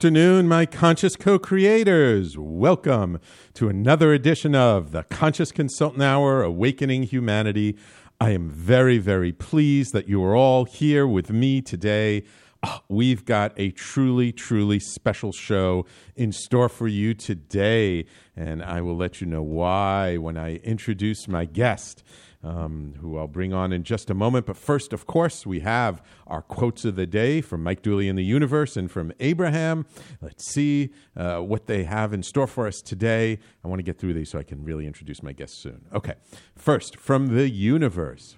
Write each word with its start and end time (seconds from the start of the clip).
Afternoon, 0.00 0.48
my 0.48 0.64
conscious 0.64 1.14
co 1.14 1.38
creators. 1.38 2.38
Welcome 2.38 3.20
to 3.52 3.68
another 3.68 4.14
edition 4.14 4.54
of 4.54 4.92
the 4.92 5.02
Conscious 5.02 5.52
Consultant 5.52 6.02
Hour 6.02 6.42
Awakening 6.42 7.02
Humanity. 7.02 7.76
I 8.18 8.30
am 8.30 8.48
very, 8.48 8.96
very 8.96 9.30
pleased 9.30 9.92
that 9.92 10.08
you 10.08 10.24
are 10.24 10.34
all 10.34 10.64
here 10.64 11.06
with 11.06 11.28
me 11.28 11.60
today. 11.60 12.22
Ah, 12.62 12.82
we've 12.88 13.26
got 13.26 13.52
a 13.58 13.72
truly, 13.72 14.32
truly 14.32 14.78
special 14.78 15.32
show 15.32 15.84
in 16.16 16.32
store 16.32 16.70
for 16.70 16.88
you 16.88 17.12
today, 17.12 18.06
and 18.34 18.62
I 18.62 18.80
will 18.80 18.96
let 18.96 19.20
you 19.20 19.26
know 19.26 19.42
why 19.42 20.16
when 20.16 20.38
I 20.38 20.56
introduce 20.56 21.28
my 21.28 21.44
guest 21.44 22.02
um, 22.42 22.94
who 23.00 23.18
I'll 23.18 23.28
bring 23.28 23.52
on 23.52 23.72
in 23.72 23.82
just 23.82 24.10
a 24.10 24.14
moment. 24.14 24.46
But 24.46 24.56
first, 24.56 24.92
of 24.92 25.06
course, 25.06 25.46
we 25.46 25.60
have 25.60 26.02
our 26.26 26.42
quotes 26.42 26.84
of 26.84 26.96
the 26.96 27.06
day 27.06 27.40
from 27.40 27.62
Mike 27.62 27.82
Dooley 27.82 28.08
in 28.08 28.16
the 28.16 28.24
Universe 28.24 28.76
and 28.76 28.90
from 28.90 29.12
Abraham. 29.20 29.86
Let's 30.20 30.50
see 30.50 30.90
uh, 31.16 31.40
what 31.40 31.66
they 31.66 31.84
have 31.84 32.12
in 32.12 32.22
store 32.22 32.46
for 32.46 32.66
us 32.66 32.80
today. 32.80 33.38
I 33.64 33.68
want 33.68 33.78
to 33.78 33.84
get 33.84 33.98
through 33.98 34.14
these 34.14 34.30
so 34.30 34.38
I 34.38 34.42
can 34.42 34.64
really 34.64 34.86
introduce 34.86 35.22
my 35.22 35.32
guests 35.32 35.62
soon. 35.62 35.84
Okay, 35.92 36.14
first, 36.56 36.96
from 36.96 37.34
the 37.34 37.48
Universe. 37.48 38.36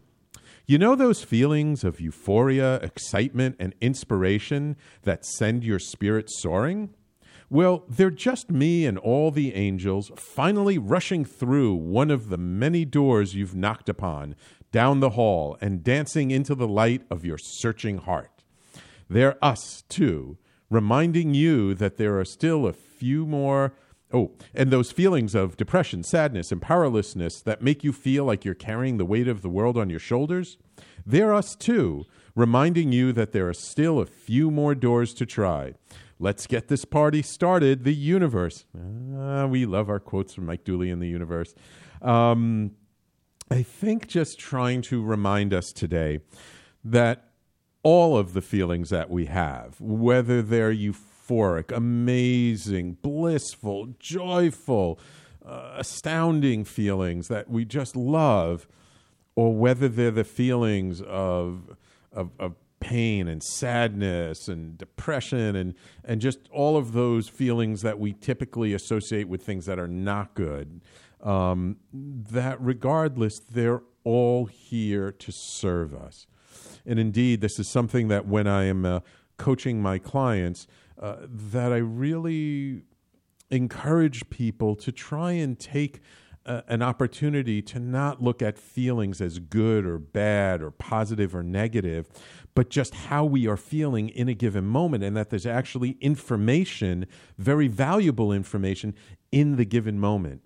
You 0.66 0.78
know 0.78 0.94
those 0.94 1.24
feelings 1.24 1.82
of 1.82 2.00
euphoria, 2.00 2.76
excitement, 2.76 3.56
and 3.58 3.74
inspiration 3.80 4.76
that 5.02 5.24
send 5.24 5.64
your 5.64 5.80
spirit 5.80 6.30
soaring? 6.30 6.94
Well, 7.52 7.84
they're 7.86 8.08
just 8.10 8.50
me 8.50 8.86
and 8.86 8.96
all 8.96 9.30
the 9.30 9.54
angels 9.54 10.10
finally 10.16 10.78
rushing 10.78 11.26
through 11.26 11.74
one 11.74 12.10
of 12.10 12.30
the 12.30 12.38
many 12.38 12.86
doors 12.86 13.34
you've 13.34 13.54
knocked 13.54 13.90
upon, 13.90 14.36
down 14.70 15.00
the 15.00 15.10
hall, 15.10 15.58
and 15.60 15.84
dancing 15.84 16.30
into 16.30 16.54
the 16.54 16.66
light 16.66 17.02
of 17.10 17.26
your 17.26 17.36
searching 17.36 17.98
heart. 17.98 18.42
They're 19.06 19.36
us, 19.44 19.84
too, 19.90 20.38
reminding 20.70 21.34
you 21.34 21.74
that 21.74 21.98
there 21.98 22.18
are 22.18 22.24
still 22.24 22.66
a 22.66 22.72
few 22.72 23.26
more. 23.26 23.74
Oh, 24.14 24.30
and 24.54 24.70
those 24.70 24.90
feelings 24.90 25.34
of 25.34 25.58
depression, 25.58 26.02
sadness, 26.04 26.52
and 26.52 26.62
powerlessness 26.62 27.42
that 27.42 27.60
make 27.60 27.84
you 27.84 27.92
feel 27.92 28.24
like 28.24 28.46
you're 28.46 28.54
carrying 28.54 28.96
the 28.96 29.04
weight 29.04 29.28
of 29.28 29.42
the 29.42 29.50
world 29.50 29.76
on 29.76 29.90
your 29.90 30.00
shoulders, 30.00 30.56
they're 31.04 31.34
us 31.34 31.54
too, 31.54 32.06
reminding 32.34 32.92
you 32.92 33.12
that 33.12 33.32
there 33.32 33.46
are 33.46 33.52
still 33.52 34.00
a 34.00 34.06
few 34.06 34.50
more 34.50 34.74
doors 34.74 35.12
to 35.12 35.26
try. 35.26 35.74
Let's 36.22 36.46
get 36.46 36.68
this 36.68 36.84
party 36.84 37.20
started. 37.20 37.82
The 37.82 37.92
universe. 37.92 38.64
Ah, 39.18 39.46
we 39.46 39.66
love 39.66 39.90
our 39.90 39.98
quotes 39.98 40.32
from 40.32 40.46
Mike 40.46 40.62
Dooley 40.62 40.88
in 40.88 41.00
the 41.00 41.08
universe. 41.08 41.52
Um, 42.00 42.76
I 43.50 43.64
think 43.64 44.06
just 44.06 44.38
trying 44.38 44.82
to 44.82 45.02
remind 45.02 45.52
us 45.52 45.72
today 45.72 46.20
that 46.84 47.24
all 47.82 48.16
of 48.16 48.34
the 48.34 48.40
feelings 48.40 48.90
that 48.90 49.10
we 49.10 49.26
have, 49.26 49.80
whether 49.80 50.42
they're 50.42 50.72
euphoric, 50.72 51.76
amazing, 51.76 52.98
blissful, 53.02 53.88
joyful, 53.98 55.00
uh, 55.44 55.74
astounding 55.76 56.64
feelings 56.64 57.26
that 57.26 57.50
we 57.50 57.64
just 57.64 57.96
love, 57.96 58.68
or 59.34 59.56
whether 59.56 59.88
they're 59.88 60.12
the 60.12 60.22
feelings 60.22 61.02
of, 61.02 61.76
of, 62.12 62.30
of 62.38 62.54
pain 62.82 63.28
and 63.28 63.42
sadness 63.42 64.48
and 64.48 64.76
depression 64.76 65.54
and 65.54 65.74
and 66.04 66.20
just 66.20 66.40
all 66.50 66.76
of 66.76 66.92
those 66.92 67.28
feelings 67.28 67.82
that 67.82 67.98
we 67.98 68.12
typically 68.12 68.74
associate 68.74 69.28
with 69.28 69.42
things 69.42 69.66
that 69.66 69.78
are 69.78 69.88
not 69.88 70.34
good. 70.34 70.80
Um, 71.22 71.76
that 71.92 72.60
regardless, 72.60 73.38
they're 73.38 73.82
all 74.02 74.46
here 74.46 75.12
to 75.12 75.30
serve 75.30 75.94
us. 75.94 76.26
And 76.84 76.98
indeed, 76.98 77.40
this 77.40 77.60
is 77.60 77.68
something 77.68 78.08
that 78.08 78.26
when 78.26 78.48
I 78.48 78.64
am 78.64 78.84
uh, 78.84 79.00
coaching 79.36 79.80
my 79.80 79.98
clients, 79.98 80.66
uh, 81.00 81.16
that 81.28 81.72
I 81.72 81.76
really 81.76 82.82
encourage 83.50 84.28
people 84.30 84.74
to 84.76 84.90
try 84.90 85.32
and 85.32 85.56
take 85.58 86.00
uh, 86.44 86.62
an 86.66 86.82
opportunity 86.82 87.62
to 87.62 87.78
not 87.78 88.22
look 88.22 88.42
at 88.42 88.58
feelings 88.58 89.20
as 89.20 89.38
good 89.38 89.86
or 89.86 89.98
bad 89.98 90.60
or 90.60 90.70
positive 90.70 91.34
or 91.34 91.42
negative, 91.42 92.08
but 92.54 92.68
just 92.68 92.94
how 92.94 93.24
we 93.24 93.46
are 93.46 93.56
feeling 93.56 94.08
in 94.08 94.28
a 94.28 94.34
given 94.34 94.66
moment, 94.66 95.02
and 95.02 95.16
that 95.16 95.30
there's 95.30 95.46
actually 95.46 95.96
information, 96.00 97.06
very 97.38 97.68
valuable 97.68 98.32
information, 98.32 98.94
in 99.30 99.56
the 99.56 99.64
given 99.64 99.98
moment. 99.98 100.42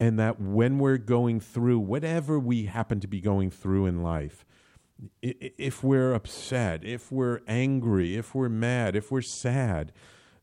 And 0.00 0.18
that 0.18 0.40
when 0.40 0.78
we're 0.78 0.98
going 0.98 1.38
through 1.38 1.78
whatever 1.78 2.38
we 2.38 2.64
happen 2.64 2.98
to 3.00 3.06
be 3.06 3.20
going 3.20 3.50
through 3.50 3.86
in 3.86 4.02
life, 4.02 4.44
if 5.22 5.84
we're 5.84 6.12
upset, 6.12 6.84
if 6.84 7.12
we're 7.12 7.40
angry, 7.46 8.16
if 8.16 8.34
we're 8.34 8.48
mad, 8.48 8.96
if 8.96 9.10
we're 9.10 9.22
sad, 9.22 9.92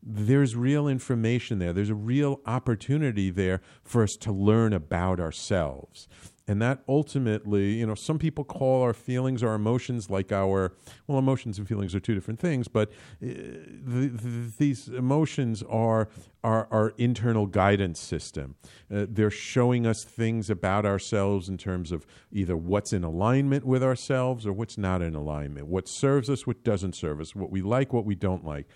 there's 0.02 0.56
real 0.56 0.88
information 0.88 1.58
there. 1.58 1.72
There's 1.72 1.90
a 1.90 1.94
real 1.94 2.40
opportunity 2.44 3.30
there 3.30 3.60
for 3.84 4.02
us 4.02 4.16
to 4.20 4.32
learn 4.32 4.72
about 4.72 5.20
ourselves. 5.20 6.08
And 6.48 6.60
that 6.60 6.82
ultimately, 6.88 7.74
you 7.74 7.86
know, 7.86 7.94
some 7.94 8.18
people 8.18 8.42
call 8.42 8.82
our 8.82 8.92
feelings, 8.92 9.42
our 9.42 9.54
emotions, 9.54 10.10
like 10.10 10.32
our, 10.32 10.72
well, 11.06 11.18
emotions 11.18 11.58
and 11.58 11.68
feelings 11.68 11.94
are 11.94 12.00
two 12.00 12.14
different 12.14 12.40
things, 12.40 12.66
but 12.66 12.88
uh, 12.90 13.26
the, 13.26 14.10
the, 14.12 14.52
these 14.58 14.88
emotions 14.88 15.62
are 15.68 16.08
our, 16.42 16.66
our 16.72 16.94
internal 16.98 17.46
guidance 17.46 18.00
system. 18.00 18.56
Uh, 18.92 19.06
they're 19.08 19.30
showing 19.30 19.86
us 19.86 20.02
things 20.02 20.50
about 20.50 20.84
ourselves 20.84 21.48
in 21.48 21.58
terms 21.58 21.92
of 21.92 22.06
either 22.32 22.56
what's 22.56 22.92
in 22.92 23.04
alignment 23.04 23.64
with 23.64 23.82
ourselves 23.82 24.44
or 24.44 24.52
what's 24.52 24.76
not 24.76 25.00
in 25.00 25.14
alignment, 25.14 25.68
what 25.68 25.86
serves 25.86 26.28
us, 26.28 26.44
what 26.44 26.64
doesn't 26.64 26.96
serve 26.96 27.20
us, 27.20 27.36
what 27.36 27.50
we 27.50 27.62
like, 27.62 27.92
what 27.92 28.04
we 28.04 28.16
don't 28.16 28.44
like. 28.44 28.66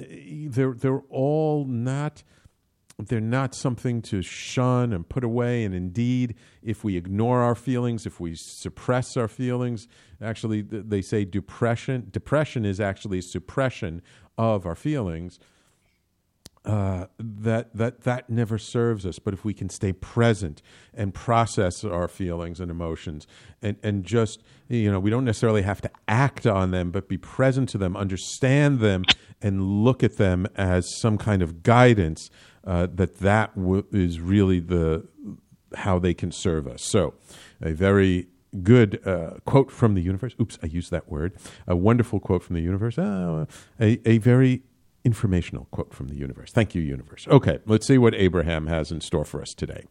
Uh, 0.00 0.04
they're, 0.48 0.72
they're 0.72 1.02
all 1.10 1.66
not 1.66 2.22
they're 2.98 3.20
not 3.20 3.54
something 3.54 4.02
to 4.02 4.22
shun 4.22 4.92
and 4.92 5.08
put 5.08 5.24
away. 5.24 5.64
And 5.64 5.74
indeed, 5.74 6.34
if 6.62 6.84
we 6.84 6.96
ignore 6.96 7.40
our 7.40 7.54
feelings, 7.54 8.06
if 8.06 8.20
we 8.20 8.34
suppress 8.34 9.16
our 9.16 9.28
feelings, 9.28 9.88
actually, 10.22 10.62
they 10.62 11.02
say 11.02 11.24
depression. 11.24 12.08
Depression 12.10 12.64
is 12.64 12.80
actually 12.80 13.20
suppression 13.20 14.02
of 14.38 14.66
our 14.66 14.76
feelings. 14.76 15.40
Uh, 16.64 17.08
that 17.18 17.76
that 17.76 18.04
that 18.04 18.30
never 18.30 18.56
serves 18.56 19.04
us. 19.04 19.18
But 19.18 19.34
if 19.34 19.44
we 19.44 19.52
can 19.52 19.68
stay 19.68 19.92
present 19.92 20.62
and 20.94 21.12
process 21.12 21.84
our 21.84 22.08
feelings 22.08 22.58
and 22.58 22.70
emotions, 22.70 23.26
and 23.60 23.76
and 23.82 24.02
just 24.02 24.42
you 24.68 24.90
know, 24.90 24.98
we 24.98 25.10
don't 25.10 25.26
necessarily 25.26 25.60
have 25.60 25.82
to 25.82 25.90
act 26.08 26.46
on 26.46 26.70
them, 26.70 26.90
but 26.90 27.06
be 27.06 27.18
present 27.18 27.68
to 27.70 27.78
them, 27.78 27.98
understand 27.98 28.80
them, 28.80 29.04
and 29.42 29.84
look 29.84 30.02
at 30.02 30.16
them 30.16 30.46
as 30.56 30.88
some 30.98 31.18
kind 31.18 31.42
of 31.42 31.62
guidance 31.62 32.30
uh, 32.66 32.88
that 32.94 33.18
that 33.18 33.54
w- 33.56 33.86
is 33.92 34.20
really 34.20 34.60
the 34.60 35.06
how 35.76 35.98
they 35.98 36.14
can 36.14 36.30
serve 36.30 36.66
us. 36.66 36.82
So, 36.82 37.14
a 37.60 37.72
very 37.72 38.28
good 38.62 39.06
uh, 39.06 39.38
quote 39.44 39.70
from 39.70 39.94
the 39.94 40.00
universe. 40.00 40.34
Oops, 40.40 40.58
I 40.62 40.66
used 40.66 40.90
that 40.90 41.10
word. 41.10 41.36
A 41.66 41.76
wonderful 41.76 42.20
quote 42.20 42.42
from 42.42 42.54
the 42.54 42.62
universe. 42.62 42.98
Uh, 42.98 43.46
a, 43.80 44.00
a 44.08 44.18
very 44.18 44.62
informational 45.04 45.66
quote 45.70 45.92
from 45.92 46.08
the 46.08 46.16
universe. 46.16 46.50
Thank 46.52 46.74
you, 46.74 46.82
universe. 46.82 47.26
Okay, 47.28 47.58
let's 47.66 47.86
see 47.86 47.98
what 47.98 48.14
Abraham 48.14 48.68
has 48.68 48.90
in 48.90 49.00
store 49.00 49.24
for 49.24 49.42
us 49.42 49.52
today. 49.54 49.84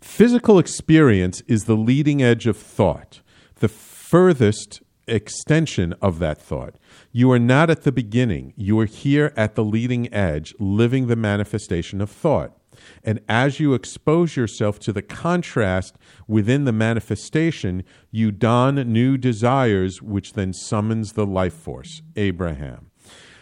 Physical 0.00 0.58
experience 0.58 1.40
is 1.46 1.64
the 1.64 1.76
leading 1.76 2.22
edge 2.22 2.46
of 2.46 2.56
thought, 2.56 3.22
the 3.56 3.68
furthest 3.68 4.82
extension 5.08 5.94
of 6.02 6.18
that 6.18 6.40
thought. 6.40 6.74
You 7.16 7.30
are 7.30 7.38
not 7.38 7.70
at 7.70 7.84
the 7.84 7.92
beginning. 7.92 8.52
You 8.56 8.78
are 8.78 8.84
here 8.84 9.32
at 9.38 9.54
the 9.54 9.64
leading 9.64 10.12
edge, 10.12 10.54
living 10.58 11.06
the 11.06 11.16
manifestation 11.16 12.02
of 12.02 12.10
thought. 12.10 12.58
And 13.02 13.20
as 13.26 13.58
you 13.58 13.72
expose 13.72 14.36
yourself 14.36 14.78
to 14.80 14.92
the 14.92 15.00
contrast 15.00 15.96
within 16.28 16.66
the 16.66 16.74
manifestation, 16.74 17.84
you 18.10 18.32
don 18.32 18.74
new 18.92 19.16
desires, 19.16 20.02
which 20.02 20.34
then 20.34 20.52
summons 20.52 21.14
the 21.14 21.24
life 21.24 21.54
force. 21.54 22.02
Abraham. 22.16 22.90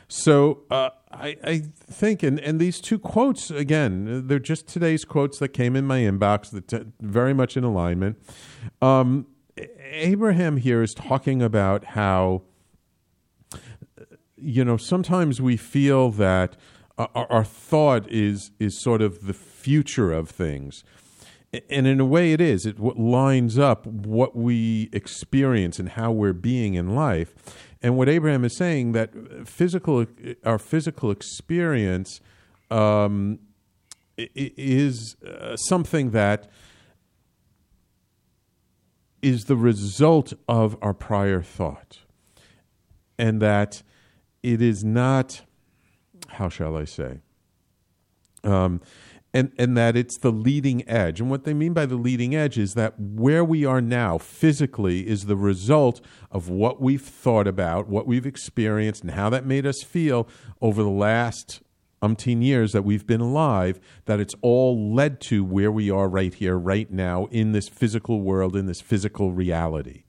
So 0.07 0.61
uh, 0.71 0.91
I, 1.11 1.37
I, 1.43 1.63
think, 1.75 2.23
and, 2.23 2.39
and 2.39 2.61
these 2.61 2.81
two 2.81 3.01
quotes, 3.01 3.51
again, 3.51 4.29
they're 4.29 4.39
just 4.39 4.69
today's 4.69 5.05
quotes 5.05 5.41
that 5.41 5.49
came 5.49 5.75
in 5.75 5.85
my 5.85 5.99
inbox, 5.99 6.51
that 6.53 6.69
t- 6.69 6.93
very 7.01 7.35
much 7.35 7.57
in 7.57 7.65
alignment. 7.65 8.19
Um, 8.81 9.27
Abraham 9.91 10.59
here 10.59 10.81
is 10.81 10.95
talking 10.95 11.43
about 11.43 11.87
how 11.87 12.43
you 14.37 14.65
know, 14.65 14.77
sometimes 14.77 15.41
we 15.41 15.57
feel 15.57 16.11
that 16.13 16.57
our, 16.99 17.27
our, 17.31 17.45
thought 17.45 18.09
is 18.11 18.51
is 18.59 18.81
sort 18.81 19.03
of 19.03 19.27
the 19.27 19.35
future 19.35 20.13
of 20.13 20.31
things, 20.31 20.85
and 21.69 21.87
in 21.87 22.01
a 22.01 22.05
way, 22.05 22.33
it 22.33 22.41
is. 22.41 22.67
It 22.67 22.79
lines 22.79 23.59
up 23.59 23.87
what 23.87 24.37
we 24.37 24.89
experience 24.93 25.79
and 25.79 25.91
how 25.91 26.13
we're 26.13 26.33
being 26.33 26.75
in 26.75 26.95
life. 26.95 27.35
And 27.83 27.97
what 27.97 28.09
Abraham 28.09 28.45
is 28.45 28.57
saying 28.57 28.93
that 28.93 29.11
physical, 29.47 30.07
our 30.45 30.59
physical 30.59 31.11
experience, 31.11 32.21
um, 32.71 33.41
is 34.17 35.17
uh, 35.27 35.57
something 35.57 36.11
that 36.13 36.49
is 39.21 39.45
the 39.45 39.57
result 39.57 40.33
of 40.49 40.77
our 40.83 40.95
prior 40.95 41.43
thought, 41.43 42.01
and 43.19 43.41
that 43.43 43.83
it 44.45 44.61
is 44.61 44.85
not. 44.85 45.41
How 46.29 46.49
shall 46.49 46.77
I 46.77 46.85
say? 46.85 47.21
Um, 48.45 48.83
and 49.33 49.51
and 49.59 49.77
that 49.77 49.97
it's 49.97 50.19
the 50.19 50.31
leading 50.31 50.89
edge. 50.89 51.19
And 51.19 51.31
what 51.31 51.45
they 51.45 51.55
mean 51.55 51.73
by 51.73 51.87
the 51.87 51.97
leading 51.97 52.37
edge 52.37 52.59
is 52.59 52.75
that 52.75 52.95
where 53.01 53.43
we 53.43 53.65
are 53.65 53.81
now 53.81 54.19
physically 54.19 55.09
is 55.09 55.25
the 55.25 55.37
result 55.37 56.01
of 56.31 56.51
what 56.51 56.81
we've 56.81 57.03
thought 57.03 57.49
about, 57.49 57.89
what 57.89 58.07
we've 58.07 58.27
experienced, 58.27 59.03
and 59.03 59.13
how 59.13 59.31
that 59.31 59.47
made 59.47 59.67
us 59.67 59.83
feel 59.83 60.29
over 60.61 60.83
the 60.83 60.91
last 60.91 61.63
umpteen 62.03 62.43
years 62.45 62.73
that 62.73 62.85
we've 62.85 63.07
been 63.07 63.23
alive. 63.23 63.81
That 64.05 64.21
it's 64.21 64.35
all 64.43 64.95
led 64.95 65.23
to 65.23 65.43
where 65.43 65.73
we 65.73 65.91
are 65.91 66.09
right 66.09 66.35
here, 66.35 66.59
right 66.59 66.91
now, 66.91 67.27
in 67.31 67.53
this 67.53 67.69
physical 67.69 68.21
world, 68.21 68.55
in 68.55 68.67
this 68.67 68.83
physical 68.83 69.33
reality. 69.33 70.04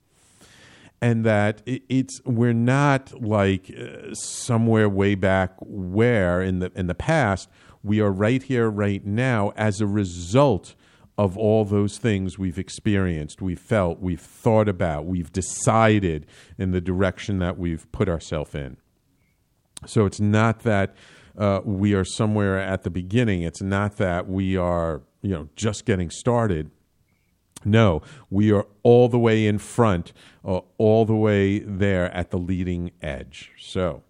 And 1.06 1.24
that 1.24 1.62
it's 1.66 2.20
we're 2.24 2.52
not 2.52 3.22
like 3.22 3.64
uh, 3.70 4.12
somewhere 4.14 4.88
way 4.88 5.14
back 5.14 5.50
where 5.60 6.42
in 6.42 6.58
the 6.58 6.72
in 6.74 6.86
the 6.86 6.94
past 6.94 7.48
we 7.82 8.00
are 8.00 8.10
right 8.10 8.42
here, 8.42 8.68
right 8.68 9.04
now, 9.06 9.52
as 9.56 9.80
a 9.80 9.86
result 9.86 10.74
of 11.16 11.38
all 11.38 11.64
those 11.64 11.98
things 11.98 12.38
we've 12.38 12.58
experienced, 12.58 13.40
we've 13.40 13.60
felt, 13.60 14.00
we've 14.00 14.20
thought 14.20 14.68
about, 14.68 15.06
we've 15.06 15.32
decided 15.32 16.26
in 16.58 16.72
the 16.72 16.80
direction 16.80 17.38
that 17.38 17.56
we've 17.56 17.90
put 17.92 18.08
ourselves 18.08 18.54
in. 18.54 18.76
So 19.86 20.04
it's 20.04 20.20
not 20.20 20.60
that 20.60 20.94
uh, 21.38 21.60
we 21.64 21.94
are 21.94 22.04
somewhere 22.04 22.58
at 22.58 22.82
the 22.82 22.90
beginning. 22.90 23.42
It's 23.42 23.62
not 23.62 23.96
that 23.96 24.28
we 24.28 24.56
are, 24.56 25.02
you 25.22 25.30
know, 25.30 25.48
just 25.54 25.86
getting 25.86 26.10
started. 26.10 26.70
No, 27.64 28.02
we 28.30 28.52
are 28.52 28.66
all 28.82 29.08
the 29.08 29.18
way 29.18 29.46
in 29.46 29.58
front, 29.58 30.12
uh, 30.44 30.60
all 30.78 31.04
the 31.04 31.16
way 31.16 31.58
there 31.58 32.12
at 32.14 32.30
the 32.30 32.38
leading 32.38 32.92
edge. 33.02 33.50
So, 33.58 34.02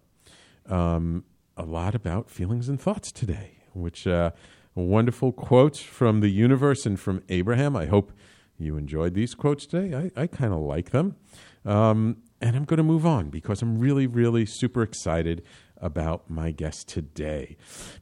um, 0.67 1.23
a 1.55 1.63
lot 1.63 1.95
about 1.95 2.29
feelings 2.29 2.69
and 2.69 2.79
thoughts 2.79 3.11
today 3.11 3.57
which 3.77 4.07
uh, 4.07 4.31
wonderful 4.75 5.31
quotes 5.31 5.79
from 5.79 6.19
the 6.19 6.29
universe 6.29 6.85
and 6.85 6.99
from 6.99 7.23
Abraham. 7.29 7.75
I 7.75 7.85
hope 7.85 8.11
you 8.57 8.77
enjoyed 8.77 9.13
these 9.13 9.35
quotes 9.35 9.65
today. 9.65 10.11
I, 10.15 10.21
I 10.21 10.27
kind 10.27 10.53
of 10.53 10.59
like 10.59 10.89
them. 10.89 11.15
Um, 11.63 12.17
and 12.41 12.55
I'm 12.55 12.65
going 12.65 12.77
to 12.77 12.83
move 12.83 13.05
on 13.05 13.29
because 13.29 13.61
I'm 13.61 13.79
really, 13.79 14.07
really 14.07 14.45
super 14.45 14.83
excited 14.83 15.43
about 15.81 16.29
my 16.29 16.51
guest 16.51 16.87
today. 16.87 17.57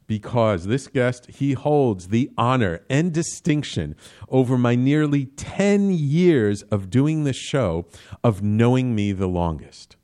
Because 0.06 0.66
this 0.66 0.88
guest 0.88 1.26
he 1.26 1.52
holds 1.52 2.08
the 2.08 2.30
honor 2.36 2.82
and 2.88 3.12
distinction 3.12 3.96
over 4.28 4.56
my 4.56 4.74
nearly 4.74 5.26
10 5.26 5.90
years 5.90 6.62
of 6.64 6.90
doing 6.90 7.24
this 7.24 7.36
show 7.36 7.86
of 8.22 8.42
knowing 8.42 8.94
me 8.94 9.12
the 9.12 9.28
longest. 9.28 9.96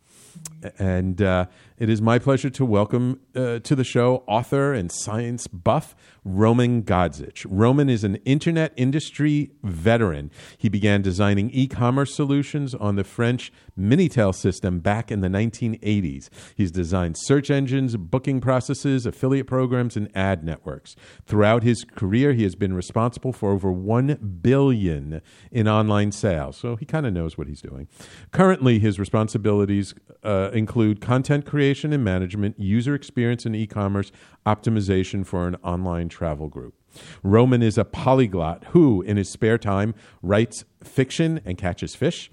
And 0.78 1.20
uh, 1.20 1.46
it 1.82 1.90
is 1.90 2.00
my 2.00 2.16
pleasure 2.16 2.48
to 2.48 2.64
welcome 2.64 3.18
uh, 3.34 3.58
to 3.58 3.74
the 3.74 3.82
show 3.82 4.22
author 4.28 4.72
and 4.72 4.92
science 4.92 5.48
buff 5.48 5.96
Roman 6.24 6.84
Godzich. 6.84 7.44
Roman 7.50 7.90
is 7.90 8.04
an 8.04 8.14
internet 8.24 8.72
industry 8.76 9.50
veteran. 9.64 10.30
He 10.56 10.68
began 10.68 11.02
designing 11.02 11.50
e 11.50 11.66
commerce 11.66 12.14
solutions 12.14 12.76
on 12.76 12.94
the 12.94 13.02
French 13.02 13.52
Minitel 13.76 14.32
system 14.32 14.78
back 14.78 15.10
in 15.10 15.22
the 15.22 15.28
1980s. 15.28 16.28
He's 16.54 16.70
designed 16.70 17.16
search 17.18 17.50
engines, 17.50 17.96
booking 17.96 18.40
processes, 18.40 19.04
affiliate 19.04 19.48
programs, 19.48 19.96
and 19.96 20.08
ad 20.14 20.44
networks. 20.44 20.94
Throughout 21.26 21.64
his 21.64 21.82
career, 21.82 22.32
he 22.32 22.44
has 22.44 22.54
been 22.54 22.74
responsible 22.74 23.32
for 23.32 23.50
over 23.50 23.72
1 23.72 24.38
billion 24.40 25.20
in 25.50 25.66
online 25.66 26.12
sales, 26.12 26.56
so 26.58 26.76
he 26.76 26.86
kind 26.86 27.06
of 27.06 27.12
knows 27.12 27.36
what 27.36 27.48
he's 27.48 27.60
doing. 27.60 27.88
Currently, 28.30 28.78
his 28.78 29.00
responsibilities 29.00 29.94
uh, 30.22 30.50
include 30.52 31.00
content 31.00 31.44
creation 31.44 31.71
and 31.74 32.04
management, 32.04 32.58
user 32.58 32.94
experience 32.94 33.46
and 33.46 33.56
e 33.56 33.66
commerce, 33.66 34.12
optimization 34.46 35.24
for 35.26 35.46
an 35.46 35.56
online 35.62 36.08
travel 36.08 36.48
group. 36.48 36.74
Roman 37.22 37.62
is 37.62 37.78
a 37.78 37.84
polyglot 37.84 38.64
who, 38.70 39.02
in 39.02 39.16
his 39.16 39.30
spare 39.30 39.58
time, 39.58 39.94
writes 40.22 40.64
fiction 40.82 41.40
and 41.44 41.56
catches 41.56 41.94
fish. 41.94 42.30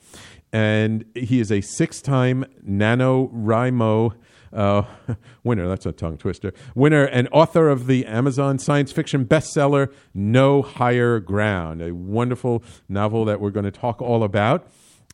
And 0.51 1.05
he 1.15 1.39
is 1.39 1.51
a 1.51 1.61
six 1.61 2.01
time 2.01 2.45
NaNoWriMo 2.67 4.15
uh, 4.51 4.83
winner. 5.43 5.67
That's 5.67 5.85
a 5.85 5.91
tongue 5.91 6.17
twister. 6.17 6.53
Winner 6.75 7.05
and 7.05 7.27
author 7.31 7.69
of 7.69 7.87
the 7.87 8.05
Amazon 8.05 8.59
science 8.59 8.91
fiction 8.91 9.25
bestseller, 9.25 9.93
No 10.13 10.61
Higher 10.61 11.19
Ground, 11.19 11.81
a 11.81 11.93
wonderful 11.93 12.63
novel 12.87 13.25
that 13.25 13.39
we're 13.39 13.51
going 13.51 13.65
to 13.65 13.71
talk 13.71 14.01
all 14.01 14.23
about. 14.23 14.67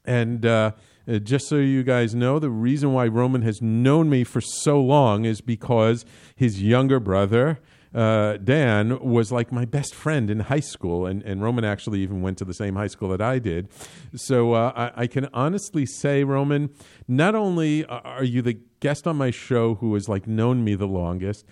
And 0.06 0.46
uh, 0.46 0.72
uh, 1.08 1.20
just 1.20 1.48
so 1.48 1.58
you 1.58 1.84
guys 1.84 2.16
know, 2.16 2.40
the 2.40 2.50
reason 2.50 2.94
why 2.94 3.08
Roman 3.08 3.42
has 3.44 3.62
known 3.62 4.10
me 4.10 4.24
for 4.24 4.42
so 4.42 4.82
long 4.82 5.26
is 5.26 5.42
because 5.42 6.06
his 6.36 6.62
younger 6.62 7.00
brother, 7.00 7.60
uh, 7.94 8.38
Dan, 8.38 9.00
was 9.00 9.32
like 9.32 9.52
my 9.52 9.66
best 9.66 9.94
friend 9.94 10.30
in 10.30 10.42
high 10.42 10.60
school. 10.60 11.06
And, 11.06 11.22
and 11.24 11.42
Roman 11.42 11.64
actually 11.64 12.02
even 12.02 12.22
went 12.22 12.38
to 12.40 12.46
the 12.46 12.54
same 12.54 12.76
high 12.76 12.88
school 12.88 13.10
that 13.10 13.22
I 13.22 13.40
did. 13.40 13.70
So 14.16 14.54
uh, 14.54 14.74
I, 14.76 15.04
I, 15.04 15.08
can 15.08 15.30
honestly 15.34 15.86
say, 15.86 16.24
Roman, 16.24 16.72
not 17.08 17.36
only 17.36 17.86
are 17.86 18.24
you 18.24 18.42
the 18.42 18.60
guest 18.80 19.08
on 19.08 19.16
my 19.16 19.32
show 19.32 19.76
who 19.76 19.94
has 19.94 20.10
like 20.10 20.28
known 20.28 20.64
me 20.64 20.76
the 20.76 20.88
longest, 20.88 21.46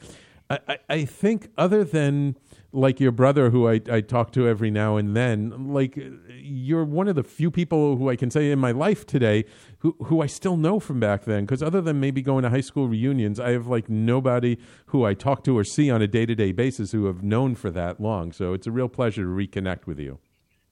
I, 0.50 0.60
I, 0.68 0.78
I 0.90 1.06
think 1.06 1.50
other 1.58 1.84
than 1.84 2.38
like 2.74 3.00
your 3.00 3.12
brother 3.12 3.52
who 3.52 3.70
I, 3.70 3.80
I 3.90 4.02
talk 4.02 4.32
to 4.32 4.48
every 4.48 4.72
now 4.72 4.98
and 4.98 5.16
then 5.16 5.72
like 5.72 5.98
you're 6.30 6.84
one 6.84 7.08
of 7.08 7.16
the 7.16 7.24
few 7.24 7.52
people 7.52 7.98
who 7.98 8.10
i 8.10 8.16
can 8.16 8.32
say 8.32 8.52
in 8.52 8.60
my 8.60 8.72
life 8.72 9.06
today 9.06 9.46
who, 9.80 9.96
who 10.06 10.22
i 10.22 10.26
still 10.26 10.58
know 10.58 10.80
from 10.80 11.00
back 11.00 11.24
then. 11.26 11.46
Because 11.46 11.62
other 11.62 11.82
than 11.82 12.00
maybe 12.00 12.22
going 12.22 12.44
to 12.44 12.50
high 12.50 12.62
school 12.62 12.88
reunions 12.88 13.40
i 13.40 13.52
have 13.52 13.68
like 13.68 13.90
nobody 13.90 14.58
who 14.88 15.06
i 15.06 15.14
talk 15.14 15.44
to 15.44 15.58
or 15.58 15.64
see 15.64 15.92
on 15.92 16.02
a 16.02 16.08
day-to-day 16.08 16.52
basis 16.52 16.92
who 16.92 17.06
have 17.06 17.24
known 17.24 17.56
for 17.56 17.70
that 17.72 18.02
long. 18.02 18.32
So 18.32 18.54
it's 18.54 18.68
a 18.68 18.72
real 18.72 18.90
pleasure 18.90 19.22
to 19.22 19.30
reconnect 19.30 19.86
with 19.86 20.00
you. 20.00 20.20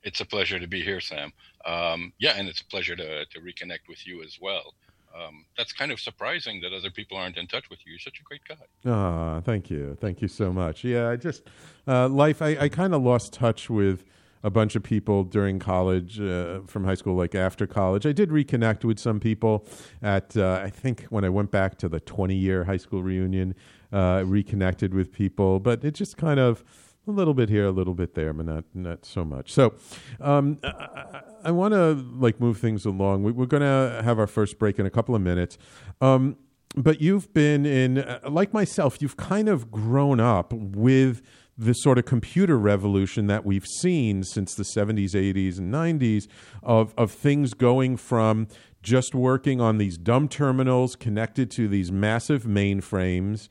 It's 0.03 0.19
a 0.19 0.25
pleasure 0.25 0.59
to 0.59 0.67
be 0.67 0.81
here 0.81 0.99
sam. 0.99 1.31
Um, 1.65 2.13
yeah 2.17 2.33
and 2.35 2.49
it's 2.49 2.61
a 2.61 2.65
pleasure 2.65 2.95
to, 2.95 3.25
to 3.25 3.39
reconnect 3.39 3.87
with 3.87 4.07
you 4.07 4.23
as 4.23 4.39
well 4.41 4.73
um, 5.15 5.45
that's 5.57 5.73
kind 5.73 5.91
of 5.91 5.99
surprising 5.99 6.61
that 6.61 6.73
other 6.73 6.89
people 6.89 7.17
aren't 7.17 7.37
in 7.37 7.47
touch 7.47 7.69
with 7.69 7.79
you. 7.85 7.91
You're 7.91 7.99
such 7.99 8.19
a 8.19 8.23
great 8.23 8.41
guy. 8.47 8.55
Ah, 8.89 9.41
thank 9.41 9.69
you, 9.69 9.97
thank 9.99 10.21
you 10.21 10.27
so 10.27 10.51
much. 10.51 10.83
Yeah, 10.83 11.09
I 11.09 11.15
just 11.15 11.43
uh, 11.87 12.07
life. 12.07 12.41
I, 12.41 12.57
I 12.59 12.69
kind 12.69 12.93
of 12.93 13.01
lost 13.01 13.33
touch 13.33 13.69
with 13.69 14.03
a 14.43 14.49
bunch 14.49 14.75
of 14.75 14.83
people 14.83 15.23
during 15.23 15.59
college, 15.59 16.19
uh, 16.19 16.61
from 16.65 16.83
high 16.83 16.95
school, 16.95 17.15
like 17.15 17.35
after 17.35 17.67
college. 17.67 18.05
I 18.05 18.11
did 18.11 18.29
reconnect 18.29 18.83
with 18.83 18.99
some 18.99 19.19
people 19.19 19.65
at. 20.01 20.35
Uh, 20.35 20.61
I 20.63 20.69
think 20.69 21.03
when 21.05 21.23
I 21.23 21.29
went 21.29 21.51
back 21.51 21.77
to 21.79 21.89
the 21.89 21.99
20 21.99 22.35
year 22.35 22.63
high 22.63 22.77
school 22.77 23.03
reunion, 23.03 23.55
uh, 23.91 24.23
reconnected 24.25 24.93
with 24.93 25.11
people, 25.11 25.59
but 25.59 25.83
it 25.83 25.93
just 25.93 26.17
kind 26.17 26.39
of 26.39 26.63
a 27.07 27.11
little 27.11 27.33
bit 27.33 27.49
here, 27.49 27.65
a 27.65 27.71
little 27.71 27.95
bit 27.95 28.13
there, 28.15 28.33
but 28.33 28.45
not 28.45 28.63
not 28.73 29.05
so 29.05 29.25
much. 29.25 29.51
So, 29.51 29.73
um, 30.19 30.59
I, 30.63 31.21
I 31.43 31.51
want 31.51 31.73
to 31.73 31.93
like 31.93 32.39
move 32.39 32.57
things 32.57 32.85
along. 32.85 33.23
We, 33.23 33.31
are 33.31 33.47
going 33.47 33.61
to 33.61 34.01
have 34.03 34.19
our 34.19 34.27
first 34.27 34.59
break 34.59 34.79
in 34.79 34.85
a 34.85 34.89
couple 34.89 35.15
of 35.15 35.21
minutes. 35.21 35.57
Um, 35.99 36.37
but 36.75 37.01
you've 37.01 37.33
been 37.33 37.65
in, 37.65 37.99
uh, 37.99 38.19
like 38.29 38.53
myself, 38.53 39.01
you've 39.01 39.17
kind 39.17 39.49
of 39.49 39.71
grown 39.71 40.19
up 40.19 40.53
with 40.53 41.21
the 41.57 41.73
sort 41.73 41.97
of 41.97 42.05
computer 42.05 42.57
revolution 42.57 43.27
that 43.27 43.45
we've 43.45 43.67
seen 43.67 44.23
since 44.23 44.55
the 44.55 44.63
70s, 44.63 45.11
80s, 45.11 45.57
and 45.57 45.73
90s 45.73 46.27
of, 46.63 46.93
of 46.97 47.11
things 47.11 47.53
going 47.53 47.97
from 47.97 48.47
just 48.81 49.13
working 49.13 49.61
on 49.61 49.77
these 49.77 49.97
dumb 49.97 50.27
terminals 50.27 50.95
connected 50.95 51.51
to 51.51 51.67
these 51.67 51.91
massive 51.91 52.43
mainframes 52.43 53.47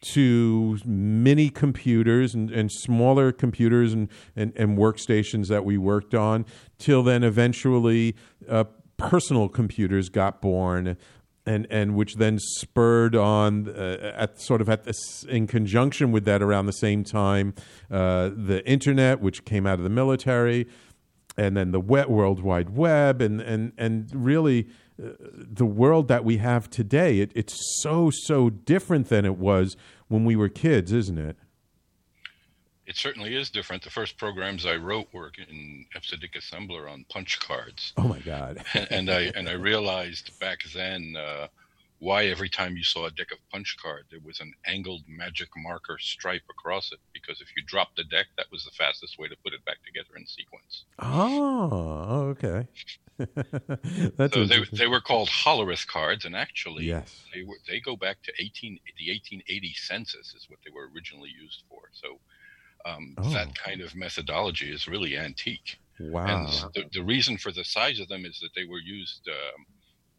to 0.00 0.78
mini 0.84 1.48
computers 1.50 2.34
and, 2.34 2.50
and 2.50 2.70
smaller 2.70 3.32
computers 3.32 3.92
and, 3.92 4.08
and, 4.34 4.52
and, 4.56 4.78
workstations 4.78 5.48
that 5.48 5.64
we 5.64 5.78
worked 5.78 6.14
on, 6.14 6.44
till 6.78 7.02
then 7.02 7.24
eventually 7.24 8.14
uh, 8.48 8.64
personal 8.96 9.48
computers 9.48 10.08
got 10.08 10.40
born. 10.40 10.96
And, 11.48 11.64
and 11.70 11.94
which 11.94 12.16
then 12.16 12.40
spurred 12.40 13.14
on 13.14 13.68
uh, 13.68 14.14
at 14.16 14.40
sort 14.40 14.60
of 14.60 14.68
at 14.68 14.82
this 14.82 15.22
in 15.28 15.46
conjunction 15.46 16.10
with 16.10 16.24
that 16.24 16.42
around 16.42 16.66
the 16.66 16.72
same 16.72 17.04
time 17.04 17.54
uh, 17.88 18.30
the 18.34 18.64
internet 18.66 19.20
which 19.20 19.44
came 19.44 19.64
out 19.64 19.74
of 19.78 19.84
the 19.84 19.88
military 19.88 20.66
and 21.36 21.56
then 21.56 21.70
the 21.70 21.78
wet 21.78 22.10
world 22.10 22.40
wide 22.40 22.70
web 22.70 23.20
and 23.20 23.40
and 23.40 23.70
and 23.78 24.10
really 24.12 24.66
the 24.98 25.66
world 25.66 26.08
that 26.08 26.24
we 26.24 26.38
have 26.38 26.70
today, 26.70 27.20
it, 27.20 27.32
it's 27.34 27.54
so, 27.82 28.10
so 28.10 28.50
different 28.50 29.08
than 29.08 29.24
it 29.24 29.36
was 29.36 29.76
when 30.08 30.24
we 30.24 30.36
were 30.36 30.48
kids, 30.48 30.92
isn't 30.92 31.18
it? 31.18 31.36
It 32.86 32.96
certainly 32.96 33.34
is 33.34 33.50
different. 33.50 33.82
The 33.82 33.90
first 33.90 34.16
programs 34.16 34.64
I 34.64 34.76
wrote 34.76 35.08
were 35.12 35.32
in 35.48 35.86
EBCDIC 35.94 36.40
assembler 36.40 36.90
on 36.90 37.04
punch 37.08 37.40
cards. 37.40 37.92
Oh 37.96 38.06
my 38.06 38.20
God! 38.20 38.64
and, 38.74 38.86
and, 38.90 39.10
I 39.10 39.32
and 39.34 39.48
I 39.48 39.54
realized 39.54 40.38
back 40.38 40.60
then 40.72 41.16
uh, 41.18 41.48
why 41.98 42.26
every 42.26 42.48
time 42.48 42.76
you 42.76 42.84
saw 42.84 43.06
a 43.06 43.10
deck 43.10 43.32
of 43.32 43.38
punch 43.50 43.76
card 43.82 44.04
there 44.10 44.20
was 44.24 44.40
an 44.40 44.52
angled 44.66 45.02
magic 45.08 45.48
marker 45.56 45.96
stripe 45.98 46.42
across 46.50 46.92
it 46.92 46.98
because 47.12 47.40
if 47.40 47.48
you 47.56 47.62
dropped 47.66 47.96
the 47.96 48.04
deck 48.04 48.26
that 48.36 48.46
was 48.52 48.64
the 48.64 48.70
fastest 48.72 49.18
way 49.18 49.28
to 49.28 49.36
put 49.42 49.52
it 49.54 49.64
back 49.64 49.78
together 49.84 50.16
in 50.16 50.26
sequence 50.26 50.84
oh 50.98 52.28
okay 52.30 52.68
So 54.32 54.44
they, 54.46 54.62
they 54.72 54.86
were 54.86 55.00
called 55.00 55.28
Hollerith 55.28 55.86
cards, 55.86 56.24
and 56.24 56.34
actually, 56.36 56.84
yes. 56.84 57.22
they 57.34 57.42
were 57.42 57.56
they 57.68 57.80
go 57.80 57.96
back 57.96 58.22
to 58.24 58.32
18 58.38 58.78
the 58.98 59.10
1880 59.12 59.74
census 59.76 60.34
is 60.34 60.46
what 60.48 60.58
they 60.64 60.70
were 60.74 60.88
originally 60.94 61.30
used 61.40 61.62
for. 61.68 61.82
So 61.92 62.18
um, 62.84 63.14
Oh. 63.18 63.30
that 63.30 63.54
kind 63.54 63.80
of 63.80 63.94
methodology 63.94 64.72
is 64.72 64.86
really 64.86 65.16
antique. 65.16 65.78
Wow. 65.98 66.26
And 66.26 66.48
the, 66.74 66.84
the 66.92 67.02
reason 67.02 67.36
for 67.38 67.52
the 67.52 67.64
size 67.64 68.00
of 68.00 68.08
them 68.08 68.24
is 68.24 68.38
that 68.40 68.50
they 68.54 68.64
were 68.64 68.78
used 68.78 69.26
um, 69.28 69.66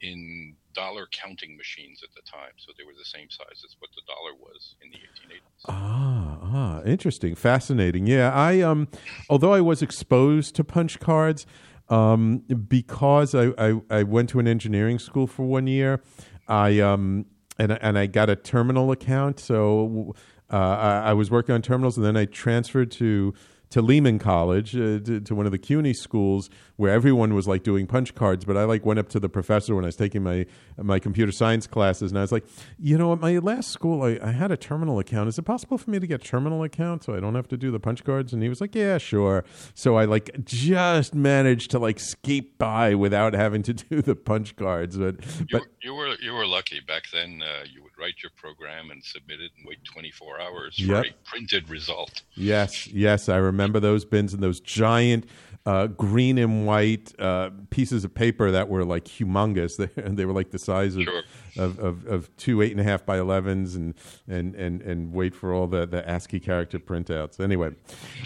in 0.01 0.55
dollar 0.73 1.07
counting 1.11 1.55
machines 1.57 2.01
at 2.03 2.09
the 2.15 2.21
time, 2.29 2.51
so 2.57 2.71
they 2.77 2.83
were 2.83 2.93
the 2.97 3.05
same 3.05 3.29
size 3.29 3.63
as 3.65 3.75
what 3.79 3.89
the 3.95 4.01
dollar 4.07 4.33
was 4.39 4.75
in 4.83 4.89
the 4.91 4.97
1880s. 4.97 5.65
Ah, 5.69 6.37
ah, 6.41 6.83
interesting, 6.83 7.35
fascinating. 7.35 8.05
Yeah, 8.07 8.31
I 8.33 8.61
um, 8.61 8.87
although 9.29 9.53
I 9.53 9.61
was 9.61 9.81
exposed 9.81 10.55
to 10.55 10.63
punch 10.63 10.99
cards, 10.99 11.45
um, 11.89 12.39
because 12.67 13.33
I, 13.35 13.51
I 13.57 13.81
I 13.89 14.03
went 14.03 14.29
to 14.29 14.39
an 14.39 14.47
engineering 14.47 14.99
school 14.99 15.27
for 15.27 15.43
one 15.43 15.67
year, 15.67 16.01
I 16.47 16.79
um, 16.79 17.25
and 17.57 17.71
and 17.81 17.97
I 17.97 18.07
got 18.07 18.29
a 18.29 18.35
terminal 18.35 18.91
account, 18.91 19.39
so 19.39 20.13
uh, 20.51 20.55
I, 20.55 21.09
I 21.09 21.13
was 21.13 21.31
working 21.31 21.55
on 21.55 21.61
terminals, 21.61 21.97
and 21.97 22.05
then 22.05 22.17
I 22.17 22.25
transferred 22.25 22.91
to. 22.91 23.33
To 23.71 23.81
Lehman 23.81 24.17
College, 24.17 24.75
uh, 24.75 24.99
to, 24.99 25.19
to 25.19 25.35
one 25.35 25.45
of 25.45 25.51
the 25.51 25.57
CUNY 25.57 25.93
schools, 25.93 26.49
where 26.77 26.91
everyone 26.91 27.33
was 27.33 27.47
like 27.47 27.63
doing 27.63 27.85
punch 27.85 28.15
cards. 28.15 28.45
But 28.45 28.55
I 28.55 28.63
like 28.63 28.85
went 28.85 28.97
up 28.97 29.09
to 29.09 29.19
the 29.19 29.27
professor 29.27 29.75
when 29.75 29.83
I 29.83 29.87
was 29.87 29.97
taking 29.97 30.23
my 30.23 30.45
my 30.77 30.99
computer 30.99 31.31
science 31.31 31.67
classes, 31.67 32.11
and 32.11 32.17
I 32.17 32.21
was 32.21 32.31
like, 32.31 32.45
you 32.79 32.97
know, 32.97 33.11
at 33.11 33.19
my 33.19 33.37
last 33.39 33.71
school, 33.71 34.03
I, 34.03 34.19
I 34.21 34.31
had 34.31 34.51
a 34.51 34.57
terminal 34.57 34.99
account. 34.99 35.27
Is 35.27 35.37
it 35.37 35.43
possible 35.43 35.77
for 35.77 35.89
me 35.89 35.99
to 35.99 36.07
get 36.07 36.21
a 36.21 36.23
terminal 36.23 36.63
account 36.63 37.03
so 37.03 37.13
I 37.13 37.19
don't 37.19 37.35
have 37.35 37.47
to 37.49 37.57
do 37.57 37.71
the 37.71 37.79
punch 37.79 38.03
cards? 38.03 38.31
And 38.33 38.41
he 38.41 38.49
was 38.49 38.61
like, 38.61 38.73
yeah, 38.73 38.97
sure. 38.97 39.43
So 39.73 39.95
I 39.95 40.05
like 40.05 40.45
just 40.45 41.13
managed 41.13 41.71
to 41.71 41.79
like 41.79 41.99
skate 41.99 42.57
by 42.57 42.95
without 42.95 43.33
having 43.33 43.63
to 43.63 43.73
do 43.73 44.01
the 44.01 44.15
punch 44.15 44.55
cards. 44.55 44.97
But 44.97 45.15
You, 45.39 45.45
but 45.51 45.61
were, 45.61 45.67
you 45.81 45.93
were 45.93 46.15
you 46.21 46.33
were 46.33 46.45
lucky 46.45 46.79
back 46.79 47.03
then. 47.11 47.41
Uh, 47.41 47.65
you 47.73 47.86
write 47.99 48.15
your 48.23 48.31
program 48.35 48.91
and 48.91 49.03
submit 49.03 49.39
it 49.41 49.51
and 49.57 49.65
wait 49.67 49.83
24 49.83 50.39
hours 50.41 50.75
for 50.75 50.81
Yep. 50.83 51.05
a 51.05 51.29
printed 51.29 51.69
result. 51.69 52.21
Yes, 52.35 52.87
yes, 52.87 53.29
I 53.29 53.37
remember 53.37 53.79
those 53.79 54.05
bins 54.05 54.33
and 54.33 54.41
those 54.43 54.59
giant 54.59 55.25
uh, 55.65 55.87
green 55.87 56.37
and 56.37 56.65
white 56.65 57.13
uh, 57.19 57.49
pieces 57.71 58.05
of 58.05 58.13
paper 58.15 58.51
that 58.51 58.69
were 58.69 58.85
like 58.85 59.03
humongous. 59.05 59.75
They, 59.95 60.01
they 60.15 60.25
were 60.25 60.31
like 60.33 60.51
the 60.51 60.59
size 60.59 60.95
of, 60.95 61.03
Sure. 61.03 61.23
of, 61.57 61.77
of, 61.79 62.05
of 62.07 62.37
two 62.37 62.61
eight 62.61 62.71
and 62.71 62.79
a 62.79 62.83
half 62.85 63.05
by 63.05 63.17
elevens, 63.17 63.75
and 63.75 63.93
and 64.29 64.55
and 64.55 64.81
and 64.81 65.11
wait 65.11 65.35
for 65.35 65.53
all 65.53 65.67
the, 65.67 65.85
the 65.85 66.07
ASCII 66.07 66.39
character 66.39 66.79
printouts. 66.79 67.39
Anyway, 67.41 67.71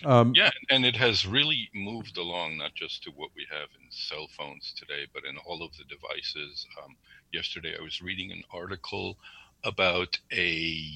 um, 0.05 0.33
Yeah, 0.35 0.51
and 0.69 0.85
it 0.85 0.95
has 0.97 1.25
really 1.25 1.69
moved 1.73 2.17
along, 2.17 2.57
not 2.57 2.75
just 2.75 3.01
to 3.03 3.11
what 3.11 3.31
we 3.35 3.47
have 3.49 3.69
in 3.81 3.89
cell 3.89 4.27
phones 4.37 4.71
today, 4.77 5.07
but 5.11 5.23
in 5.25 5.35
all 5.37 5.63
of 5.63 5.71
the 5.77 5.83
devices. 5.85 6.67
Um, 6.83 6.95
yesterday, 7.33 7.73
I 7.79 7.81
was 7.81 8.01
reading 8.03 8.31
an 8.31 8.43
article 8.53 9.17
about 9.63 10.19
a 10.31 10.87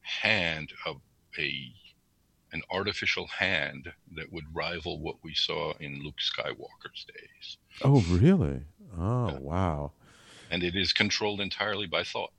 hand, 0.00 0.72
a, 0.86 0.92
a 1.38 1.72
an 2.50 2.62
artificial 2.70 3.26
hand 3.26 3.92
that 4.16 4.32
would 4.32 4.44
rival 4.54 5.00
what 5.00 5.16
we 5.22 5.34
saw 5.34 5.74
in 5.80 6.02
Luke 6.02 6.16
Skywalker's 6.18 7.04
days, 7.04 7.58
oh 7.84 8.00
really? 8.08 8.60
Oh 8.98 9.36
wow. 9.40 9.92
and 10.50 10.62
it 10.62 10.74
is 10.74 10.92
controlled 10.92 11.40
entirely 11.40 11.86
by 11.86 12.04
thought. 12.04 12.32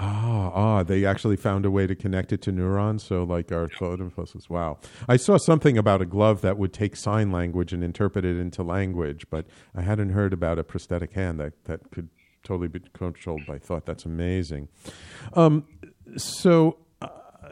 Ah, 0.00 0.52
ah, 0.54 0.82
they 0.84 1.04
actually 1.04 1.34
found 1.34 1.66
a 1.66 1.72
way 1.72 1.84
to 1.84 1.96
connect 1.96 2.32
it 2.32 2.40
to 2.42 2.52
neurons. 2.52 3.02
So, 3.02 3.24
like 3.24 3.50
our 3.50 3.66
thought 3.66 3.98
impulses. 3.98 4.48
Wow. 4.48 4.78
I 5.08 5.16
saw 5.16 5.38
something 5.38 5.76
about 5.76 6.00
a 6.00 6.06
glove 6.06 6.40
that 6.42 6.56
would 6.56 6.72
take 6.72 6.94
sign 6.94 7.32
language 7.32 7.72
and 7.72 7.82
interpret 7.82 8.24
it 8.24 8.38
into 8.38 8.62
language, 8.62 9.26
but 9.28 9.46
I 9.74 9.82
hadn't 9.82 10.10
heard 10.10 10.32
about 10.32 10.56
a 10.56 10.62
prosthetic 10.62 11.14
hand 11.14 11.40
that, 11.40 11.64
that 11.64 11.90
could 11.90 12.10
totally 12.44 12.68
be 12.68 12.80
controlled 12.92 13.46
by 13.46 13.58
thought. 13.58 13.86
That's 13.86 14.04
amazing. 14.04 14.68
Um, 15.34 15.64
so, 16.16 16.78
uh, 17.02 17.08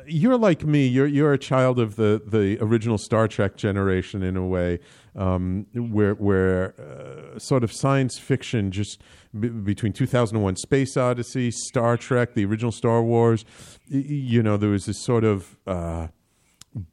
you're 0.07 0.37
like 0.37 0.65
me. 0.65 0.87
You're 0.87 1.07
you're 1.07 1.33
a 1.33 1.39
child 1.39 1.79
of 1.79 1.97
the, 1.97 2.23
the 2.25 2.59
original 2.61 2.99
Star 2.99 3.29
Trek 3.29 3.57
generation 3.57 4.23
in 4.23 4.37
a 4.37 4.47
way, 4.47 4.81
um, 5.15 5.67
where 5.75 6.15
where 6.15 6.75
uh, 6.81 7.39
sort 7.39 7.65
of 7.65 7.73
science 7.73 8.19
fiction 8.19 8.71
just 8.71 9.03
b- 9.39 9.49
between 9.49 9.93
2001: 9.93 10.57
Space 10.57 10.97
Odyssey, 10.97 11.51
Star 11.51 11.97
Trek, 11.97 12.35
the 12.35 12.45
original 12.45 12.73
Star 12.73 13.03
Wars. 13.03 13.45
You 13.89 14.43
know, 14.43 14.57
there 14.57 14.71
was 14.71 14.87
this 14.87 15.03
sort 15.03 15.25
of 15.25 15.59
uh, 15.67 16.09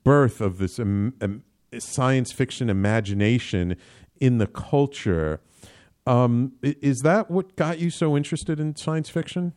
birth 0.03 0.41
of 0.41 0.57
this 0.57 0.79
um, 0.79 1.13
um, 1.21 1.43
science 1.79 2.31
fiction 2.31 2.69
imagination 2.69 3.75
in 4.19 4.38
the 4.38 4.47
culture. 4.47 5.41
Um, 6.05 6.53
is 6.62 7.01
that 7.03 7.31
what 7.31 7.55
got 7.55 7.79
you 7.79 7.89
so 7.89 8.17
interested 8.17 8.60
in 8.60 8.75
science 8.75 9.10
fiction? 9.10 9.53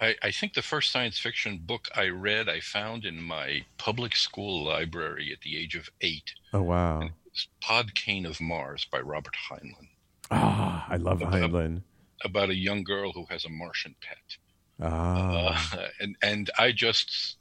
I, 0.00 0.14
I 0.22 0.30
think 0.30 0.52
the 0.52 0.62
first 0.62 0.92
science 0.92 1.18
fiction 1.18 1.58
book 1.64 1.88
I 1.94 2.08
read, 2.08 2.48
I 2.48 2.60
found 2.60 3.06
in 3.06 3.22
my 3.22 3.64
public 3.78 4.14
school 4.14 4.64
library 4.64 5.30
at 5.32 5.40
the 5.40 5.56
age 5.56 5.74
of 5.74 5.88
eight. 6.02 6.34
Oh 6.52 6.62
wow! 6.62 7.08
It's 7.32 7.48
Podkayne 7.64 8.26
of 8.28 8.38
Mars 8.40 8.86
by 8.90 9.00
Robert 9.00 9.34
Heinlein, 9.50 9.88
Ah, 10.30 10.86
I 10.90 10.96
love 10.96 11.20
Heinlein. 11.20 11.82
about 12.22 12.50
a 12.50 12.54
young 12.54 12.84
girl 12.84 13.12
who 13.12 13.24
has 13.30 13.46
a 13.46 13.48
Martian 13.48 13.94
pet. 14.02 14.36
Ah, 14.82 15.74
Uh, 15.78 15.88
and 16.00 16.16
and 16.22 16.50
I 16.58 16.72
just 16.72 17.36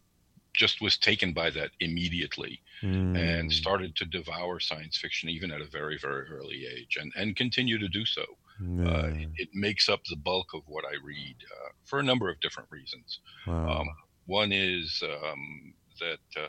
just 0.53 0.79
was 0.81 0.95
taken 0.98 1.34
by 1.34 1.50
that 1.50 1.72
immediately 1.81 2.62
mm. 2.82 3.17
and 3.17 3.51
started 3.51 3.96
to 3.96 4.05
devour 4.05 4.60
science 4.60 4.98
fiction 4.98 5.29
even 5.29 5.51
at 5.51 5.62
a 5.62 5.65
very 5.65 5.98
very 5.98 6.25
early 6.29 6.65
age 6.65 6.98
and 7.00 7.12
and 7.15 7.36
continue 7.36 7.77
to 7.77 7.88
do 7.88 8.05
so. 8.05 8.25
Yeah. 8.62 8.88
Uh, 8.88 9.12
it, 9.15 9.29
it 9.36 9.50
makes 9.53 9.89
up 9.89 10.01
the 10.10 10.15
bulk 10.15 10.53
of 10.53 10.62
what 10.67 10.86
I 10.86 10.96
read 11.03 11.36
uh, 11.51 11.70
for 11.84 12.00
a 12.00 12.03
number 12.03 12.29
of 12.29 12.39
different 12.39 12.70
reasons. 12.72 13.20
wow. 13.46 13.82
Um, 13.82 13.89
one 14.27 14.51
is 14.51 15.03
um, 15.03 15.74
that 16.00 16.41
uh, 16.41 16.48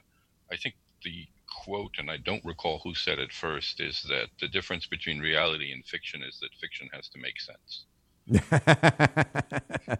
I 0.50 0.56
think 0.56 0.76
the 1.02 1.26
quote, 1.64 1.94
and 1.98 2.10
I 2.10 2.16
don't 2.18 2.44
recall 2.44 2.80
who 2.82 2.94
said 2.94 3.18
it 3.18 3.32
first, 3.32 3.80
is 3.80 4.02
that 4.08 4.28
the 4.40 4.48
difference 4.48 4.86
between 4.86 5.18
reality 5.18 5.72
and 5.72 5.84
fiction 5.84 6.22
is 6.22 6.38
that 6.40 6.50
fiction 6.60 6.88
has 6.92 7.08
to 7.08 7.18
make 7.18 7.40
sense. 7.40 7.86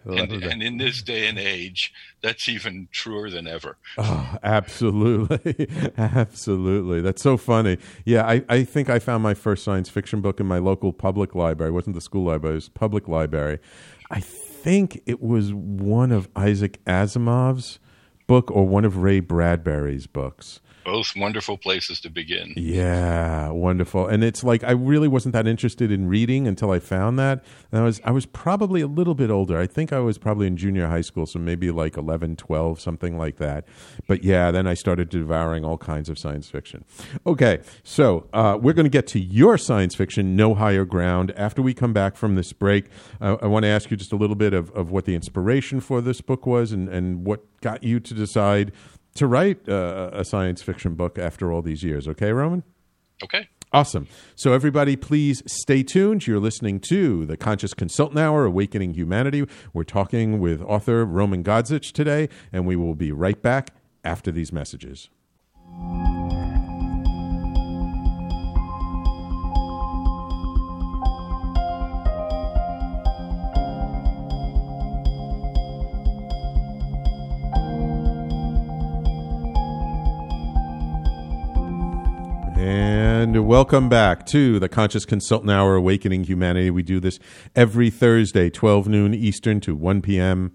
And, 0.05 0.43
and 0.43 0.63
in 0.63 0.77
this 0.77 1.01
day 1.01 1.27
and 1.27 1.37
age, 1.37 1.93
that's 2.21 2.49
even 2.49 2.87
truer 2.91 3.29
than 3.29 3.47
ever. 3.47 3.77
Oh, 3.97 4.37
absolutely. 4.43 5.69
absolutely. 5.97 7.01
That's 7.01 7.21
so 7.21 7.37
funny. 7.37 7.77
Yeah, 8.05 8.25
I, 8.25 8.43
I 8.49 8.63
think 8.63 8.89
I 8.89 8.99
found 8.99 9.23
my 9.23 9.33
first 9.33 9.63
science 9.63 9.89
fiction 9.89 10.21
book 10.21 10.39
in 10.39 10.45
my 10.45 10.59
local 10.59 10.93
public 10.93 11.35
library. 11.35 11.71
It 11.71 11.73
wasn't 11.73 11.95
the 11.95 12.01
school 12.01 12.25
library, 12.25 12.55
it 12.55 12.57
was 12.57 12.69
public 12.69 13.07
library. 13.07 13.59
I 14.09 14.19
think 14.19 15.01
it 15.05 15.21
was 15.21 15.53
one 15.53 16.11
of 16.11 16.29
Isaac 16.35 16.83
Asimov's 16.85 17.79
book 18.27 18.51
or 18.51 18.67
one 18.67 18.85
of 18.85 18.97
Ray 18.97 19.19
Bradbury's 19.19 20.07
books. 20.07 20.59
Both 20.87 21.17
wonderful 21.17 21.57
places 21.57 21.99
to 21.99 22.09
begin. 22.09 22.53
Yeah, 22.55 23.49
wonderful. 23.49 24.07
And 24.07 24.23
it's 24.23 24.41
like 24.41 24.63
I 24.63 24.71
really 24.71 25.09
wasn't 25.09 25.33
that 25.33 25.45
interested 25.45 25.91
in 25.91 26.07
reading 26.07 26.47
until 26.47 26.71
I 26.71 26.79
found 26.79 27.19
that. 27.19 27.43
And 27.73 27.81
I 27.81 27.83
was 27.83 27.99
I 28.05 28.11
was 28.11 28.25
probably 28.25 28.79
a 28.79 28.87
little 28.87 29.13
bit 29.13 29.29
older. 29.29 29.59
I 29.59 29.67
think 29.67 29.91
I 29.91 29.99
was 29.99 30.17
probably 30.17 30.47
in 30.47 30.55
junior 30.55 30.87
high 30.87 31.01
school, 31.01 31.25
so 31.25 31.39
maybe 31.39 31.71
like 31.71 31.97
11, 31.97 32.37
12, 32.37 32.79
something 32.79 33.17
like 33.17 33.35
that. 33.35 33.67
But 34.07 34.23
yeah, 34.23 34.49
then 34.49 34.65
I 34.65 34.75
started 34.75 35.09
devouring 35.09 35.65
all 35.65 35.77
kinds 35.77 36.07
of 36.07 36.17
science 36.17 36.49
fiction. 36.49 36.85
Okay, 37.25 37.59
so 37.83 38.29
uh, 38.31 38.57
we're 38.61 38.71
going 38.71 38.85
to 38.85 38.89
get 38.89 39.07
to 39.07 39.19
your 39.19 39.57
science 39.57 39.93
fiction, 39.93 40.37
No 40.37 40.53
Higher 40.53 40.85
Ground, 40.85 41.33
after 41.35 41.61
we 41.61 41.73
come 41.73 41.91
back 41.91 42.15
from 42.15 42.35
this 42.35 42.53
break. 42.53 42.85
Uh, 43.19 43.35
I 43.41 43.47
want 43.47 43.63
to 43.63 43.69
ask 43.69 43.91
you 43.91 43.97
just 43.97 44.13
a 44.13 44.15
little 44.15 44.37
bit 44.37 44.53
of, 44.53 44.71
of 44.71 44.89
what 44.89 45.03
the 45.03 45.15
inspiration 45.15 45.81
for 45.81 45.99
this 45.99 46.21
book 46.21 46.45
was 46.45 46.71
and, 46.71 46.87
and 46.87 47.25
what 47.25 47.43
got 47.59 47.83
you 47.83 47.99
to 47.99 48.13
decide 48.13 48.71
to 49.17 49.27
write 49.27 49.67
uh, 49.67 50.09
a 50.13 50.23
science 50.25 50.61
fiction 50.61 50.95
book 50.95 51.17
after 51.19 51.51
all 51.51 51.61
these 51.61 51.83
years. 51.83 52.07
Okay, 52.07 52.31
Roman? 52.31 52.63
Okay. 53.23 53.49
Awesome. 53.73 54.07
So, 54.35 54.53
everybody, 54.53 54.95
please 54.95 55.43
stay 55.45 55.83
tuned. 55.83 56.25
You're 56.25 56.39
listening 56.39 56.79
to 56.87 57.25
the 57.25 57.35
Conscious 57.35 57.73
Consultant 57.73 58.19
Hour, 58.19 58.45
Awakening 58.45 58.93
Humanity. 58.93 59.45
We're 59.73 59.83
talking 59.83 60.39
with 60.39 60.61
author 60.61 61.03
Roman 61.03 61.43
Godzich 61.43 61.91
today, 61.91 62.29
and 62.53 62.65
we 62.65 62.77
will 62.77 62.95
be 62.95 63.11
right 63.11 63.41
back 63.41 63.71
after 64.05 64.31
these 64.31 64.53
messages. 64.53 65.09
And 82.57 83.47
welcome 83.47 83.87
back 83.87 84.25
to 84.27 84.57
the 84.57 84.67
Conscious 84.67 85.05
Consultant 85.05 85.51
Hour, 85.51 85.75
Awakening 85.75 86.23
Humanity. 86.23 86.71
We 86.71 86.81
do 86.81 86.99
this 86.99 87.19
every 87.55 87.91
Thursday, 87.91 88.49
12 88.49 88.87
noon 88.87 89.13
Eastern 89.13 89.59
to 89.61 89.75
1 89.75 90.01
p.m. 90.01 90.53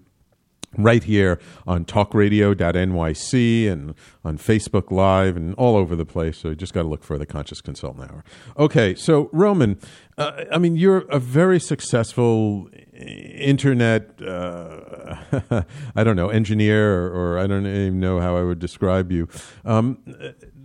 right 0.77 1.01
here 1.01 1.39
on 1.65 1.85
talkradio.nyc 1.85 3.71
and 3.71 3.95
on 4.25 4.37
Facebook 4.37 4.91
Live 4.91 5.37
and 5.37 5.55
all 5.55 5.77
over 5.77 5.95
the 5.95 6.05
place. 6.05 6.39
So 6.39 6.49
you 6.49 6.55
just 6.55 6.73
got 6.73 6.81
to 6.81 6.89
look 6.89 7.05
for 7.05 7.17
the 7.17 7.25
Conscious 7.25 7.61
Consultant 7.61 8.11
Hour. 8.11 8.25
Okay, 8.57 8.95
so 8.95 9.29
Roman, 9.31 9.79
uh, 10.17 10.43
I 10.51 10.57
mean, 10.57 10.75
you're 10.75 11.05
a 11.09 11.19
very 11.19 11.59
successful 11.59 12.69
internet, 12.93 14.21
uh, 14.21 15.63
I 15.95 16.03
don't 16.03 16.17
know, 16.17 16.27
engineer, 16.27 17.05
or, 17.05 17.35
or, 17.35 17.39
I 17.39 17.47
don't 17.47 17.65
even 17.65 18.01
know 18.01 18.19
how 18.19 18.35
I 18.35 18.43
would 18.43 18.59
describe 18.59 19.09
you. 19.09 19.29
Um, 19.63 19.99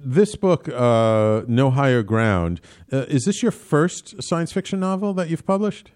this 0.08 0.36
book, 0.36 0.68
uh, 0.68 1.42
No 1.46 1.70
Higher 1.70 2.02
Ground, 2.02 2.60
uh, 2.92 3.04
is 3.08 3.26
this 3.26 3.42
your 3.42 3.52
first 3.52 4.22
science 4.22 4.52
fiction 4.52 4.80
novel 4.80 5.12
that 5.14 5.28
you've 5.28 5.46
published? 5.46 5.90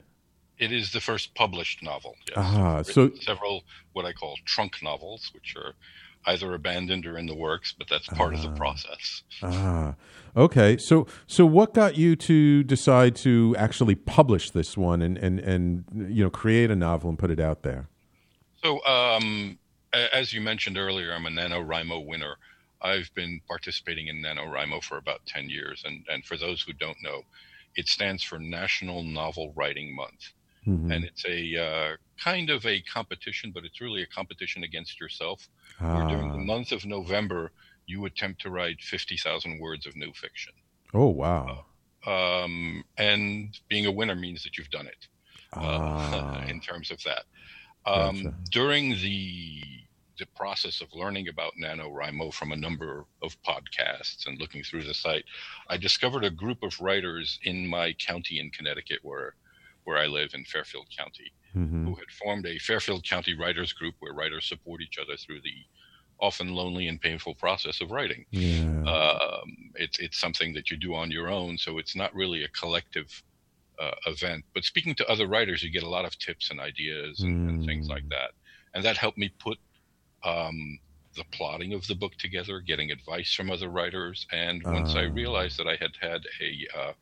It 0.59 0.71
is 0.71 0.93
the 0.93 1.01
first 1.01 1.35
published 1.35 1.83
novel. 1.83 2.15
Yes. 2.29 2.37
Ah, 2.39 2.83
so 2.83 3.11
several 3.21 3.65
what 3.95 4.05
I 4.05 4.13
call 4.13 4.37
trunk 4.45 4.83
novels, 4.83 5.31
which 5.35 5.57
are 5.57 5.73
either 6.27 6.55
abandoned 6.55 7.07
or 7.07 7.19
in 7.19 7.27
the 7.27 7.35
works, 7.35 7.75
but 7.77 7.89
that's 7.89 8.07
part 8.09 8.35
of 8.35 8.43
the 8.43 8.49
ah. 8.49 8.55
process. 8.55 9.23
Ah, 9.43 9.95
okay. 10.37 10.77
So, 10.77 11.07
so 11.27 11.45
what 11.47 11.75
got 11.75 11.97
you 11.97 12.15
to 12.17 12.63
decide 12.63 13.17
to 13.17 13.57
actually 13.59 13.97
publish 13.97 14.51
this 14.51 14.77
one 14.77 15.03
and 15.03 15.19
and 15.19 15.41
and 15.41 15.85
you 16.15 16.23
know 16.23 16.31
create 16.31 16.71
a 16.71 16.77
novel 16.77 17.09
and 17.09 17.19
put 17.19 17.31
it 17.31 17.41
out 17.41 17.63
there? 17.63 17.89
So, 18.63 18.85
um, 18.87 19.59
as 19.93 20.33
you 20.33 20.41
mentioned 20.41 20.79
earlier, 20.79 21.13
I'm 21.13 21.27
a 21.27 21.31
NaNoWriMo 21.31 22.07
winner. 22.07 22.37
I've 22.83 23.13
been 23.15 23.41
participating 23.47 24.09
in 24.09 24.23
NaNoWriMo 24.23 24.83
for 24.83 24.99
about 24.99 25.25
10 25.27 25.49
years. 25.49 25.83
And, 25.87 26.05
and 26.11 26.25
for 26.25 26.37
those 26.37 26.63
who 26.63 26.73
don't 26.73 26.97
know, 27.03 27.23
it 27.77 27.89
stands 27.89 28.23
for 28.23 28.39
National 28.39 29.03
Novel 29.03 29.53
Writing 29.57 29.95
Month. 29.95 30.33
Mm-hmm. 30.67 30.93
And 30.93 31.05
it's 31.05 31.25
a 31.27 31.57
uh, 31.57 31.97
kind 32.23 32.51
of 32.51 32.65
a 32.67 32.81
competition, 32.83 33.51
but 33.53 33.65
it's 33.65 33.81
really 33.81 34.03
a 34.03 34.07
competition 34.07 34.63
against 34.65 35.01
yourself. 35.01 35.49
Ah. 35.81 36.09
during 36.09 36.31
the 36.31 36.39
month 36.39 36.71
of 36.71 36.85
November, 36.85 37.51
you 37.87 38.05
attempt 38.05 38.43
to 38.43 38.51
write 38.51 38.81
50,000 38.81 39.59
words 39.59 39.87
of 39.87 39.97
new 39.97 40.13
fiction. 40.13 40.53
Oh, 40.95 41.09
wow. 41.09 41.65
Uh, 42.07 42.45
um, 42.45 42.85
and 42.99 43.59
being 43.69 43.87
a 43.87 43.91
winner 43.91 44.15
means 44.15 44.43
that 44.45 44.59
you've 44.59 44.71
done 44.71 44.87
it 44.87 45.09
uh, 45.55 45.61
ah. 45.61 46.45
in 46.47 46.61
terms 46.61 46.91
of 46.91 47.03
that. 47.05 47.25
Um, 47.85 48.17
gotcha. 48.17 48.35
During 48.51 48.91
the 48.91 49.63
the 50.23 50.37
process 50.37 50.81
of 50.81 50.95
learning 50.95 51.27
about 51.27 51.53
NaNoWriMo 51.61 52.33
from 52.33 52.53
a 52.53 52.57
number 52.57 53.07
of 53.23 53.37
podcasts 53.43 54.27
and 54.27 54.39
looking 54.39 54.63
through 54.63 54.85
the 54.85 54.95
site, 54.95 55.25
I 55.69 55.77
discovered 55.77 56.25
a 56.25 56.31
group 56.31 56.63
of 56.63 56.81
writers 56.81 57.41
in 57.43 57.67
my 57.67 57.93
county 57.95 58.39
in 58.39 58.51
Connecticut 58.51 59.01
where 59.03 59.35
where 59.85 59.99
I 59.99 60.07
live 60.07 60.31
in 60.33 60.45
Fairfield 60.45 60.87
County, 60.97 61.33
mm-hmm. 61.57 61.87
who 61.89 61.97
had 61.97 62.09
formed 62.13 62.47
a 62.47 62.57
Fairfield 62.59 63.03
County 63.03 63.35
writers 63.35 63.73
group 63.73 63.97
where 63.99 64.13
writers 64.13 64.47
support 64.47 64.81
each 64.81 64.97
other 64.97 65.17
through 65.17 65.41
the 65.41 65.59
often 66.21 66.55
lonely 66.55 66.87
and 66.87 67.01
painful 67.01 67.35
process 67.35 67.81
of 67.81 67.91
writing. 67.91 68.25
Yeah. 68.31 68.85
Um, 68.85 69.73
it's 69.75 69.99
it's 69.99 70.21
something 70.21 70.55
that 70.55 70.71
you 70.71 70.77
do 70.77 70.95
on 70.95 71.11
your 71.11 71.29
own, 71.29 71.59
so 71.59 71.79
it's 71.79 71.97
not 71.97 72.15
really 72.15 72.45
a 72.45 72.49
collective 72.61 73.11
uh, 73.81 73.97
event. 74.07 74.45
But 74.55 74.63
speaking 74.63 74.95
to 74.97 75.09
other 75.09 75.27
writers, 75.27 75.65
you 75.65 75.71
get 75.73 75.83
a 75.83 75.89
lot 75.89 76.05
of 76.05 76.17
tips 76.17 76.51
and 76.51 76.61
ideas 76.61 77.21
and, 77.21 77.35
mm. 77.35 77.49
and 77.49 77.67
things 77.67 77.89
like 77.89 78.05
mm. 78.05 78.11
that, 78.11 78.31
and 78.73 78.85
that 78.85 78.97
helped 78.97 79.19
me 79.19 79.29
put 79.41 79.59
um, 80.25 80.79
the 81.17 81.25
plotting 81.33 81.75
of 81.75 81.87
the 81.87 81.95
book 81.95 82.17
together, 82.17 82.61
getting 82.61 82.91
advice 82.91 83.33
from 83.35 83.51
other 83.51 83.69
writers, 83.69 84.27
and 84.33 84.63
once 84.65 84.95
uh. 84.95 85.01
I 85.01 85.07
ah. 85.07 85.13
realized 85.13 85.59
that 85.59 85.69
I 85.69 85.77
had 85.77 85.93
had 86.01 86.23
a 86.41 86.79
uh, 86.79 86.93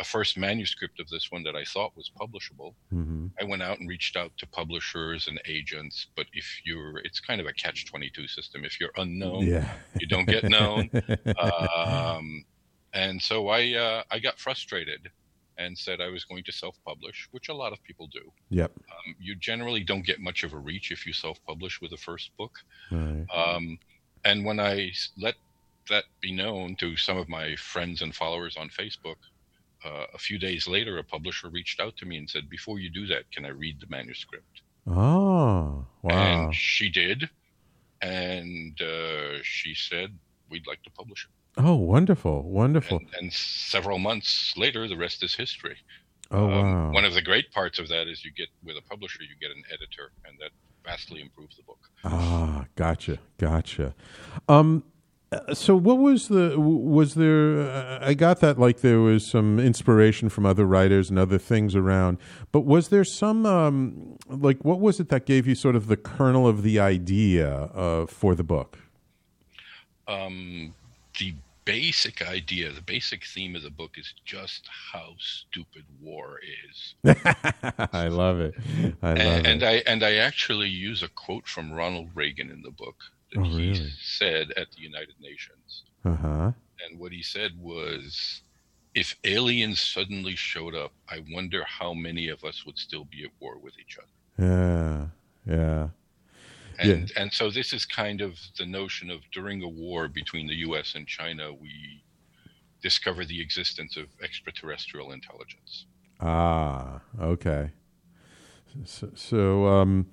a 0.00 0.04
first 0.04 0.38
manuscript 0.38 1.00
of 1.00 1.08
this 1.08 1.30
one 1.30 1.42
that 1.42 1.56
I 1.56 1.64
thought 1.64 1.96
was 1.96 2.10
publishable. 2.18 2.74
Mm-hmm. 2.92 3.26
I 3.40 3.44
went 3.44 3.62
out 3.62 3.78
and 3.78 3.88
reached 3.88 4.16
out 4.16 4.32
to 4.38 4.46
publishers 4.46 5.28
and 5.28 5.40
agents, 5.46 6.06
but 6.16 6.26
if 6.32 6.46
you're, 6.64 6.98
it's 6.98 7.20
kind 7.20 7.40
of 7.40 7.46
a 7.46 7.52
catch 7.52 7.86
22 7.86 8.26
system. 8.26 8.64
If 8.64 8.80
you're 8.80 8.92
unknown, 8.96 9.46
yeah. 9.46 9.68
you 10.00 10.06
don't 10.06 10.26
get 10.26 10.44
known. 10.44 10.90
um, 11.38 12.44
and 12.94 13.20
so 13.20 13.48
I, 13.48 13.74
uh, 13.74 14.02
I 14.10 14.18
got 14.18 14.38
frustrated 14.38 15.10
and 15.58 15.76
said 15.76 16.00
I 16.00 16.08
was 16.08 16.24
going 16.24 16.44
to 16.44 16.52
self 16.52 16.76
publish, 16.84 17.28
which 17.30 17.48
a 17.48 17.54
lot 17.54 17.72
of 17.72 17.82
people 17.84 18.08
do. 18.08 18.32
Yep. 18.50 18.72
Um, 18.90 19.14
you 19.20 19.34
generally 19.34 19.80
don't 19.80 20.04
get 20.04 20.20
much 20.20 20.44
of 20.44 20.52
a 20.52 20.58
reach 20.58 20.90
if 20.90 21.06
you 21.06 21.12
self 21.12 21.38
publish 21.46 21.80
with 21.80 21.92
a 21.92 21.96
first 21.96 22.36
book. 22.36 22.58
Right. 22.90 23.26
Um, 23.34 23.78
and 24.24 24.44
when 24.44 24.60
I 24.60 24.92
let 25.18 25.34
that 25.88 26.04
be 26.20 26.32
known 26.32 26.76
to 26.76 26.96
some 26.96 27.16
of 27.16 27.28
my 27.28 27.56
friends 27.56 28.02
and 28.02 28.14
followers 28.14 28.56
on 28.56 28.68
Facebook, 28.68 29.16
uh, 29.84 30.06
a 30.14 30.18
few 30.18 30.38
days 30.38 30.68
later, 30.68 30.98
a 30.98 31.04
publisher 31.04 31.48
reached 31.48 31.80
out 31.80 31.96
to 31.96 32.06
me 32.06 32.16
and 32.16 32.30
said, 32.30 32.48
"Before 32.48 32.78
you 32.78 32.88
do 32.88 33.06
that, 33.06 33.30
can 33.32 33.44
I 33.44 33.48
read 33.48 33.80
the 33.80 33.88
manuscript?" 33.88 34.62
Oh, 34.86 35.84
wow! 36.02 36.10
And 36.10 36.54
she 36.54 36.88
did, 36.88 37.28
and 38.00 38.80
uh, 38.80 39.42
she 39.42 39.74
said, 39.74 40.16
"We'd 40.48 40.66
like 40.66 40.82
to 40.84 40.90
publish 40.90 41.24
it." 41.24 41.41
Oh, 41.56 41.74
wonderful, 41.74 42.42
wonderful! 42.42 42.98
And, 42.98 43.08
and 43.20 43.32
several 43.32 43.98
months 43.98 44.54
later, 44.56 44.88
the 44.88 44.96
rest 44.96 45.22
is 45.22 45.34
history. 45.34 45.76
Oh, 46.30 46.50
um, 46.50 46.50
wow! 46.50 46.92
One 46.92 47.04
of 47.04 47.14
the 47.14 47.22
great 47.22 47.52
parts 47.52 47.78
of 47.78 47.88
that 47.88 48.08
is 48.08 48.24
you 48.24 48.32
get 48.32 48.48
with 48.64 48.76
a 48.76 48.82
publisher, 48.82 49.22
you 49.22 49.36
get 49.40 49.54
an 49.54 49.62
editor, 49.68 50.12
and 50.24 50.38
that 50.38 50.50
vastly 50.84 51.20
improves 51.20 51.56
the 51.56 51.62
book. 51.62 51.78
Ah, 52.04 52.64
gotcha, 52.74 53.18
gotcha. 53.38 53.94
Um, 54.48 54.84
so 55.52 55.74
what 55.76 55.98
was 55.98 56.28
the 56.28 56.58
was 56.58 57.14
there 57.14 57.60
uh, 57.60 57.98
i 58.02 58.14
got 58.14 58.40
that 58.40 58.58
like 58.58 58.80
there 58.80 59.00
was 59.00 59.26
some 59.26 59.58
inspiration 59.58 60.28
from 60.28 60.44
other 60.44 60.66
writers 60.66 61.08
and 61.10 61.18
other 61.18 61.38
things 61.38 61.74
around 61.74 62.18
but 62.50 62.60
was 62.60 62.88
there 62.88 63.04
some 63.04 63.46
um, 63.46 64.16
like 64.28 64.62
what 64.64 64.80
was 64.80 65.00
it 65.00 65.08
that 65.08 65.26
gave 65.26 65.46
you 65.46 65.54
sort 65.54 65.76
of 65.76 65.86
the 65.86 65.96
kernel 65.96 66.46
of 66.46 66.62
the 66.62 66.78
idea 66.78 67.50
uh, 67.74 68.06
for 68.06 68.34
the 68.34 68.44
book 68.44 68.78
um, 70.06 70.74
the 71.18 71.34
basic 71.64 72.26
idea 72.26 72.72
the 72.72 72.82
basic 72.82 73.24
theme 73.24 73.54
of 73.54 73.62
the 73.62 73.70
book 73.70 73.92
is 73.96 74.14
just 74.24 74.68
how 74.92 75.14
stupid 75.18 75.84
war 76.00 76.40
is 76.66 76.94
i 77.92 78.08
love 78.08 78.40
it 78.40 78.52
i 79.00 79.12
love 79.12 79.18
and, 79.18 79.20
it 79.20 79.46
and 79.46 79.62
i 79.62 79.74
and 79.86 80.02
i 80.02 80.14
actually 80.14 80.68
use 80.68 81.04
a 81.04 81.08
quote 81.10 81.46
from 81.46 81.70
ronald 81.70 82.08
reagan 82.16 82.50
in 82.50 82.62
the 82.62 82.70
book 82.72 82.96
that 83.32 83.40
oh, 83.40 83.44
he 83.44 83.70
really? 83.70 83.90
said 84.00 84.52
at 84.56 84.70
the 84.72 84.82
United 84.82 85.14
Nations. 85.20 85.84
Uh-huh. 86.04 86.52
And 86.88 86.98
what 86.98 87.12
he 87.12 87.22
said 87.22 87.52
was, 87.58 88.42
if 88.94 89.16
aliens 89.24 89.80
suddenly 89.80 90.34
showed 90.36 90.74
up, 90.74 90.92
I 91.08 91.24
wonder 91.30 91.64
how 91.64 91.94
many 91.94 92.28
of 92.28 92.44
us 92.44 92.66
would 92.66 92.78
still 92.78 93.04
be 93.04 93.24
at 93.24 93.30
war 93.40 93.58
with 93.58 93.74
each 93.78 93.98
other. 93.98 94.46
Yeah, 94.46 95.06
yeah. 95.46 95.88
And 96.82 97.10
yeah. 97.10 97.22
and 97.22 97.32
so 97.32 97.50
this 97.50 97.72
is 97.72 97.84
kind 97.84 98.20
of 98.20 98.38
the 98.58 98.66
notion 98.66 99.10
of 99.10 99.20
during 99.32 99.62
a 99.62 99.68
war 99.68 100.08
between 100.08 100.46
the 100.46 100.56
U.S. 100.66 100.94
and 100.94 101.06
China, 101.06 101.52
we 101.52 102.02
discover 102.82 103.24
the 103.24 103.40
existence 103.40 103.96
of 103.96 104.06
extraterrestrial 104.22 105.12
intelligence. 105.12 105.86
Ah, 106.20 107.00
okay. 107.20 107.70
So, 108.84 109.10
so 109.14 109.66
um, 109.66 110.06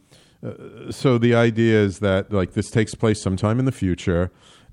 uh, 0.45 0.91
so 0.91 1.17
the 1.17 1.35
idea 1.35 1.79
is 1.79 1.99
that 1.99 2.31
like 2.31 2.53
this 2.53 2.69
takes 2.69 2.95
place 2.95 3.21
sometime 3.21 3.59
in 3.59 3.65
the 3.65 3.71
future, 3.71 4.31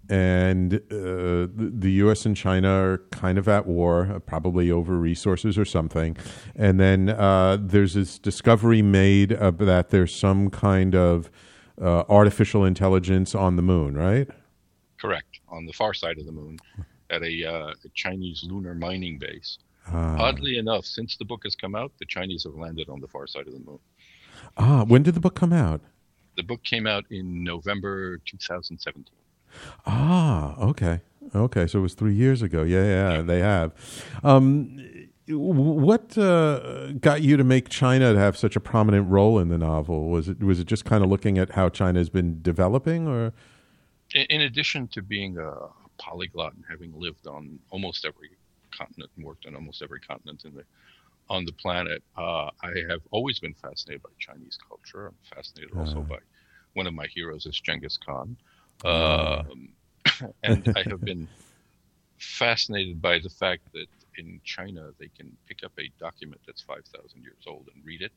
and 0.09 0.75
uh, 0.75 0.79
the, 0.91 1.73
the 1.79 1.91
U.S. 1.93 2.27
and 2.27 2.37
China 2.37 2.69
are 2.69 2.99
kind 3.11 3.39
of 3.39 3.49
at 3.49 3.67
war, 3.67 4.11
uh, 4.15 4.19
probably 4.21 4.71
over 4.71 4.97
resources 4.97 5.59
or 5.59 5.65
something. 5.65 6.17
And 6.55 6.79
then 6.79 7.11
uh, 7.11 7.59
there's 7.61 7.95
this 7.95 8.19
discovery 8.19 8.83
made 8.83 9.31
that 9.31 9.89
there's 9.91 10.15
some 10.15 10.51
kind 10.51 10.95
of 10.95 11.31
uh, 11.81 12.05
artificial 12.09 12.65
intelligence 12.65 13.35
on 13.35 13.57
the 13.57 13.63
moon, 13.63 13.97
right? 13.97 14.29
Correct, 15.01 15.41
on 15.49 15.67
the 15.67 15.73
far 15.73 15.95
side 15.95 16.19
of 16.19 16.27
the 16.27 16.33
moon, 16.33 16.59
at 17.11 17.23
a, 17.23 17.43
a 17.43 17.75
Chinese 17.95 18.45
lunar 18.45 18.75
mining 18.75 19.19
base. 19.19 19.59
Ah. 19.89 20.17
Oddly 20.19 20.59
enough, 20.59 20.85
since 20.85 21.17
the 21.17 21.25
book 21.25 21.43
has 21.45 21.55
come 21.55 21.75
out, 21.75 21.93
the 21.99 22.07
Chinese 22.07 22.45
have 22.45 22.55
landed 22.55 22.89
on 22.89 23.01
the 23.01 23.07
far 23.07 23.27
side 23.27 23.47
of 23.47 23.53
the 23.53 23.61
moon. 23.61 23.79
Ah, 24.57 24.85
when 24.85 25.03
did 25.03 25.15
the 25.15 25.21
book 25.21 25.35
come 25.35 25.53
out? 25.53 25.81
The 26.37 26.43
book 26.43 26.63
came 26.65 26.87
out 26.87 27.05
in 27.11 27.45
November 27.45 28.19
2017. 28.19 29.05
Ah, 29.87 30.57
okay. 30.59 31.01
Okay, 31.35 31.67
so 31.67 31.81
it 31.81 31.83
was 31.83 31.95
three 31.95 32.15
years 32.15 32.43
ago. 32.43 32.63
Yeah, 32.63 32.85
yeah, 32.85 33.13
yeah. 33.15 33.23
they 33.23 33.41
have. 33.41 33.73
Um, 34.23 34.79
what 35.29 36.17
uh, 36.17 36.93
got 36.93 37.23
you 37.23 37.37
to 37.37 37.45
make 37.45 37.69
China 37.69 38.13
to 38.13 38.19
have 38.19 38.37
such 38.37 38.57
a 38.57 38.61
prominent 38.61 39.09
role 39.09 39.39
in 39.39 39.49
the 39.49 39.59
novel? 39.59 40.09
Was 40.09 40.29
it 40.29 40.43
was 40.43 40.61
it 40.61 40.67
just 40.67 40.85
kind 40.85 41.03
of 41.03 41.11
looking 41.11 41.39
at 41.39 41.51
how 41.51 41.69
China 41.69 41.99
has 41.99 42.09
been 42.09 42.41
developing, 42.43 43.09
or? 43.09 43.33
In 44.15 44.43
addition 44.43 44.87
to 44.89 45.03
being 45.03 45.37
a 45.37 45.53
polyglot 45.99 46.55
and 46.55 46.65
having 46.69 46.93
lived 46.99 47.27
on 47.27 47.59
almost 47.71 48.05
every 48.05 48.31
continent 48.71 49.11
and 49.17 49.25
worked 49.25 49.47
on 49.47 49.55
almost 49.55 49.83
every 49.83 50.01
continent 50.01 50.45
in 50.45 50.55
the 50.55 50.65
on 51.29 51.45
the 51.45 51.53
planet. 51.53 52.03
Uh, 52.17 52.51
I 52.63 52.73
have 52.89 53.01
always 53.11 53.41
been 53.41 53.55
fascinated 53.55 54.03
by 54.03 54.11
Chinese 54.19 54.59
culture. 54.69 55.09
I'm 55.09 55.15
fascinated 55.35 55.77
uh. 55.77 55.81
also 55.81 56.01
by 56.03 56.19
one 56.75 56.87
of 56.87 56.95
my 56.95 57.07
heroes 57.07 57.47
is 57.47 57.59
Genghis 57.59 57.97
Khan, 57.97 58.37
uh. 58.85 59.43
um, 59.51 59.69
and 60.43 60.73
I 60.77 60.83
have 60.89 61.01
been 61.01 61.27
fascinated 62.19 63.01
by 63.03 63.19
the 63.19 63.31
fact 63.31 63.63
that 63.73 63.87
in 64.19 64.41
China 64.45 64.91
they 64.99 65.09
can 65.17 65.37
pick 65.49 65.61
up 65.65 65.73
a 65.79 65.91
document 65.99 66.41
that's 66.47 66.63
five 66.63 66.85
thousand 66.95 67.23
years 67.23 67.43
old 67.47 67.69
and 67.75 67.85
read 67.85 68.03
it. 68.03 68.13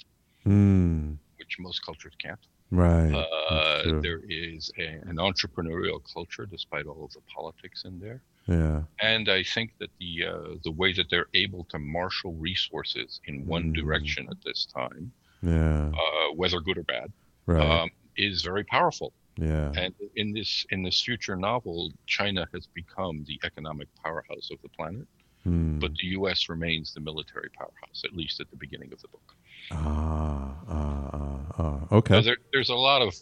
Mm. 0.45 1.17
which 1.37 1.57
most 1.59 1.85
cultures 1.85 2.13
can't. 2.21 2.39
Right. 2.71 3.11
Uh, 3.13 3.99
there 4.01 4.21
is 4.29 4.71
a, 4.77 4.87
an 5.09 5.17
entrepreneurial 5.17 5.99
culture, 6.13 6.45
despite 6.45 6.85
all 6.85 7.03
of 7.03 7.11
the 7.11 7.19
politics 7.35 7.83
in 7.85 7.99
there. 7.99 8.21
Yeah. 8.47 8.83
And 9.01 9.27
I 9.29 9.43
think 9.43 9.71
that 9.79 9.89
the 9.99 10.25
uh, 10.33 10.55
the 10.63 10.71
way 10.71 10.93
that 10.93 11.07
they're 11.09 11.27
able 11.33 11.65
to 11.71 11.77
marshal 11.79 12.33
resources 12.35 13.19
in 13.25 13.45
one 13.45 13.65
Mm. 13.71 13.75
direction 13.75 14.27
at 14.31 14.37
this 14.45 14.65
time, 14.65 15.11
Yeah. 15.41 15.91
uh, 16.03 16.27
whether 16.35 16.59
good 16.61 16.77
or 16.77 16.83
bad, 16.83 17.11
Right. 17.45 17.61
um, 17.81 17.89
is 18.15 18.41
very 18.41 18.63
powerful. 18.63 19.11
yeah. 19.37 19.71
And 19.81 19.93
in 20.15 20.33
this 20.33 20.65
in 20.73 20.83
this 20.83 21.01
future 21.01 21.35
novel, 21.35 21.91
China 22.05 22.47
has 22.53 22.67
become 22.81 23.23
the 23.29 23.37
economic 23.49 23.87
powerhouse 24.03 24.47
of 24.51 24.57
the 24.61 24.69
planet, 24.77 25.07
Hmm. 25.43 25.79
but 25.79 25.91
the 25.93 26.07
U.S. 26.19 26.49
remains 26.49 26.93
the 26.93 26.99
military 26.99 27.49
powerhouse, 27.57 28.03
at 28.03 28.13
least 28.13 28.39
at 28.41 28.49
the 28.49 28.57
beginning 28.57 28.91
of 28.91 29.01
the 29.01 29.07
book. 29.07 29.35
Ah. 29.71 30.55
Ah. 30.67 31.09
Ah. 31.13 31.39
ah. 31.57 31.79
So 31.89 31.95
Okay. 31.97 32.21
there, 32.21 32.37
there's 32.51 32.69
a 32.69 32.75
lot 32.75 33.01
of 33.01 33.15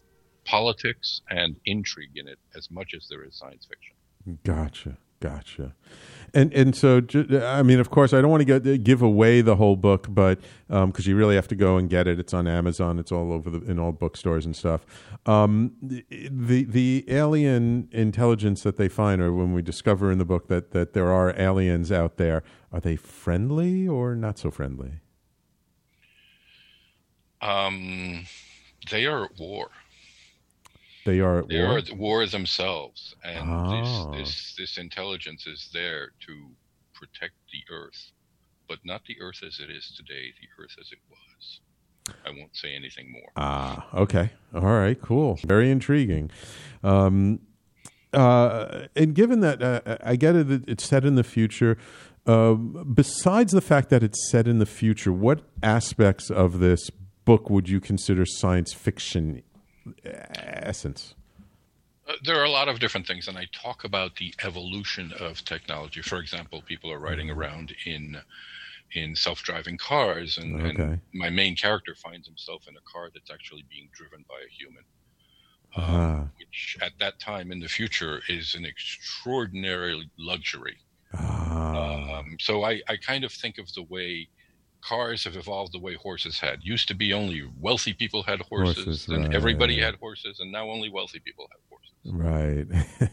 politics 0.46 1.22
and 1.30 1.56
intrigue 1.66 2.16
in 2.16 2.28
it, 2.28 2.40
as 2.56 2.72
much 2.72 2.94
as 2.96 3.08
there 3.10 3.24
is 3.24 3.38
science 3.38 3.68
fiction. 3.70 4.40
Gotcha. 4.44 4.98
Gotcha. 5.20 5.74
And 6.34 6.54
and 6.54 6.76
so 6.76 7.02
I 7.42 7.64
mean, 7.64 7.80
of 7.80 7.90
course, 7.90 8.14
I 8.14 8.22
don't 8.22 8.30
want 8.30 8.46
to 8.46 8.60
get, 8.60 8.84
give 8.84 9.02
away 9.02 9.42
the 9.42 9.56
whole 9.56 9.76
book, 9.76 10.08
but 10.10 10.40
because 10.68 11.08
you 11.08 11.16
really 11.16 11.36
have 11.36 11.48
to 11.48 11.56
go 11.56 11.78
and 11.78 11.90
get 11.90 12.08
it. 12.08 12.20
It's 12.20 12.34
on 12.34 12.48
Amazon. 12.48 13.00
It's 13.00 13.12
all 13.12 13.32
over 13.32 13.50
the 13.50 13.62
in 13.70 13.80
all 13.80 13.92
bookstores 13.92 14.46
and 14.46 14.56
stuff. 14.56 14.86
Um, 15.26 15.74
the 15.82 16.66
the 16.66 17.06
alien 17.08 17.88
intelligence 17.92 18.62
that 18.64 18.78
they 18.78 18.90
find, 18.90 19.22
or 19.22 19.34
when 19.34 19.54
we 19.54 19.62
discover 19.62 20.12
in 20.12 20.20
the 20.20 20.26
book 20.26 20.48
that 20.50 20.72
that 20.72 20.94
there 20.94 21.12
are 21.12 21.34
aliens 21.40 21.92
out 21.92 22.18
there, 22.18 22.44
are 22.72 22.82
they 22.82 22.98
friendly 22.98 23.88
or 23.88 24.16
not 24.16 24.38
so 24.38 24.52
friendly? 24.52 25.00
Um, 27.42 28.26
they 28.92 29.06
are 29.06 29.26
at 29.26 29.40
war. 29.40 29.70
They 31.08 31.20
are 31.22 31.40
at 31.40 31.48
They 31.48 31.62
war. 31.64 31.76
are 31.76 31.78
at 31.78 31.92
war 31.96 32.26
themselves, 32.28 33.16
and 33.24 33.50
Oh. 33.50 34.12
this, 34.14 34.26
this 34.28 34.56
this 34.58 34.78
intelligence 34.78 35.48
is 35.48 35.70
there 35.74 36.12
to 36.28 36.34
protect 36.94 37.36
the 37.54 37.64
Earth, 37.74 38.12
but 38.68 38.80
not 38.84 39.02
the 39.08 39.16
Earth 39.22 39.42
as 39.42 39.60
it 39.60 39.70
is 39.70 39.86
today. 39.96 40.26
The 40.42 40.50
Earth 40.62 40.76
as 40.82 40.92
it 40.92 41.00
was. 41.10 41.62
I 42.26 42.30
won't 42.32 42.56
say 42.56 42.76
anything 42.76 43.12
more. 43.12 43.32
Ah, 43.38 43.88
okay. 43.94 44.32
All 44.54 44.62
right, 44.62 45.00
cool. 45.02 45.40
Very 45.46 45.72
intriguing. 45.72 46.30
Um, 46.84 47.40
uh, 48.14 48.88
and 48.96 49.14
given 49.16 49.40
that, 49.42 49.62
uh, 49.62 49.98
I 50.04 50.16
get 50.18 50.36
it, 50.36 50.48
that 50.50 50.68
it's 50.70 50.84
set 50.86 51.06
in 51.06 51.16
the 51.16 51.24
future. 51.24 51.78
Uh, 52.26 52.54
besides 52.54 53.52
the 53.54 53.62
fact 53.62 53.90
that 53.90 54.04
it's 54.04 54.30
set 54.30 54.48
in 54.48 54.60
the 54.60 54.66
future, 54.66 55.14
what 55.14 55.44
aspects 55.64 56.30
of 56.30 56.60
this 56.60 56.90
book 57.26 57.50
would 57.50 57.68
you 57.70 57.80
consider 57.82 58.26
science 58.26 58.74
fiction 58.74 59.44
essence? 60.04 61.16
Uh, 62.08 62.14
there 62.24 62.40
are 62.40 62.46
a 62.46 62.50
lot 62.50 62.70
of 62.70 62.80
different 62.80 63.06
things, 63.06 63.28
and 63.28 63.38
I 63.38 63.46
talk 63.54 63.84
about 63.84 64.16
the 64.16 64.34
evolution 64.44 65.12
of 65.14 65.44
technology. 65.44 66.02
For 66.02 66.20
example, 66.20 66.62
people 66.62 66.92
are 66.92 67.00
riding 67.00 67.30
around 67.30 67.76
in 67.86 68.22
in 68.94 69.16
self-driving 69.16 69.78
cars, 69.80 70.38
and, 70.38 70.62
Okay. 70.62 70.70
and 70.70 71.02
my 71.14 71.30
main 71.30 71.56
character 71.58 71.96
finds 71.96 72.28
himself 72.28 72.68
in 72.68 72.76
a 72.78 72.82
car 72.92 73.10
that's 73.14 73.30
actually 73.32 73.64
being 73.70 73.90
driven 73.94 74.26
by 74.30 74.40
a 74.40 74.50
human. 74.50 74.84
um, 75.76 75.84
Ah, 75.84 76.30
which 76.40 76.78
at 76.82 76.94
that 77.00 77.20
time 77.20 77.52
in 77.52 77.60
the 77.60 77.68
future 77.70 78.22
is 78.30 78.56
an 78.56 78.66
extraordinary 78.66 80.10
luxury. 80.18 80.78
ah, 81.14 82.20
Um, 82.20 82.38
so 82.40 82.64
I, 82.64 82.82
I 82.88 82.98
kind 82.98 83.24
of 83.24 83.32
think 83.34 83.58
of 83.58 83.72
the 83.74 83.84
way 83.84 84.30
cars 84.82 85.24
have 85.24 85.36
evolved 85.36 85.74
the 85.74 85.80
way 85.80 85.96
horses 85.96 86.40
had. 86.40 86.60
Used 86.64 86.88
to 86.88 86.96
be 86.96 87.14
only 87.14 87.48
wealthy 87.60 87.94
people 87.94 88.24
had 88.24 88.42
horses, 88.42 88.86
Horses, 88.86 89.08
and 89.08 89.26
right. 89.26 89.36
everybody 89.36 89.80
had 89.80 89.96
horses, 89.96 90.40
and 90.40 90.52
now 90.52 90.70
only 90.70 90.90
wealthy 90.90 91.20
people 91.20 91.48
have 91.52 91.62
horses. 91.70 92.68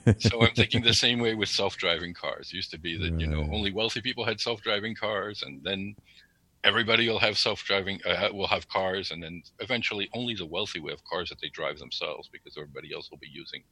right. 0.07 0.21
So 0.21 0.43
I'm 0.43 0.55
thinking 0.57 0.83
the 0.83 0.95
same 0.95 1.19
way 1.21 1.35
with 1.35 1.49
self-driving 1.49 2.15
cars. 2.15 2.53
Used 2.53 2.71
to 2.73 2.79
be 2.79 2.97
that 2.99 3.19
you 3.21 3.27
know 3.27 3.49
only 3.53 3.73
wealthy 3.73 4.01
people 4.01 4.25
had 4.25 4.41
self-driving 4.41 4.95
cars, 4.95 5.43
and 5.43 5.63
then 5.63 5.97
everybody 6.63 7.09
will 7.09 7.19
have 7.19 7.39
self-driving 7.39 8.01
uh, 8.07 8.29
will 8.33 8.47
have 8.47 8.69
cars, 8.69 9.11
and 9.11 9.23
then 9.23 9.43
eventually 9.61 10.09
only 10.15 10.35
the 10.35 10.47
wealthy 10.47 10.81
will 10.81 10.91
have 10.91 11.05
cars 11.05 11.29
that 11.31 11.41
they 11.41 11.49
drive 11.49 11.79
themselves 11.79 12.29
because 12.33 12.57
everybody 12.57 12.93
else 12.95 13.11
will 13.11 13.19
be 13.19 13.29
using 13.33 13.63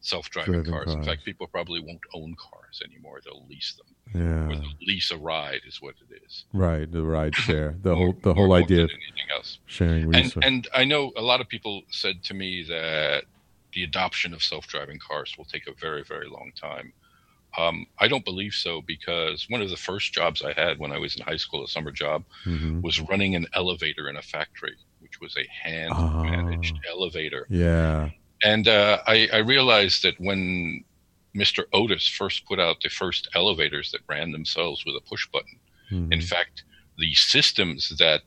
self-driving 0.00 0.52
Driven 0.52 0.72
cars. 0.72 0.92
In 0.94 1.02
fact, 1.04 1.24
people 1.24 1.46
probably 1.46 1.80
won't 1.80 2.00
own 2.14 2.34
cars 2.36 2.80
anymore; 2.84 3.20
they'll 3.24 3.46
lease 3.48 3.74
them, 3.74 4.22
yeah, 4.22 4.46
or 4.48 4.56
they'll 4.60 4.72
lease 4.86 5.10
a 5.10 5.16
ride 5.18 5.60
is 5.66 5.80
what 5.82 5.94
it 6.08 6.22
is. 6.24 6.44
right. 6.52 6.90
The 6.90 7.02
ride 7.02 7.34
share, 7.46 7.76
the 7.82 7.94
whole 7.96 8.14
the 8.22 8.34
whole 8.34 8.52
idea 8.52 8.84
of 8.84 8.90
anything 8.90 9.30
else. 9.34 9.58
sharing 9.66 10.04
And 10.04 10.14
resources. 10.14 10.42
and 10.44 10.68
I 10.74 10.84
know 10.84 11.12
a 11.16 11.22
lot 11.22 11.40
of 11.40 11.48
people 11.48 11.82
said 11.90 12.22
to 12.24 12.34
me 12.34 12.62
that 12.68 13.24
the 13.72 13.82
adoption 13.84 14.32
of 14.32 14.42
self-driving 14.42 14.98
cars 15.06 15.34
will 15.36 15.44
take 15.44 15.66
a 15.66 15.72
very 15.80 16.02
very 16.04 16.28
long 16.28 16.52
time. 16.60 16.92
Um, 17.58 17.86
I 17.98 18.06
don't 18.08 18.24
believe 18.24 18.52
so 18.52 18.82
because 18.82 19.46
one 19.48 19.62
of 19.62 19.70
the 19.70 19.78
first 19.78 20.12
jobs 20.12 20.42
I 20.42 20.52
had 20.52 20.78
when 20.78 20.92
I 20.92 20.98
was 20.98 21.16
in 21.16 21.22
high 21.24 21.38
school, 21.38 21.64
a 21.64 21.68
summer 21.68 21.90
job, 21.90 22.24
Mhm. 22.44 22.82
was 22.82 23.00
running 23.00 23.34
an 23.34 23.46
elevator 23.54 24.10
in 24.10 24.16
a 24.16 24.22
factory, 24.22 24.76
which 25.00 25.20
was 25.22 25.34
a 25.38 25.46
hand-managed 25.48 26.78
elevator. 26.90 27.46
Yeah. 27.48 28.10
And 28.44 28.68
uh, 28.68 28.98
I, 29.06 29.28
I 29.32 29.38
realized 29.38 30.02
that 30.02 30.14
when 30.20 30.84
Mr. 31.34 31.64
Otis 31.72 32.06
first 32.08 32.46
put 32.46 32.58
out 32.60 32.80
the 32.82 32.88
first 32.88 33.28
elevators 33.34 33.90
that 33.92 34.00
ran 34.08 34.32
themselves 34.32 34.84
with 34.84 34.96
a 34.96 35.00
push 35.08 35.26
button, 35.28 35.58
Mhm. 35.92 36.12
in 36.12 36.20
fact, 36.20 36.64
the 36.98 37.14
systems 37.14 37.90
that 37.98 38.22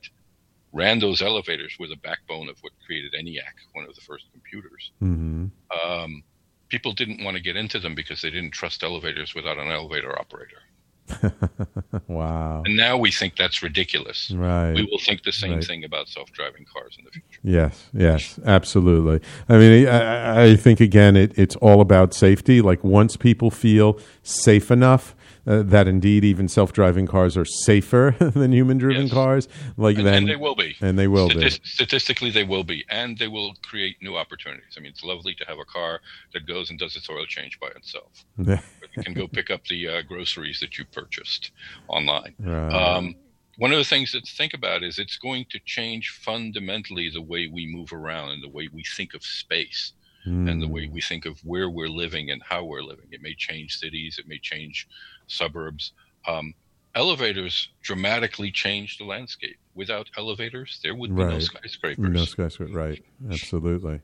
ran 0.72 0.98
those 0.98 1.20
elevators 1.20 1.76
were 1.78 1.88
the 1.88 1.96
backbone 1.96 2.48
of 2.48 2.56
what 2.62 2.72
created 2.86 3.12
ENIAC, 3.12 3.52
one 3.74 3.84
of 3.84 3.94
the 3.94 4.00
first 4.00 4.24
computers. 4.32 4.92
Mhm. 5.02 5.50
Um, 5.84 6.22
people 6.68 6.92
didn't 6.92 7.22
want 7.22 7.36
to 7.36 7.42
get 7.42 7.56
into 7.56 7.78
them 7.78 7.94
because 7.94 8.22
they 8.22 8.30
didn't 8.30 8.52
trust 8.52 8.82
elevators 8.82 9.34
without 9.34 9.58
an 9.58 9.68
elevator 9.68 10.18
operator. 10.18 10.62
wow. 12.08 12.62
And 12.64 12.76
now 12.76 12.96
we 12.96 13.10
think 13.10 13.36
that's 13.36 13.62
ridiculous. 13.62 14.30
Right. 14.30 14.72
We 14.74 14.82
will 14.90 14.98
think 14.98 15.22
the 15.22 15.32
same 15.32 15.54
Right. 15.56 15.64
thing 15.64 15.84
about 15.84 16.08
self-driving 16.08 16.66
cars 16.72 16.96
in 16.98 17.04
the 17.04 17.10
future. 17.10 17.40
Yes, 17.42 17.88
yes, 17.92 18.38
absolutely. 18.44 19.20
I 19.48 19.58
mean, 19.58 19.86
I, 19.88 19.90
I- 19.90 20.30
I 20.50 20.56
think 20.56 20.80
again, 20.80 21.16
it, 21.16 21.36
it's 21.38 21.56
all 21.56 21.80
about 21.80 22.14
safety. 22.14 22.60
Like 22.62 22.82
once 22.84 23.16
people 23.16 23.50
feel 23.50 23.98
safe 24.22 24.70
enough 24.70 25.14
uh, 25.46 25.62
that 25.62 25.86
indeed 25.88 26.24
even 26.24 26.48
self-driving 26.48 27.06
cars 27.06 27.36
are 27.36 27.44
safer 27.44 28.14
than 28.20 28.52
human-driven 28.52 29.02
Yes. 29.06 29.12
cars, 29.12 29.48
like 29.76 29.96
And, 29.98 30.06
then 30.06 30.14
and 30.14 30.28
they 30.28 30.36
will 30.36 30.54
be. 30.54 30.76
and 30.80 30.98
they 30.98 31.08
will 31.08 31.28
Statis- 31.30 31.60
Statistically, 31.64 32.30
they 32.30 32.44
will 32.44 32.64
be, 32.64 32.84
and 32.90 33.16
they 33.18 33.28
will 33.28 33.54
create 33.62 33.96
new 34.02 34.16
opportunities. 34.16 34.74
I 34.76 34.80
mean, 34.80 34.90
it's 34.90 35.02
lovely 35.04 35.34
to 35.36 35.44
have 35.46 35.58
a 35.58 35.64
car 35.64 36.00
that 36.34 36.46
goes 36.46 36.70
and 36.70 36.78
does 36.78 36.96
its 36.96 37.08
oil 37.10 37.26
change 37.26 37.58
by 37.60 37.68
itself. 37.76 38.12
be. 38.38 38.52
You 38.96 39.02
can 39.02 39.14
go 39.14 39.28
pick 39.28 39.50
up 39.50 39.64
the 39.66 39.88
uh, 39.88 40.02
groceries 40.02 40.58
that 40.60 40.76
you 40.78 40.84
purchased 40.92 41.52
online. 41.88 42.34
right. 42.38 42.70
Um, 42.72 43.14
one 43.58 43.72
of 43.72 43.78
the 43.78 43.84
things 43.84 44.12
that 44.12 44.24
to 44.24 44.32
think 44.36 44.54
about 44.54 44.82
is 44.82 44.98
it's 44.98 45.18
going 45.18 45.44
to 45.50 45.58
change 45.66 46.08
fundamentally 46.24 47.10
the 47.12 47.20
way 47.20 47.46
we 47.46 47.66
move 47.66 47.92
around 47.92 48.30
and 48.30 48.42
the 48.42 48.48
way 48.48 48.68
we 48.72 48.82
think 48.96 49.12
of 49.14 49.22
space 49.22 49.92
and 50.24 50.60
the 50.62 50.66
Hmm. 50.66 50.72
way 50.72 50.88
we 50.92 51.00
think 51.00 51.24
of 51.24 51.38
where 51.44 51.70
we're 51.70 51.88
living 51.88 52.30
and 52.30 52.42
how 52.42 52.62
we're 52.64 52.82
living. 52.82 53.06
It 53.10 53.22
may 53.22 53.34
change 53.34 53.76
cities, 53.76 54.16
it 54.18 54.26
may 54.28 54.38
change 54.38 54.86
suburbs. 55.30 55.92
Um, 56.26 56.54
elevators 56.94 57.68
dramatically 57.82 58.50
change 58.50 58.98
the 58.98 59.04
landscape. 59.04 59.56
Without 59.74 60.08
elevators, 60.18 60.80
there 60.82 60.94
would 60.94 61.14
be 61.14 61.22
no 61.22 61.28
Right. 61.28 61.42
skyscrapers. 61.42 62.10
no 62.12 62.24
skyscraper. 62.24 62.72
Right. 62.72 63.02
Absolutely. 63.30 64.00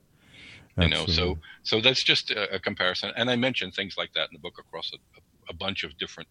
Absolutely. 0.78 0.84
you 0.84 0.88
know, 0.88 1.06
so 1.06 1.38
so 1.62 1.80
that's 1.80 2.02
just 2.02 2.30
a, 2.30 2.54
a 2.54 2.58
comparison. 2.60 3.10
And 3.16 3.30
I 3.30 3.36
mentioned 3.36 3.74
things 3.74 3.96
like 3.98 4.12
that 4.14 4.28
in 4.30 4.34
the 4.34 4.38
book 4.38 4.54
across 4.58 4.92
a, 4.94 4.98
a 5.50 5.54
bunch 5.54 5.84
of 5.84 5.96
different 5.98 6.28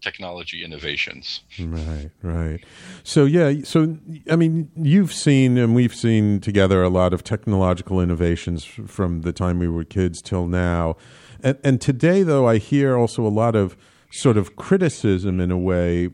technology 0.00 0.64
innovations. 0.64 1.42
Right, 1.60 2.10
right. 2.22 2.60
So 3.04 3.24
yeah, 3.24 3.52
so 3.64 3.98
I 4.30 4.36
mean, 4.36 4.70
you've 4.76 5.12
seen 5.12 5.58
and 5.58 5.74
we've 5.74 5.94
seen 5.94 6.40
together 6.40 6.82
a 6.82 6.88
lot 6.88 7.12
of 7.12 7.22
technological 7.22 8.00
innovations 8.00 8.64
from 8.64 9.20
the 9.22 9.32
time 9.32 9.58
we 9.58 9.68
were 9.68 9.84
kids 9.84 10.22
till 10.22 10.46
now. 10.46 10.96
And, 11.42 11.58
and 11.64 11.80
today, 11.80 12.22
though, 12.22 12.48
I 12.48 12.58
hear 12.58 12.96
also 12.96 13.24
a 13.26 13.28
lot 13.30 13.54
of 13.56 13.76
sort 14.12 14.36
of 14.36 14.56
criticism 14.56 15.40
in 15.40 15.50
a 15.50 15.58
way 15.58 16.10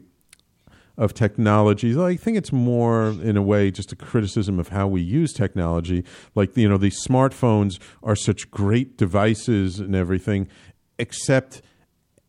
of 0.97 1.15
technology. 1.15 1.99
I 1.99 2.17
think 2.17 2.37
it's 2.37 2.53
more, 2.53 3.09
in 3.09 3.37
a 3.37 3.43
way, 3.43 3.71
just 3.71 3.93
a 3.93 3.97
criticism 3.97 4.59
of 4.59 4.69
how 4.69 4.89
we 4.89 5.01
use 5.01 5.33
technology. 5.33 6.05
Like, 6.35 6.57
you 6.57 6.69
know, 6.69 6.77
these 6.77 7.05
smartphones 7.05 7.79
are 8.03 8.17
such 8.17 8.51
great 8.51 8.97
devices 8.97 9.79
and 9.79 9.95
everything, 9.95 10.49
except 10.99 11.63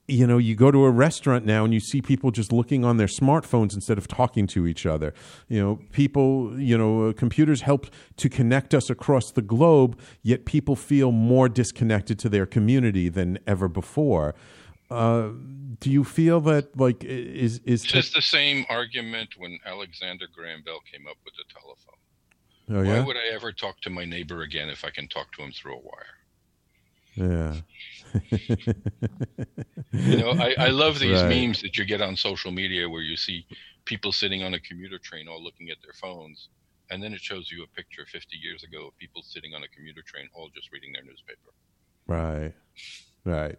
you 0.10 0.26
know, 0.26 0.40
you 0.40 0.56
go 0.56 0.72
to 0.72 0.86
a 0.86 0.90
restaurant 0.90 1.46
now 1.46 1.64
and 1.64 1.72
you 1.72 1.80
see 1.80 2.02
people 2.02 2.32
just 2.32 2.52
looking 2.52 2.84
on 2.84 2.98
their 2.98 3.08
smartphones 3.08 3.76
instead 3.76 4.00
of 4.00 4.08
talking 4.08 4.48
to 4.48 4.66
each 4.66 4.88
other. 4.88 5.14
You 5.48 5.62
know, 5.62 5.80
people, 5.92 6.60
you 6.60 6.76
know, 6.76 7.10
uh, 7.10 7.14
computers 7.14 7.62
help 7.62 7.86
to 8.18 8.28
connect 8.28 8.74
us 8.74 8.90
across 8.90 9.32
the 9.32 9.44
globe, 9.44 10.00
yet 10.24 10.46
people 10.46 10.76
feel 10.76 11.12
more 11.12 11.48
disconnected 11.48 12.18
to 12.20 12.30
their 12.30 12.48
community 12.48 13.08
than 13.08 13.38
ever 13.46 13.68
before. 13.68 14.34
Uh, 14.90 15.30
do 15.80 15.92
you 15.92 16.04
feel 16.04 16.42
that, 16.42 16.76
like, 16.78 17.04
is 17.04 17.60
is 17.60 17.86
is 17.94 18.12
the 18.12 18.22
same 18.22 18.66
argument 18.70 19.36
when 19.38 19.60
Alexander 19.66 20.26
Graham 20.34 20.64
Bell 20.64 20.80
came 20.92 21.06
up 21.08 21.18
with 21.24 21.34
the 21.36 21.44
telephone. 21.54 21.96
Oh 22.72 22.84
Why 22.84 23.06
would 23.06 23.18
I 23.18 23.34
ever 23.34 23.52
talk 23.52 23.80
to 23.82 23.90
my 23.90 24.06
neighbor 24.06 24.42
again 24.42 24.70
if 24.70 24.84
I 24.84 24.90
can 24.90 25.08
talk 25.08 25.32
to 25.34 25.44
him 25.44 25.52
through 25.52 25.76
a 25.76 25.80
wire? 25.80 26.16
Yeah. 27.16 27.56
You 29.92 30.18
know, 30.18 30.32
I, 30.32 30.56
I 30.60 30.70
love 30.70 31.00
these 31.00 31.24
Right. 31.24 31.30
memes 31.30 31.62
that 31.62 31.78
you 31.78 31.86
get 31.86 32.02
on 32.02 32.16
social 32.16 32.52
media 32.52 32.88
where 32.88 33.02
you 33.02 33.18
see 33.18 33.46
people 33.86 34.12
sitting 34.12 34.44
on 34.44 34.54
a 34.54 34.60
commuter 34.60 35.00
train 35.00 35.28
all 35.28 35.44
looking 35.44 35.70
at 35.70 35.78
their 35.84 35.94
phones, 35.94 36.50
and 36.92 37.02
then 37.02 37.14
it 37.14 37.22
shows 37.22 37.50
you 37.52 37.64
a 37.64 37.68
picture 37.76 38.06
50 38.06 38.38
years 38.38 38.64
ago 38.64 38.88
of 38.88 38.98
people 38.98 39.22
sitting 39.24 39.54
on 39.56 39.64
a 39.64 39.68
commuter 39.70 40.02
train 40.06 40.28
all 40.34 40.50
just 40.56 40.72
reading 40.72 40.94
their 40.94 41.04
newspaper. 41.04 41.52
Right. 42.08 42.54
Right. 43.26 43.58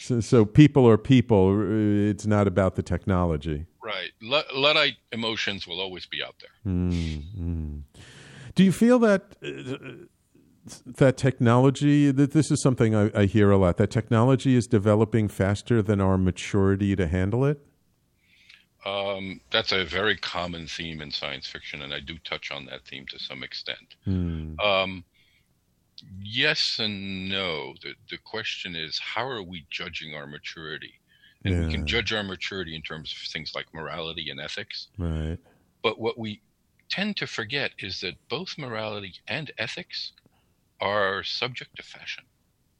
So, 0.00 0.20
so 0.20 0.44
people 0.44 0.88
are 0.88 0.96
people. 0.98 1.62
It's 2.10 2.26
not 2.26 2.46
about 2.46 2.76
the 2.76 2.82
technology. 2.82 3.66
Right. 3.82 4.10
Lu- 4.20 4.42
Luddite 4.54 4.96
emotions 5.12 5.66
will 5.66 5.80
always 5.80 6.06
be 6.06 6.22
out 6.22 6.34
there. 6.40 6.72
Mm, 6.72 7.22
mm. 7.38 7.82
Do 8.54 8.64
you 8.64 8.72
feel 8.72 8.98
that 9.00 9.36
uh, 9.44 10.06
that 10.86 11.16
technology? 11.16 12.10
That 12.10 12.32
this 12.32 12.50
is 12.50 12.62
something 12.62 12.94
I, 12.94 13.10
I 13.14 13.26
hear 13.26 13.50
a 13.50 13.56
lot. 13.58 13.76
That 13.76 13.90
technology 13.90 14.56
is 14.56 14.66
developing 14.66 15.28
faster 15.28 15.82
than 15.82 16.00
our 16.00 16.16
maturity 16.18 16.96
to 16.96 17.06
handle 17.06 17.44
it. 17.44 17.60
Um, 18.84 19.40
that's 19.52 19.70
a 19.72 19.84
very 19.84 20.16
common 20.16 20.66
theme 20.66 21.00
in 21.00 21.10
science 21.12 21.46
fiction, 21.46 21.82
and 21.82 21.94
I 21.94 22.00
do 22.00 22.18
touch 22.24 22.50
on 22.50 22.66
that 22.66 22.84
theme 22.84 23.06
to 23.10 23.18
some 23.18 23.42
extent. 23.44 23.94
Mm, 24.06 24.60
Um, 24.60 25.04
yes 26.22 26.78
and 26.78 27.28
no. 27.28 27.74
The, 27.82 27.94
the 28.10 28.18
question 28.18 28.74
is, 28.76 28.98
how 28.98 29.26
are 29.26 29.42
we 29.42 29.66
judging 29.70 30.14
our 30.14 30.26
maturity? 30.26 30.94
And 31.44 31.66
we 31.66 31.72
can 31.72 31.86
judge 31.86 32.12
our 32.12 32.22
maturity 32.22 32.76
in 32.76 32.82
terms 32.82 33.12
of 33.12 33.18
things 33.32 33.52
like 33.54 33.66
morality 33.74 34.30
and 34.30 34.40
ethics. 34.40 34.88
right. 34.96 35.38
But 35.82 35.98
what 35.98 36.16
we 36.16 36.40
tend 36.88 37.16
to 37.16 37.26
forget 37.26 37.72
is 37.80 38.00
that 38.00 38.14
both 38.28 38.56
morality 38.56 39.14
and 39.26 39.50
ethics 39.58 40.12
are 40.80 41.24
subject 41.24 41.76
to 41.76 41.82
fashion. 41.82 42.24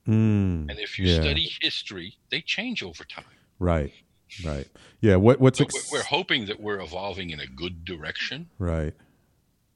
Mm, 0.06 0.70
And 0.70 0.78
if 0.78 0.98
you 0.98 1.06
yeah. 1.06 1.20
study 1.20 1.50
history, 1.60 2.14
they 2.30 2.40
change 2.40 2.82
over 2.82 3.04
time. 3.04 3.24
Right. 3.58 3.92
Right. 4.44 4.68
Yeah. 5.00 5.16
What 5.16 5.40
What's 5.40 5.58
So 5.58 5.64
ex- 5.64 5.90
we're 5.92 6.02
hoping 6.02 6.46
that 6.46 6.60
we're 6.60 6.80
evolving 6.80 7.30
in 7.30 7.40
a 7.40 7.46
good 7.46 7.84
direction, 7.84 8.48
right. 8.58 8.94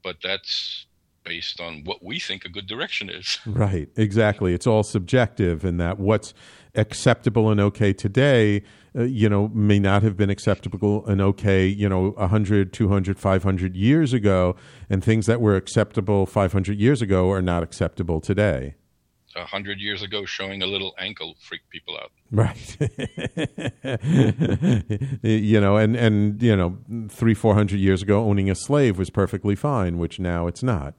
but 0.03 0.17
that's 0.23 0.87
based 1.27 1.59
on 1.59 1.83
what 1.83 2.03
we 2.03 2.19
think 2.19 2.45
a 2.45 2.49
good 2.49 2.67
direction 2.67 3.09
is. 3.09 3.39
Right, 3.57 3.89
exactly. 3.95 4.53
It's 4.53 4.67
all 4.67 4.83
subjective, 4.83 5.65
and 5.65 5.79
that 5.79 5.97
what's 5.99 6.33
acceptable 6.75 7.49
and 7.49 7.59
okay 7.59 7.91
today, 7.91 8.61
uh, 8.95 9.03
you 9.03 9.27
know, 9.27 9.47
may 9.47 9.79
not 9.79 10.03
have 10.03 10.15
been 10.15 10.29
acceptable 10.29 11.05
and 11.07 11.19
okay, 11.21 11.65
you 11.65 11.89
know, 11.89 12.11
100, 12.11 12.71
200, 12.71 13.19
500 13.19 13.75
years 13.75 14.13
ago, 14.13 14.55
and 14.89 15.03
things 15.03 15.25
that 15.25 15.41
were 15.41 15.55
acceptable 15.55 16.27
500 16.27 16.79
years 16.79 17.01
ago 17.01 17.31
are 17.31 17.41
not 17.41 17.63
acceptable 17.63 18.21
today. 18.21 18.75
A 19.37 19.45
hundred 19.45 19.79
years 19.79 20.01
ago, 20.01 20.25
showing 20.25 20.61
a 20.63 20.65
little 20.65 20.93
ankle 20.97 21.35
freaked 21.39 21.69
people 21.69 21.97
out. 21.97 22.11
Right. 22.31 22.77
you 25.23 25.61
know, 25.61 25.77
and, 25.77 25.95
and, 25.95 26.41
you 26.41 26.55
know, 26.55 26.77
three, 27.09 27.33
400 27.33 27.79
years 27.79 28.01
ago, 28.01 28.23
owning 28.23 28.49
a 28.49 28.55
slave 28.55 28.97
was 28.97 29.09
perfectly 29.09 29.55
fine, 29.55 29.97
which 29.97 30.19
now 30.19 30.47
it's 30.47 30.63
not. 30.63 30.95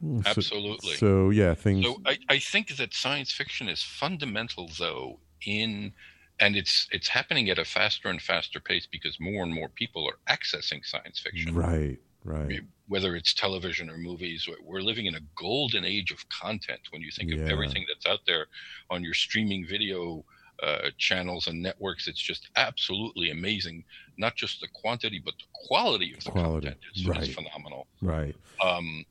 So- 0.00 0.22
Absolutely. 0.26 0.94
So, 0.94 1.30
yeah, 1.30 1.54
things. 1.54 1.84
So 1.84 2.00
I, 2.06 2.18
I 2.28 2.38
think 2.38 2.76
that 2.76 2.94
science 2.94 3.32
fiction 3.32 3.68
is 3.68 3.82
fundamental, 3.82 4.70
though, 4.78 5.18
in 5.44 5.92
and 6.40 6.56
it's 6.56 6.88
it's 6.90 7.08
happening 7.08 7.48
at 7.50 7.58
a 7.58 7.64
faster 7.64 8.08
and 8.08 8.20
faster 8.20 8.58
pace 8.58 8.86
because 8.90 9.18
more 9.20 9.44
and 9.44 9.54
more 9.54 9.68
people 9.68 10.08
are 10.08 10.18
accessing 10.34 10.84
science 10.84 11.20
fiction. 11.20 11.54
right, 11.54 11.98
right. 12.24 12.60
Whether 12.88 13.16
it's 13.16 13.32
television 13.32 13.88
or 13.88 13.96
movies, 13.96 14.46
we're 14.62 14.80
living 14.82 15.06
in 15.06 15.14
a 15.14 15.20
golden 15.34 15.84
age 15.84 16.10
of 16.10 16.28
content. 16.28 16.80
When 16.90 17.00
you 17.00 17.10
think 17.10 17.30
Yeah. 17.30 17.42
of 17.42 17.48
everything 17.48 17.86
that's 17.88 18.06
out 18.06 18.20
there 18.26 18.46
on 18.90 19.02
your 19.02 19.14
streaming 19.14 19.66
video 19.66 20.24
uh, 20.62 20.90
channels 20.98 21.46
and 21.48 21.60
networks, 21.62 22.06
it's 22.06 22.20
just 22.20 22.50
absolutely 22.56 23.30
amazing. 23.30 23.82
Not 24.18 24.36
just 24.36 24.60
the 24.60 24.68
quantity, 24.68 25.20
but 25.24 25.34
the 25.38 25.44
quality 25.66 26.12
of 26.16 26.22
the 26.22 26.30
Quality, 26.30 26.66
content 26.68 26.80
is, 26.94 27.06
right. 27.06 27.22
is 27.22 27.34
phenomenal. 27.34 27.86
Right. 28.00 28.36
um, 28.62 29.04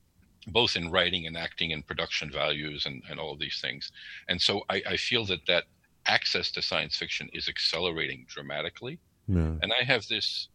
both 0.48 0.74
in 0.76 0.90
writing 0.90 1.26
and 1.28 1.36
acting 1.36 1.72
and 1.72 1.86
production 1.86 2.30
values 2.30 2.86
and, 2.86 3.02
and 3.08 3.20
all 3.20 3.32
of 3.32 3.38
these 3.38 3.60
things. 3.60 3.92
And 4.28 4.40
so 4.40 4.62
I, 4.68 4.82
I 4.88 4.96
feel 4.96 5.24
that 5.26 5.46
that 5.46 5.64
access 6.06 6.50
to 6.52 6.62
science 6.62 6.96
fiction 6.96 7.28
is 7.32 7.48
accelerating 7.48 8.24
dramatically. 8.28 8.98
Yeah. 9.28 9.54
And 9.62 9.72
I 9.72 9.84
have 9.84 10.06
this 10.08 10.48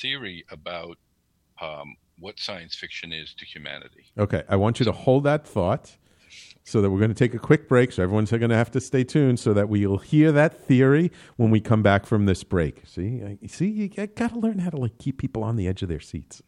theory 0.00 0.44
about 0.50 0.96
um, 1.60 1.96
what 2.18 2.38
science 2.38 2.74
fiction 2.74 3.12
is 3.12 3.34
to 3.34 3.44
humanity. 3.44 4.06
Okay, 4.18 4.42
I 4.48 4.56
want 4.56 4.78
you 4.80 4.84
to 4.86 4.92
hold 4.92 5.24
that 5.24 5.46
thought 5.46 5.96
so 6.64 6.82
that 6.82 6.90
we're 6.90 6.98
going 6.98 7.10
to 7.10 7.14
take 7.14 7.32
a 7.34 7.38
quick 7.38 7.68
break. 7.68 7.92
So 7.92 8.02
everyone's 8.02 8.30
going 8.30 8.48
to 8.48 8.56
have 8.56 8.70
to 8.72 8.80
stay 8.80 9.04
tuned 9.04 9.38
so 9.38 9.52
that 9.54 9.68
we'll 9.68 9.98
hear 9.98 10.32
that 10.32 10.58
theory 10.66 11.12
when 11.36 11.50
we 11.50 11.60
come 11.60 11.82
back 11.82 12.06
from 12.06 12.26
this 12.26 12.42
break. 12.42 12.82
See, 12.86 13.22
I- 13.22 13.46
see, 13.46 13.68
you 13.68 13.88
got 13.88 14.16
to 14.32 14.38
learn 14.38 14.58
how 14.58 14.70
to 14.70 14.76
like 14.76 14.98
keep 14.98 15.18
people 15.18 15.44
on 15.44 15.56
the 15.56 15.68
edge 15.68 15.82
of 15.82 15.88
their 15.88 16.00
seats. 16.00 16.42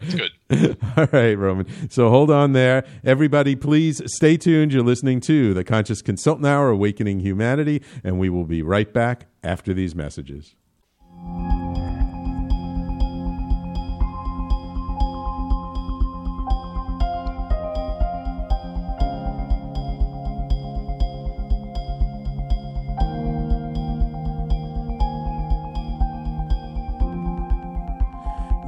It's 0.00 0.14
good. 0.14 0.76
All 0.96 1.08
right, 1.12 1.34
Roman. 1.34 1.66
So 1.90 2.08
hold 2.08 2.30
on 2.30 2.52
there. 2.52 2.84
Everybody, 3.04 3.56
please 3.56 4.00
stay 4.06 4.36
tuned. 4.36 4.72
You're 4.72 4.84
listening 4.84 5.20
to 5.22 5.54
the 5.54 5.64
Conscious 5.64 6.02
Consultant 6.02 6.46
Hour, 6.46 6.68
Awakening 6.70 7.20
Humanity, 7.20 7.82
and 8.04 8.18
we 8.18 8.28
will 8.28 8.44
be 8.44 8.62
right 8.62 8.92
back 8.92 9.26
after 9.42 9.74
these 9.74 9.94
messages. 9.96 10.54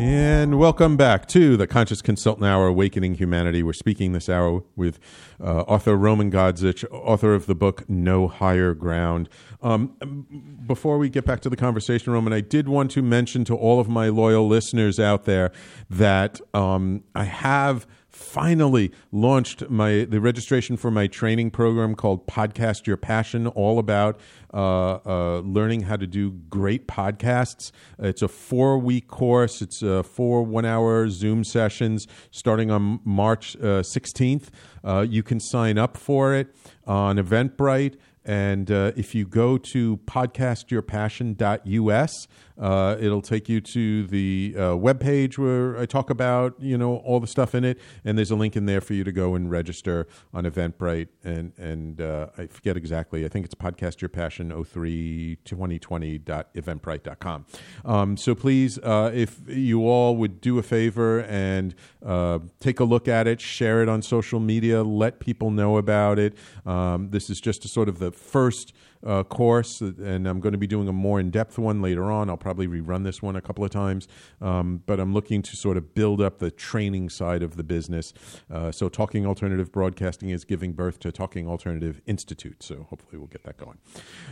And 0.01 0.59
welcome 0.59 0.97
back 0.97 1.27
to 1.27 1.59
the 1.59 1.67
Conscious 1.67 2.01
Consultant 2.01 2.47
Hour, 2.47 2.69
Awakening 2.69 3.17
Humanity. 3.17 3.63
We're 3.63 3.75
speaking 3.75 4.13
this 4.13 4.31
hour 4.31 4.63
with 4.75 4.99
uh, 5.39 5.61
author 5.65 5.95
Roman 5.95 6.31
Godzich, 6.31 6.87
author 6.91 7.35
of 7.35 7.45
the 7.45 7.55
book 7.55 7.85
No 7.87 8.27
Higher 8.27 8.73
Ground. 8.73 9.29
Um, 9.61 10.57
before 10.67 10.97
we 10.97 11.11
get 11.11 11.27
back 11.27 11.41
to 11.41 11.51
the 11.51 11.57
conversation, 11.57 12.15
Roman, 12.15 12.33
I 12.33 12.41
did 12.41 12.67
want 12.67 12.91
to 12.93 13.03
mention 13.03 13.45
to 13.45 13.55
all 13.55 13.79
of 13.79 13.91
my 13.91 14.09
loyal 14.09 14.49
listeners 14.49 14.99
out 14.99 15.27
there 15.27 15.53
that 15.91 16.41
um, 16.55 17.05
I 17.15 17.25
have 17.25 17.87
finally 18.21 18.93
launched 19.11 19.69
my 19.71 20.05
the 20.05 20.21
registration 20.21 20.77
for 20.77 20.91
my 20.91 21.07
training 21.07 21.51
program 21.51 21.95
called 21.95 22.27
Podcast 22.27 22.87
Your 22.87 22.97
Passion, 22.97 23.47
all 23.47 23.79
about 23.79 24.21
uh, 24.53 24.99
uh, 25.07 25.41
learning 25.41 25.83
how 25.83 25.97
to 25.97 26.07
do 26.07 26.31
great 26.31 26.87
podcasts. 26.87 27.73
It's 27.99 28.23
a 28.23 28.29
four 28.29 28.79
week 28.79 29.09
course. 29.09 29.63
It's 29.63 29.83
uh, 29.83 30.03
four 30.03 30.43
one 30.43 30.65
hour 30.65 31.09
Zoom 31.09 31.45
sessions 31.45 32.07
starting 32.31 32.71
on 32.71 33.01
March 33.05 33.57
uh, 33.57 33.83
sixteenth. 33.83 34.51
Uh, 34.85 35.07
you 35.09 35.23
can 35.23 35.41
sign 35.41 35.79
up 35.79 35.97
for 35.97 36.35
it 36.35 36.55
on 36.87 37.17
Eventbrite. 37.17 37.97
And 38.23 38.71
uh, 38.71 38.93
if 38.97 39.15
you 39.15 39.27
go 39.27 39.57
to 39.57 39.97
podcastyourpassion.us, 39.97 42.29
uh, 42.61 42.97
it'll 43.01 43.23
take 43.23 43.49
you 43.49 43.61
to 43.61 44.07
the 44.07 44.55
uh, 44.57 44.61
webpage 44.61 45.39
where 45.39 45.79
I 45.79 45.87
talk 45.87 46.11
about, 46.11 46.55
you 46.61 46.79
know, 46.79 46.97
all 46.99 47.19
the 47.19 47.27
stuff 47.27 47.55
in 47.55 47.65
it. 47.65 47.79
And 48.05 48.17
there's 48.17 48.31
a 48.31 48.37
link 48.37 48.57
in 48.57 48.67
there 48.67 48.81
for 48.81 48.95
you 48.95 49.05
to 49.05 49.13
go 49.13 49.35
and 49.35 49.51
register 49.51 50.07
on 50.33 50.45
Eventbrite. 50.45 51.09
And, 51.25 51.53
and 51.59 52.01
uh, 52.01 52.29
I 52.39 52.47
forget 52.47 52.77
exactly. 52.77 53.25
I 53.25 53.29
think 53.29 53.45
it's 53.45 53.55
Podcast 53.55 54.01
Your 54.01 54.09
Passion 54.09 54.51
podcastyourpassion032020.eventbrite.com. 54.51 57.47
Um, 57.85 58.17
so 58.17 58.35
please, 58.35 58.79
uh, 58.79 59.11
if 59.15 59.41
you 59.47 59.87
all 59.87 60.17
would 60.17 60.41
do 60.41 60.59
a 60.59 60.63
favor 60.63 61.21
and 61.21 61.75
uh, 62.05 62.41
take 62.61 62.81
a 62.81 62.85
look 62.85 63.07
at 63.09 63.27
it, 63.27 63.41
share 63.41 63.83
it 63.83 63.89
on 63.89 64.03
social 64.03 64.39
media, 64.41 64.83
let 64.83 65.21
people 65.21 65.51
know 65.51 65.79
about 65.79 66.19
it. 66.19 66.35
Um, 66.67 67.09
this 67.11 67.31
is 67.31 67.41
just 67.41 67.65
a 67.65 67.69
sort 67.69 67.89
of 67.89 67.99
the 67.99 68.13
first 68.13 68.75
uh, 69.07 69.23
course, 69.25 69.81
and 69.81 70.27
I'm 70.27 70.41
going 70.41 70.53
to 70.53 70.59
be 70.59 70.67
doing 70.67 70.89
a 70.89 70.93
more 70.93 71.21
in 71.21 71.31
depth 71.31 71.59
one 71.59 71.81
later 71.81 72.11
on. 72.11 72.29
I'll 72.29 72.37
probably 72.37 72.69
rerun 72.69 73.05
this 73.05 73.23
one 73.23 73.37
a 73.37 73.41
couple 73.41 73.65
of 73.65 73.71
times, 73.71 74.09
um, 74.41 74.83
but 74.87 75.01
I'm 75.01 75.15
looking 75.15 75.43
to 75.43 75.57
sort 75.57 75.77
of 75.77 75.95
build 75.95 76.21
up 76.21 76.39
the 76.39 76.51
training 76.51 77.09
side 77.09 77.43
of 77.43 77.57
the 77.57 77.65
business. 77.65 78.13
Uh, 78.51 78.71
so, 78.71 78.89
Talking 78.89 79.27
Alternative 79.27 79.71
Broadcasting 79.71 80.31
is 80.31 80.45
giving 80.45 80.73
birth 80.73 80.99
to 81.01 81.13
Talking 81.13 81.49
Alternative 81.49 82.01
Institute. 82.07 82.63
So, 82.63 82.87
hopefully, 82.91 83.19
we'll 83.19 83.29
get 83.29 83.45
that 83.45 83.57
going. 83.57 83.79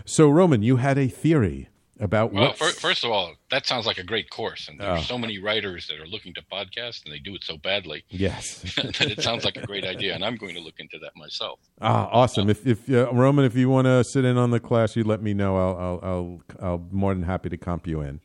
So, 0.04 0.28
Roman, 0.28 0.62
you 0.62 0.76
had 0.76 0.98
a 0.98 1.08
theory 1.08 1.68
about 2.00 2.32
Well, 2.32 2.54
what. 2.58 2.74
first 2.74 3.04
of 3.04 3.10
all, 3.10 3.34
that 3.50 3.66
sounds 3.66 3.86
like 3.86 3.98
a 3.98 4.02
great 4.04 4.30
course. 4.30 4.68
And 4.68 4.78
there's 4.80 5.00
Oh. 5.00 5.02
so 5.02 5.18
many 5.18 5.38
writers 5.38 5.86
that 5.88 5.98
are 5.98 6.06
looking 6.06 6.32
to 6.34 6.42
podcast 6.42 7.04
and 7.04 7.12
they 7.12 7.18
do 7.18 7.34
it 7.34 7.42
so 7.44 7.56
badly 7.56 8.04
yes. 8.10 8.60
that 8.76 9.00
it 9.02 9.22
sounds 9.22 9.44
like 9.44 9.56
a 9.56 9.66
great 9.66 9.84
idea. 9.84 10.14
And 10.14 10.24
I'm 10.24 10.36
going 10.36 10.54
to 10.54 10.60
look 10.60 10.78
into 10.78 10.98
that 11.00 11.16
myself. 11.16 11.58
Ah, 11.80 12.08
awesome. 12.12 12.48
If, 12.50 12.66
if 12.66 12.88
uh, 12.90 13.12
Roman, 13.12 13.44
if 13.44 13.54
you 13.56 13.68
want 13.68 13.86
to 13.86 14.04
sit 14.04 14.24
in 14.24 14.36
on 14.36 14.50
the 14.50 14.60
class, 14.60 14.96
you 14.96 15.04
let 15.04 15.22
me 15.22 15.34
know. 15.34 15.56
I'll, 15.56 15.78
I'll, 15.78 16.00
I'll, 16.02 16.42
I'll 16.60 16.86
more 16.90 17.14
than 17.14 17.22
happy 17.24 17.48
to 17.48 17.56
comp 17.56 17.86
you 17.86 18.00
in. 18.00 18.20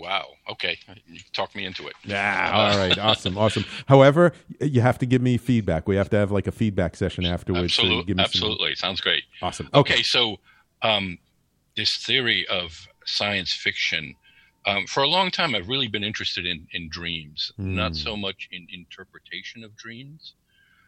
Wow. 0.00 0.26
Okay. 0.50 0.76
You 1.06 1.20
talk 1.32 1.54
me 1.54 1.64
into 1.64 1.86
it. 1.86 1.94
Yeah. 2.02 2.50
All 2.52 2.76
right. 2.76 2.98
Awesome. 2.98 3.38
Awesome. 3.38 3.64
However, 3.86 4.32
you 4.60 4.80
have 4.80 4.98
to 4.98 5.06
give 5.06 5.22
me 5.22 5.36
feedback. 5.36 5.86
We 5.86 5.94
have 5.94 6.10
to 6.10 6.16
have 6.16 6.32
like 6.32 6.48
a 6.48 6.52
feedback 6.52 6.96
session 6.96 7.24
afterwards. 7.24 7.78
Absolutely. 7.78 8.14
Absolutely. 8.18 8.74
Sounds 8.74 9.00
great. 9.00 9.22
Awesome. 9.40 9.68
Okay. 9.72 9.94
okay 9.94 10.02
so, 10.02 10.38
um, 10.82 11.18
this 11.76 11.96
theory 12.04 12.46
of 12.48 12.86
science 13.06 13.52
fiction, 13.52 14.14
um, 14.66 14.86
for 14.86 15.02
a 15.02 15.08
long 15.08 15.30
time, 15.30 15.54
I've 15.54 15.68
really 15.68 15.88
been 15.88 16.04
interested 16.04 16.46
in, 16.46 16.66
in 16.72 16.88
dreams, 16.88 17.52
mm. 17.58 17.66
not 17.66 17.94
so 17.94 18.16
much 18.16 18.48
in 18.50 18.66
interpretation 18.72 19.62
of 19.62 19.76
dreams. 19.76 20.34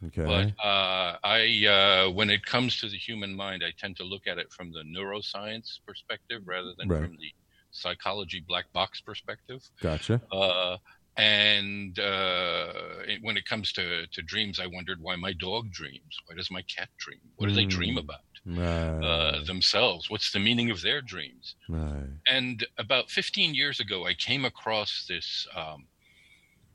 Okay. 0.07 0.25
But 0.25 0.67
uh, 0.67 1.17
I, 1.25 1.67
uh, 1.67 2.11
when 2.11 2.31
it 2.31 2.45
comes 2.45 2.79
to 2.81 2.89
the 2.89 2.97
human 2.97 3.35
mind, 3.35 3.63
I 3.67 3.73
tend 3.79 3.97
to 3.97 4.05
look 4.05 4.27
at 4.27 4.39
it 4.39 4.53
from 4.53 4.73
the 4.73 4.83
neuroscience 4.83 5.79
perspective 5.87 6.43
rather 6.45 6.73
than 6.79 6.89
right. 6.89 7.03
from 7.03 7.17
the 7.17 7.33
psychology 7.71 8.43
black 8.47 8.73
box 8.73 9.01
perspective. 9.01 9.63
Gotcha. 9.81 10.21
Uh, 10.33 10.77
and 11.19 11.99
uh, 11.99 12.73
when 13.23 13.37
it 13.37 13.47
comes 13.47 13.73
to, 13.73 14.07
to 14.07 14.23
dreams, 14.23 14.61
I 14.61 14.67
wondered 14.67 15.01
why 15.01 15.17
my 15.17 15.33
dog 15.33 15.71
dreams. 15.71 16.19
Why 16.27 16.37
does 16.37 16.51
my 16.51 16.63
cat 16.63 16.89
dream? 16.99 17.21
What 17.37 17.47
do 17.47 17.53
mm. 17.53 17.57
they 17.57 17.65
dream 17.65 17.95
hmm. 17.95 18.01
about? 18.01 18.21
Right. 18.47 19.01
Uh, 19.03 19.45
themselves. 19.45 20.09
What's 20.09 20.31
the 20.31 20.39
meaning 20.39 20.71
of 20.71 20.81
their 20.81 21.01
dreams? 21.01 21.57
Right. 21.69 22.07
And 22.29 22.65
about 22.79 23.11
15 23.11 23.55
years 23.55 23.81
ago, 23.81 24.07
I 24.07 24.15
came 24.15 24.45
across 24.45 25.05
this 25.09 25.49
um, 25.55 25.87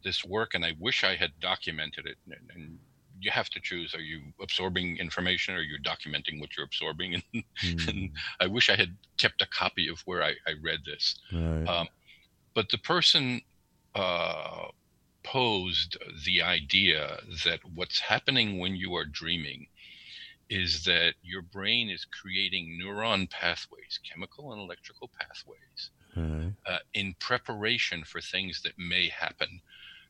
this 0.03 0.25
work, 0.25 0.53
and 0.53 0.65
I 0.65 0.73
wish 0.79 1.03
I 1.03 1.15
had 1.15 1.31
documented 1.39 2.07
it. 2.07 2.17
And, 2.25 2.51
and 2.53 2.79
you 3.21 3.31
have 3.31 3.49
to 3.51 3.61
choose: 3.61 3.95
are 3.95 4.01
you 4.01 4.21
absorbing 4.41 4.97
information, 4.97 5.55
or 5.55 5.59
are 5.59 5.61
you're 5.61 5.79
documenting 5.79 6.41
what 6.41 6.57
you're 6.57 6.65
absorbing? 6.65 7.21
And, 7.33 7.43
mm. 7.63 7.87
and 7.87 8.09
I 8.41 8.47
wish 8.47 8.69
I 8.69 8.75
had 8.75 8.97
kept 9.17 9.41
a 9.41 9.47
copy 9.47 9.87
of 9.87 10.01
where 10.01 10.23
I, 10.23 10.31
I 10.45 10.53
read 10.61 10.79
this. 10.85 11.19
Right. 11.31 11.65
Um, 11.65 11.87
but 12.53 12.69
the 12.69 12.79
person 12.79 13.41
uh, 13.95 14.65
posed 15.23 15.97
the 16.25 16.41
idea 16.41 17.19
that 17.45 17.59
what's 17.75 17.99
happening 17.99 18.59
when 18.59 18.75
you 18.75 18.95
are 18.95 19.05
dreaming 19.05 19.67
is 20.51 20.83
that 20.83 21.13
your 21.23 21.41
brain 21.41 21.89
is 21.89 22.05
creating 22.05 22.77
neuron 22.83 23.29
pathways, 23.29 23.97
chemical 24.03 24.51
and 24.51 24.61
electrical 24.61 25.09
pathways, 25.17 25.91
right. 26.15 26.53
uh, 26.67 26.79
in 26.93 27.15
preparation 27.21 28.03
for 28.03 28.19
things 28.19 28.61
that 28.61 28.73
may 28.77 29.07
happen, 29.07 29.61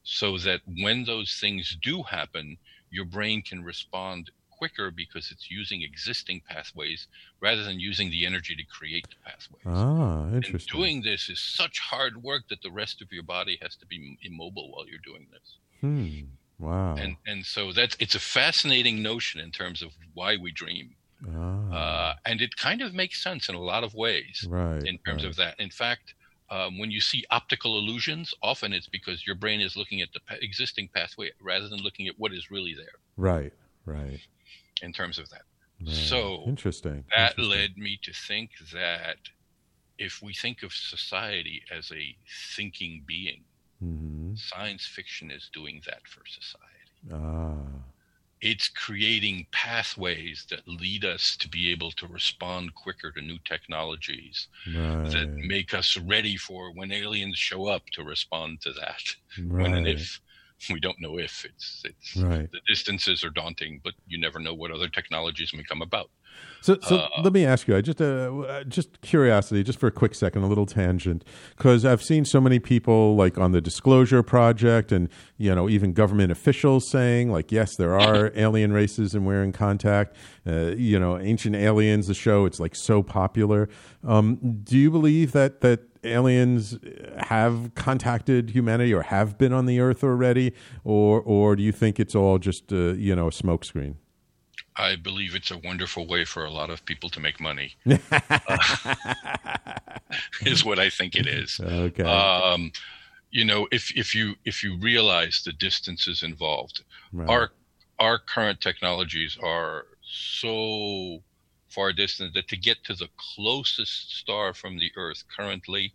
so 0.01 0.39
that 0.39 0.61
when 0.65 1.05
those 1.05 1.37
things 1.39 1.77
do 1.83 2.01
happen, 2.01 2.57
your 2.89 3.05
brain 3.05 3.43
can 3.43 3.63
respond 3.63 4.31
quicker 4.49 4.89
because 4.89 5.29
it's 5.31 5.51
using 5.51 5.83
existing 5.83 6.41
pathways 6.49 7.07
rather 7.39 7.63
than 7.63 7.79
using 7.79 8.09
the 8.09 8.25
energy 8.25 8.55
to 8.55 8.63
create 8.65 9.05
the 9.09 9.15
pathways. 9.23 9.61
Ah, 9.65 10.25
interesting. 10.33 10.55
And 10.55 10.67
doing 10.67 11.01
this 11.03 11.29
is 11.29 11.39
such 11.39 11.79
hard 11.79 12.23
work 12.23 12.43
that 12.49 12.63
the 12.63 12.71
rest 12.71 12.99
of 13.03 13.11
your 13.11 13.23
body 13.23 13.59
has 13.61 13.75
to 13.75 13.85
be 13.85 14.17
immobile 14.23 14.71
while 14.71 14.87
you're 14.87 14.99
doing 15.05 15.27
this. 15.31 15.57
Hmm. 15.81 16.21
Wow. 16.61 16.95
And 16.95 17.17
and 17.25 17.45
so 17.45 17.71
that's 17.73 17.97
it's 17.99 18.15
a 18.15 18.19
fascinating 18.19 19.01
notion 19.01 19.41
in 19.41 19.51
terms 19.51 19.81
of 19.81 19.91
why 20.13 20.37
we 20.37 20.51
dream. 20.51 20.95
Ah. 21.27 21.71
Uh, 21.71 22.13
and 22.25 22.41
it 22.41 22.55
kind 22.55 22.81
of 22.81 22.93
makes 22.93 23.21
sense 23.21 23.49
in 23.49 23.55
a 23.55 23.59
lot 23.59 23.83
of 23.83 23.93
ways. 23.95 24.45
Right. 24.47 24.83
In 24.83 24.97
terms 24.99 25.23
right. 25.23 25.29
of 25.29 25.35
that. 25.37 25.59
In 25.59 25.69
fact, 25.69 26.13
um, 26.51 26.77
when 26.77 26.91
you 26.91 27.01
see 27.01 27.23
optical 27.31 27.79
illusions, 27.79 28.33
often 28.43 28.73
it's 28.73 28.87
because 28.87 29.25
your 29.25 29.35
brain 29.35 29.61
is 29.61 29.75
looking 29.75 30.01
at 30.01 30.09
the 30.13 30.19
existing 30.43 30.89
pathway 30.93 31.31
rather 31.41 31.67
than 31.67 31.79
looking 31.79 32.07
at 32.07 32.15
what 32.17 32.31
is 32.31 32.51
really 32.51 32.75
there. 32.75 32.99
Right, 33.17 33.53
right. 33.85 34.19
In 34.81 34.93
terms 34.93 35.17
of 35.17 35.29
that. 35.29 35.43
right. 35.83 35.95
So 35.95 36.43
interesting. 36.45 37.05
That 37.15 37.31
interesting. 37.31 37.49
led 37.49 37.77
me 37.77 37.99
to 38.03 38.13
think 38.13 38.51
that 38.73 39.17
if 39.97 40.21
we 40.21 40.33
think 40.33 40.61
of 40.63 40.73
society 40.73 41.63
as 41.71 41.91
a 41.91 42.15
thinking 42.55 43.03
being, 43.05 43.43
mm-hmm. 43.83 44.33
science 44.35 44.85
fiction 44.85 45.31
is 45.31 45.49
doing 45.53 45.81
that 45.85 46.01
for 46.07 46.21
society. 46.25 47.11
Ah 47.11 47.81
it's 48.41 48.67
creating 48.69 49.45
pathways 49.51 50.45
that 50.49 50.67
lead 50.67 51.05
us 51.05 51.37
to 51.37 51.47
be 51.47 51.71
able 51.71 51.91
to 51.91 52.07
respond 52.07 52.73
quicker 52.73 53.11
to 53.11 53.21
new 53.21 53.37
technologies 53.45 54.47
right. 54.75 55.11
that 55.11 55.29
make 55.47 55.73
us 55.73 55.95
ready 55.97 56.35
for 56.35 56.71
when 56.73 56.91
aliens 56.91 57.37
show 57.37 57.67
up 57.67 57.83
to 57.93 58.03
respond 58.03 58.59
to 58.61 58.73
that 58.73 59.01
right. 59.47 59.63
when 59.63 59.73
and 59.75 59.87
if 59.87 60.19
we 60.69 60.79
don't 60.79 60.99
know 60.99 61.17
if 61.17 61.45
it's 61.45 61.83
it's 61.85 62.15
right. 62.17 62.51
the 62.51 62.61
distances 62.67 63.23
are 63.23 63.29
daunting 63.29 63.79
but 63.83 63.93
you 64.07 64.19
never 64.19 64.39
know 64.39 64.53
what 64.53 64.71
other 64.71 64.89
technologies 64.89 65.53
may 65.53 65.63
come 65.63 65.81
about 65.81 66.09
so, 66.61 66.77
so 66.81 66.97
uh, 66.97 67.07
let 67.23 67.33
me 67.33 67.43
ask 67.43 67.67
you. 67.67 67.75
I 67.75 67.81
just, 67.81 67.99
uh, 67.99 68.63
just 68.67 69.01
curiosity, 69.01 69.63
just 69.63 69.79
for 69.79 69.87
a 69.87 69.91
quick 69.91 70.13
second, 70.13 70.43
a 70.43 70.47
little 70.47 70.67
tangent, 70.67 71.25
because 71.57 71.85
I've 71.85 72.03
seen 72.03 72.23
so 72.23 72.39
many 72.39 72.59
people 72.59 73.15
like 73.15 73.39
on 73.39 73.51
the 73.51 73.61
Disclosure 73.61 74.21
Project, 74.21 74.91
and 74.91 75.09
you 75.37 75.53
know, 75.55 75.67
even 75.67 75.91
government 75.91 76.31
officials 76.31 76.87
saying 76.87 77.31
like, 77.31 77.51
yes, 77.51 77.75
there 77.75 77.99
are 77.99 78.31
alien 78.35 78.71
races, 78.71 79.15
and 79.15 79.25
we're 79.25 79.43
in 79.43 79.51
contact. 79.51 80.15
Uh, 80.45 80.73
you 80.77 80.99
know, 80.99 81.17
Ancient 81.17 81.55
Aliens, 81.55 82.07
the 82.07 82.13
show, 82.13 82.45
it's 82.45 82.59
like 82.59 82.75
so 82.75 83.01
popular. 83.01 83.67
Um, 84.03 84.59
do 84.63 84.77
you 84.77 84.91
believe 84.91 85.31
that 85.31 85.61
that 85.61 85.81
aliens 86.03 86.77
have 87.17 87.73
contacted 87.75 88.51
humanity 88.51 88.93
or 88.93 89.03
have 89.03 89.37
been 89.37 89.53
on 89.53 89.65
the 89.65 89.79
Earth 89.79 90.03
already, 90.03 90.53
or 90.83 91.21
or 91.21 91.55
do 91.55 91.63
you 91.63 91.71
think 91.71 91.99
it's 91.99 92.13
all 92.13 92.37
just 92.37 92.71
uh, 92.71 92.93
you 92.93 93.15
know 93.15 93.27
a 93.27 93.31
smokescreen? 93.31 93.95
I 94.75 94.95
believe 94.95 95.35
it's 95.35 95.51
a 95.51 95.57
wonderful 95.57 96.07
way 96.07 96.25
for 96.25 96.45
a 96.45 96.51
lot 96.51 96.69
of 96.69 96.85
people 96.85 97.09
to 97.09 97.19
make 97.19 97.39
money. 97.39 97.75
uh, 97.89 98.95
is 100.45 100.63
what 100.63 100.79
I 100.79 100.89
think 100.89 101.15
it 101.15 101.27
is. 101.27 101.59
Okay. 101.59 102.03
Um, 102.03 102.71
you 103.31 103.45
know, 103.45 103.67
if 103.71 103.95
if 103.97 104.15
you 104.15 104.35
if 104.45 104.63
you 104.63 104.77
realize 104.77 105.41
the 105.45 105.53
distances 105.53 106.23
involved, 106.23 106.83
right. 107.11 107.29
our 107.29 107.51
our 107.99 108.17
current 108.17 108.61
technologies 108.61 109.37
are 109.41 109.85
so 110.03 111.21
far 111.69 111.93
distant 111.93 112.33
that 112.33 112.47
to 112.49 112.57
get 112.57 112.83
to 112.83 112.93
the 112.93 113.07
closest 113.17 114.17
star 114.17 114.53
from 114.53 114.77
the 114.77 114.91
Earth 114.97 115.23
currently, 115.33 115.93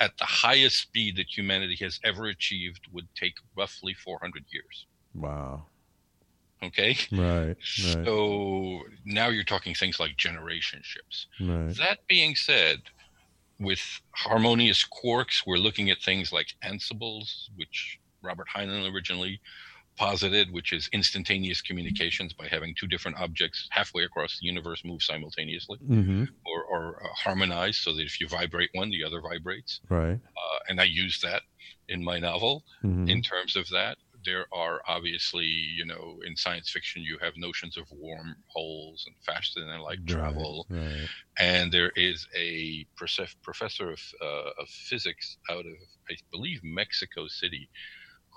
at 0.00 0.18
the 0.18 0.24
highest 0.24 0.78
speed 0.78 1.16
that 1.16 1.26
humanity 1.28 1.76
has 1.76 2.00
ever 2.02 2.26
achieved, 2.26 2.88
would 2.92 3.06
take 3.14 3.34
roughly 3.56 3.94
400 3.94 4.44
years. 4.50 4.86
Wow. 5.14 5.66
Okay. 6.62 6.96
Right, 7.12 7.46
right. 7.48 7.56
So 8.04 8.80
now 9.04 9.28
you're 9.28 9.44
talking 9.44 9.74
things 9.74 10.00
like 10.00 10.16
generation 10.16 10.80
ships. 10.82 11.26
Right. 11.40 11.76
That 11.76 11.98
being 12.08 12.34
said, 12.34 12.82
with 13.58 14.00
harmonious 14.12 14.84
quarks, 14.84 15.46
we're 15.46 15.56
looking 15.56 15.90
at 15.90 16.00
things 16.00 16.32
like 16.32 16.54
ansibles, 16.64 17.48
which 17.56 17.98
Robert 18.22 18.46
Heinlein 18.54 18.92
originally 18.92 19.40
posited, 19.96 20.50
which 20.52 20.72
is 20.72 20.88
instantaneous 20.92 21.60
communications 21.60 22.32
by 22.32 22.46
having 22.48 22.74
two 22.74 22.86
different 22.86 23.18
objects 23.18 23.68
halfway 23.70 24.04
across 24.04 24.38
the 24.38 24.46
universe 24.46 24.82
move 24.84 25.02
simultaneously 25.02 25.78
mm-hmm. 25.86 26.24
or, 26.46 26.64
or 26.64 27.02
uh, 27.04 27.08
harmonize 27.14 27.76
so 27.76 27.94
that 27.94 28.02
if 28.02 28.20
you 28.20 28.26
vibrate 28.26 28.70
one, 28.72 28.90
the 28.90 29.04
other 29.04 29.20
vibrates. 29.20 29.80
Right. 29.88 30.14
Uh, 30.14 30.58
and 30.68 30.80
I 30.80 30.84
use 30.84 31.20
that 31.22 31.42
in 31.88 32.02
my 32.02 32.18
novel 32.18 32.64
mm-hmm. 32.82 33.08
in 33.08 33.22
terms 33.22 33.54
of 33.54 33.68
that 33.68 33.98
there 34.24 34.46
are 34.52 34.80
obviously, 34.86 35.46
you 35.46 35.84
know, 35.84 36.18
in 36.26 36.36
science 36.36 36.70
fiction, 36.70 37.02
you 37.02 37.18
have 37.20 37.34
notions 37.36 37.76
of 37.76 37.84
wormholes 37.90 39.04
and 39.06 39.14
faster 39.24 39.60
than 39.60 39.80
light 39.80 40.06
travel. 40.06 40.66
Right, 40.68 40.80
right. 40.80 41.08
And 41.38 41.72
there 41.72 41.90
is 41.96 42.26
a 42.36 42.86
professor 42.96 43.90
of, 43.90 44.00
uh, 44.20 44.50
of 44.60 44.68
physics 44.68 45.38
out 45.50 45.66
of, 45.66 45.76
I 46.10 46.14
believe, 46.30 46.60
Mexico 46.62 47.28
City 47.28 47.68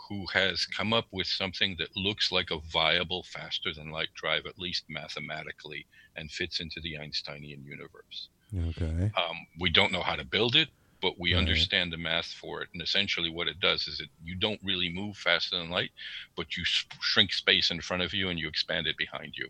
who 0.09 0.25
has 0.33 0.65
come 0.65 0.93
up 0.93 1.05
with 1.11 1.27
something 1.27 1.75
that 1.79 1.95
looks 1.95 2.31
like 2.31 2.51
a 2.51 2.59
viable 2.71 3.23
faster 3.23 3.73
than 3.73 3.89
light 3.89 4.09
drive, 4.13 4.45
at 4.45 4.59
least 4.59 4.83
mathematically, 4.89 5.87
and 6.15 6.31
fits 6.31 6.59
into 6.59 6.79
the 6.81 6.97
Einsteinian 6.97 7.63
universe. 7.65 8.29
Okay. 8.53 9.11
Um, 9.17 9.47
we 9.59 9.69
don't 9.69 9.91
know 9.91 10.03
how 10.03 10.15
to 10.15 10.23
build 10.23 10.55
it 10.55 10.69
but 11.05 11.19
we 11.19 11.35
right. 11.35 11.39
understand 11.39 11.93
the 11.93 11.97
math 11.97 12.25
for 12.25 12.63
it. 12.63 12.69
And 12.73 12.81
essentially, 12.81 13.29
what 13.29 13.47
it 13.47 13.59
does 13.59 13.87
is 13.87 13.99
that 13.99 14.07
you 14.23 14.33
don't 14.33 14.59
really 14.63 14.89
move 14.89 15.15
faster 15.15 15.55
than 15.55 15.69
light, 15.69 15.91
but 16.35 16.57
you 16.57 16.63
shrink 16.65 17.31
space 17.31 17.69
in 17.69 17.79
front 17.79 18.01
of 18.01 18.11
you 18.11 18.29
and 18.29 18.39
you 18.39 18.47
expand 18.47 18.87
it 18.87 18.97
behind 18.97 19.33
you. 19.37 19.47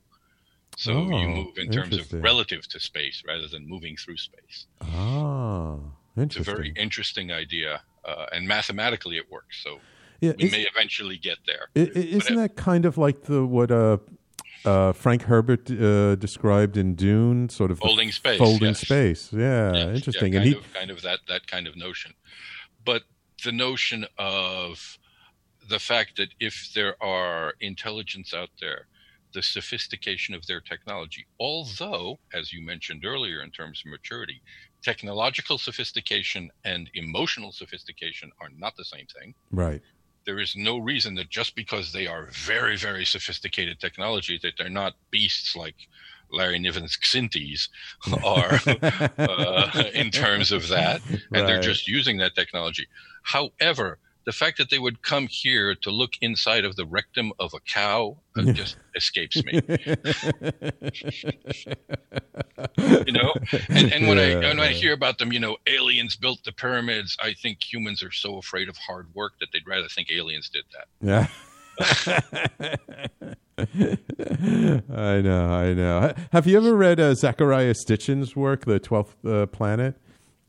So 0.75 0.91
oh, 0.91 1.17
you 1.17 1.29
move 1.29 1.57
in 1.57 1.71
terms 1.71 1.97
of 1.97 2.11
relative 2.21 2.67
to 2.67 2.79
space 2.81 3.23
rather 3.25 3.47
than 3.47 3.65
moving 3.69 3.95
through 3.95 4.17
space. 4.17 4.65
Ah, 4.81 5.77
interesting. 6.17 6.23
It's 6.23 6.35
a 6.35 6.43
very 6.43 6.73
interesting 6.75 7.31
idea, 7.31 7.81
uh, 8.03 8.25
and 8.33 8.45
mathematically 8.45 9.15
it 9.15 9.31
works. 9.31 9.63
So 9.63 9.79
yeah, 10.19 10.33
we 10.37 10.51
may 10.51 10.65
eventually 10.73 11.17
get 11.17 11.37
there. 11.47 11.69
Isn't 11.73 12.33
it, 12.33 12.35
that 12.35 12.57
kind 12.57 12.83
of 12.83 12.97
like 12.97 13.23
the 13.23 13.45
what 13.45 13.71
uh, 13.71 13.99
uh, 14.65 14.93
Frank 14.93 15.23
Herbert 15.23 15.69
uh, 15.71 16.15
described 16.15 16.77
in 16.77 16.95
Dune, 16.95 17.49
sort 17.49 17.71
of 17.71 17.79
folding 17.79 18.11
space. 18.11 18.37
Folding 18.37 18.69
yes. 18.69 18.79
space. 18.79 19.33
Yeah, 19.33 19.73
yes, 19.73 19.95
interesting. 19.97 20.33
Yeah, 20.33 20.39
kind 20.39 20.53
and 20.53 20.55
he 20.55 20.59
of, 20.59 20.73
kind 20.73 20.91
of 20.91 21.01
that 21.01 21.19
that 21.27 21.47
kind 21.47 21.67
of 21.67 21.75
notion, 21.75 22.13
but 22.83 23.03
the 23.43 23.51
notion 23.51 24.05
of 24.17 24.97
the 25.69 25.79
fact 25.79 26.17
that 26.17 26.29
if 26.39 26.71
there 26.75 26.95
are 27.01 27.53
intelligence 27.59 28.33
out 28.33 28.49
there 28.61 28.87
the 29.35 29.43
sophistication 29.43 30.33
of 30.33 30.47
their 30.47 30.61
technology. 30.61 31.27
Although, 31.39 32.17
as 32.33 32.53
you 32.53 32.65
mentioned 32.65 33.05
earlier, 33.05 33.41
in 33.43 33.51
terms 33.51 33.83
of 33.85 33.91
maturity, 33.91 34.41
technological 34.81 35.57
sophistication 35.57 36.49
and 36.63 36.89
emotional 36.93 37.51
sophistication 37.51 38.31
are 38.39 38.49
not 38.57 38.75
the 38.77 38.85
same 38.85 39.05
thing. 39.07 39.35
Right. 39.51 39.81
There 40.25 40.39
is 40.39 40.55
no 40.55 40.77
reason 40.77 41.15
that 41.15 41.29
just 41.29 41.55
because 41.55 41.91
they 41.91 42.07
are 42.07 42.29
very, 42.31 42.77
very 42.77 43.05
sophisticated 43.05 43.79
technology, 43.79 44.39
that 44.41 44.53
they're 44.57 44.69
not 44.69 44.95
beasts 45.11 45.55
like 45.55 45.75
Larry 46.31 46.59
Niven's 46.59 46.97
Kzinti 46.97 47.67
are 48.23 48.59
uh, 49.17 49.83
in 49.93 50.11
terms 50.11 50.51
of 50.51 50.67
that, 50.69 51.01
and 51.09 51.21
right. 51.31 51.45
they're 51.45 51.61
just 51.61 51.87
using 51.87 52.17
that 52.17 52.35
technology. 52.35 52.87
However, 53.23 53.99
the 54.25 54.31
fact 54.31 54.57
that 54.57 54.69
they 54.69 54.79
would 54.79 55.01
come 55.03 55.27
here 55.27 55.75
to 55.75 55.91
look 55.91 56.13
inside 56.21 56.65
of 56.65 56.75
the 56.75 56.85
rectum 56.85 57.31
of 57.39 57.53
a 57.53 57.59
cow 57.59 58.17
uh, 58.37 58.51
just 58.53 58.77
escapes 58.95 59.43
me. 59.43 59.53
you 63.05 63.13
know, 63.13 63.33
and, 63.69 63.93
and 63.93 64.07
when 64.07 64.17
yeah, 64.17 64.39
I 64.43 64.47
when 64.47 64.59
I 64.59 64.69
hear 64.69 64.93
about 64.93 65.19
them, 65.19 65.31
you 65.31 65.39
know, 65.39 65.57
aliens 65.67 66.15
built 66.15 66.43
the 66.43 66.51
pyramids. 66.51 67.15
I 67.21 67.33
think 67.33 67.61
humans 67.61 68.01
are 68.03 68.11
so 68.11 68.37
afraid 68.37 68.67
of 68.67 68.77
hard 68.77 69.13
work 69.13 69.33
that 69.39 69.49
they'd 69.53 69.67
rather 69.67 69.87
think 69.87 70.09
aliens 70.11 70.49
did 70.49 70.65
that. 70.73 70.87
Yeah. 71.01 71.27
I 73.57 75.21
know, 75.21 75.49
I 75.49 75.73
know. 75.73 76.13
Have 76.31 76.45
you 76.47 76.57
ever 76.57 76.75
read 76.75 76.99
uh, 76.99 77.11
Zecharia 77.11 77.73
Sitchin's 77.73 78.35
work, 78.35 78.65
The 78.65 78.79
Twelfth 78.79 79.23
uh, 79.25 79.45
Planet? 79.45 79.95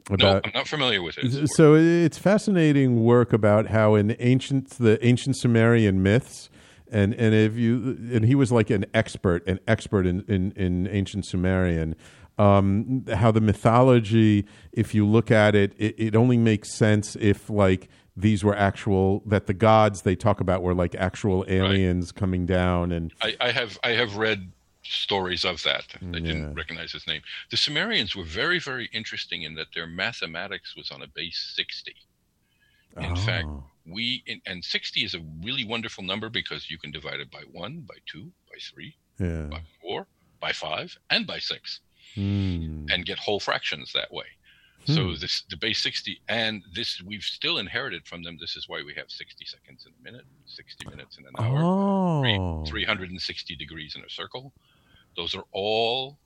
About, 0.08 0.20
no, 0.20 0.40
I'm 0.44 0.52
not 0.54 0.68
familiar 0.68 1.02
with 1.02 1.18
it. 1.18 1.48
So 1.56 1.74
it's 1.74 2.18
fascinating 2.18 3.02
work 3.02 3.32
about 3.32 3.66
how 3.66 3.96
in 3.96 4.14
ancient 4.20 4.70
the 4.78 5.04
ancient 5.04 5.36
Sumerian 5.36 6.02
myths, 6.02 6.48
and 6.90 7.12
and 7.14 7.34
if 7.34 7.56
you 7.56 7.98
and 8.12 8.24
he 8.24 8.36
was 8.36 8.52
like 8.52 8.70
an 8.70 8.86
expert, 8.94 9.46
an 9.48 9.58
expert 9.66 10.06
in 10.06 10.22
in, 10.28 10.52
in 10.52 10.86
ancient 10.88 11.26
Sumerian. 11.26 11.96
Um, 12.38 13.06
how 13.14 13.30
the 13.30 13.40
mythology, 13.40 14.44
if 14.70 14.94
you 14.94 15.06
look 15.06 15.30
at 15.30 15.54
it, 15.54 15.72
it, 15.78 15.94
it 15.96 16.14
only 16.14 16.36
makes 16.36 16.76
sense 16.76 17.16
if 17.18 17.48
like 17.48 17.88
these 18.14 18.44
were 18.44 18.54
actual 18.54 19.22
that 19.26 19.46
the 19.46 19.54
gods 19.54 20.02
they 20.02 20.14
talk 20.14 20.40
about 20.40 20.62
were 20.62 20.74
like 20.74 20.94
actual 20.94 21.44
aliens 21.48 22.08
right. 22.08 22.14
coming 22.14 22.46
down 22.46 22.92
and 22.92 23.12
I, 23.20 23.36
I, 23.40 23.50
have 23.52 23.78
I 23.84 23.90
have 23.90 24.16
read 24.16 24.52
stories 24.90 25.44
of 25.44 25.62
that. 25.62 25.84
I 26.00 26.06
yeah. 26.06 26.20
didn't 26.20 26.54
recognize 26.54 26.92
his 26.92 27.06
name. 27.06 27.22
The 27.50 27.56
Sumerians 27.56 28.14
were 28.14 28.24
very, 28.24 28.58
very 28.58 28.88
interesting 28.92 29.42
in 29.42 29.54
that 29.54 29.68
their 29.74 29.86
mathematics 29.86 30.76
was 30.76 30.90
on 30.90 31.02
a 31.02 31.06
base 31.06 31.52
60. 31.56 31.94
In 32.98 33.12
oh. 33.12 33.16
fact, 33.16 33.48
we, 33.86 34.24
and 34.46 34.64
60 34.64 35.04
is 35.04 35.14
a 35.14 35.20
really 35.42 35.64
wonderful 35.64 36.02
number 36.02 36.30
because 36.30 36.70
you 36.70 36.78
can 36.78 36.90
divide 36.90 37.20
it 37.20 37.30
by 37.30 37.42
1, 37.52 37.80
by 37.80 37.96
2, 38.10 38.22
by 38.48 38.58
3, 38.60 38.96
yeah. 39.18 39.42
by 39.50 39.60
4, 39.82 40.06
by 40.40 40.52
5, 40.52 40.96
and 41.10 41.26
by 41.26 41.38
6. 41.38 41.80
Mm. 42.16 42.90
And 42.90 43.04
get 43.04 43.18
whole 43.18 43.40
fractions 43.40 43.92
that 43.92 44.12
way. 44.12 44.26
So 44.86 45.02
hmm. 45.02 45.14
this 45.20 45.42
the 45.50 45.56
base 45.56 45.82
60 45.82 46.20
and 46.28 46.62
this 46.72 47.02
we've 47.02 47.24
still 47.24 47.58
inherited 47.58 48.06
from 48.06 48.22
them. 48.22 48.36
This 48.40 48.54
is 48.54 48.68
why 48.68 48.82
we 48.86 48.94
have 48.94 49.10
60 49.10 49.44
seconds 49.44 49.84
in 49.84 49.92
a 49.98 50.02
minute, 50.12 50.26
60 50.46 50.88
minutes 50.88 51.18
in 51.18 51.24
an 51.26 51.32
hour, 51.38 51.58
oh. 51.60 52.64
360 52.66 53.56
degrees 53.56 53.96
in 53.96 54.04
a 54.04 54.08
circle. 54.08 54.52
Those 55.16 55.34
are 55.34 55.44
all 55.52 56.18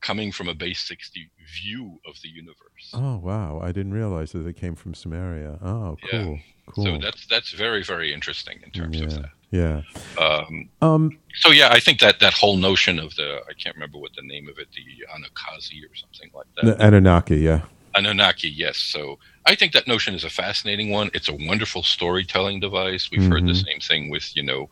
coming 0.00 0.30
from 0.30 0.48
a 0.48 0.54
base 0.54 0.80
60 0.80 1.30
view 1.62 1.98
of 2.06 2.14
the 2.22 2.28
universe. 2.28 2.92
Oh 2.92 3.18
wow, 3.18 3.60
I 3.62 3.72
didn't 3.72 3.92
realize 3.94 4.32
that 4.32 4.40
they 4.40 4.52
came 4.52 4.74
from 4.74 4.94
Sumeria. 4.94 5.62
Oh, 5.62 5.96
cool. 6.10 6.34
Yeah. 6.34 6.38
Cool. 6.66 6.84
So 6.84 6.98
that's 6.98 7.26
that's 7.26 7.52
very 7.52 7.82
very 7.82 8.12
interesting 8.12 8.60
in 8.62 8.70
terms 8.70 8.98
yeah. 8.98 9.04
of 9.04 9.14
that. 9.14 9.30
Yeah. 9.50 9.82
Um, 10.18 10.68
um, 10.82 11.18
so 11.34 11.50
yeah, 11.50 11.70
I 11.72 11.80
think 11.80 12.00
that 12.00 12.20
that 12.20 12.34
whole 12.34 12.56
notion 12.56 12.98
of 12.98 13.14
the 13.16 13.40
I 13.48 13.54
can't 13.54 13.74
remember 13.74 13.98
what 13.98 14.12
the 14.14 14.22
name 14.22 14.48
of 14.48 14.58
it, 14.58 14.68
the 14.72 15.06
Anunnaki 15.14 15.82
or 15.84 15.94
something 15.94 16.30
like 16.34 16.46
that. 16.56 16.78
The 16.78 16.84
Anunnaki, 16.84 17.38
yeah. 17.38 17.62
Anunnaki, 17.94 18.50
yes. 18.50 18.76
So 18.76 19.18
I 19.48 19.54
think 19.54 19.72
that 19.72 19.88
notion 19.88 20.14
is 20.14 20.24
a 20.24 20.28
fascinating 20.28 20.90
one. 20.90 21.10
It's 21.14 21.30
a 21.30 21.32
wonderful 21.32 21.82
storytelling 21.82 22.60
device. 22.60 23.10
We've 23.10 23.22
mm-hmm. 23.22 23.32
heard 23.32 23.46
the 23.46 23.52
mm-hmm. 23.52 23.66
same 23.66 23.80
thing 23.80 24.10
with, 24.10 24.36
you 24.36 24.42
know, 24.42 24.68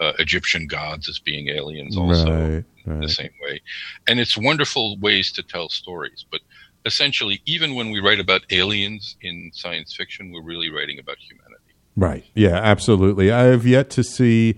uh, 0.00 0.12
Egyptian 0.20 0.68
gods 0.68 1.08
as 1.08 1.18
being 1.18 1.48
aliens 1.48 1.96
also 1.96 2.30
right, 2.30 2.64
right. 2.86 3.00
the 3.00 3.08
same 3.08 3.32
way. 3.42 3.60
And 4.06 4.20
it's 4.20 4.38
wonderful 4.38 4.96
ways 4.98 5.32
to 5.32 5.42
tell 5.42 5.68
stories. 5.68 6.24
But 6.30 6.42
essentially, 6.86 7.42
even 7.44 7.74
when 7.74 7.90
we 7.90 7.98
write 7.98 8.20
about 8.20 8.42
aliens 8.52 9.16
in 9.20 9.50
science 9.52 9.96
fiction, 9.96 10.30
we're 10.30 10.44
really 10.44 10.70
writing 10.70 11.00
about 11.00 11.16
humanity. 11.18 11.74
Right. 11.96 12.24
Yeah, 12.32 12.54
absolutely. 12.54 13.32
I 13.32 13.46
have 13.46 13.66
yet 13.66 13.90
to 13.90 14.04
see 14.04 14.54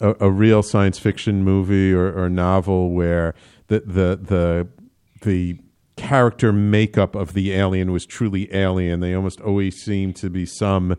a, 0.00 0.16
a 0.20 0.30
real 0.30 0.62
science 0.62 0.98
fiction 0.98 1.44
movie 1.44 1.92
or, 1.92 2.10
or 2.18 2.30
novel 2.30 2.92
where 2.92 3.34
the, 3.66 3.80
the, 3.80 4.18
the, 4.22 4.68
the 5.20 5.58
character 6.02 6.52
makeup 6.52 7.14
of 7.14 7.32
the 7.32 7.52
alien 7.52 7.92
was 7.92 8.04
truly 8.04 8.52
alien. 8.54 9.00
They 9.00 9.14
almost 9.14 9.40
always 9.40 9.76
seem 9.76 10.12
to 10.14 10.28
be 10.28 10.44
some 10.44 10.96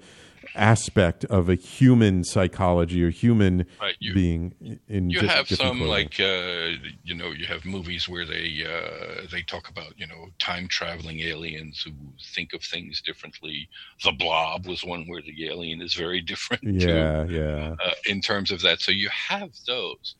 aspect 0.55 1.25
of 1.25 1.49
a 1.49 1.55
human 1.55 2.23
psychology 2.23 3.03
or 3.03 3.09
human 3.09 3.65
right, 3.81 3.95
you, 3.99 4.13
being 4.13 4.79
in 4.87 5.09
you 5.09 5.19
have 5.27 5.47
some 5.47 5.81
like 5.81 6.19
uh, 6.19 6.69
you 7.03 7.15
know 7.15 7.31
you 7.31 7.45
have 7.45 7.65
movies 7.65 8.07
where 8.07 8.25
they 8.25 8.63
uh, 8.63 9.25
they 9.31 9.41
talk 9.41 9.67
about 9.69 9.97
you 9.97 10.07
know 10.07 10.27
time 10.39 10.67
traveling 10.67 11.19
aliens 11.21 11.81
who 11.81 11.91
think 12.35 12.53
of 12.53 12.63
things 12.63 13.01
differently. 13.01 13.67
The 14.03 14.11
blob 14.11 14.67
was 14.67 14.83
one 14.83 15.05
where 15.07 15.21
the 15.21 15.47
alien 15.49 15.81
is 15.81 15.95
very 15.95 16.21
different 16.31 16.63
yeah 16.63 17.25
too, 17.25 17.33
yeah. 17.33 17.75
Uh, 17.83 17.91
in 18.07 18.21
terms 18.21 18.51
of 18.51 18.61
that. 18.61 18.79
So 18.79 18.91
you 18.91 19.09
have 19.09 19.49
those 19.67 20.15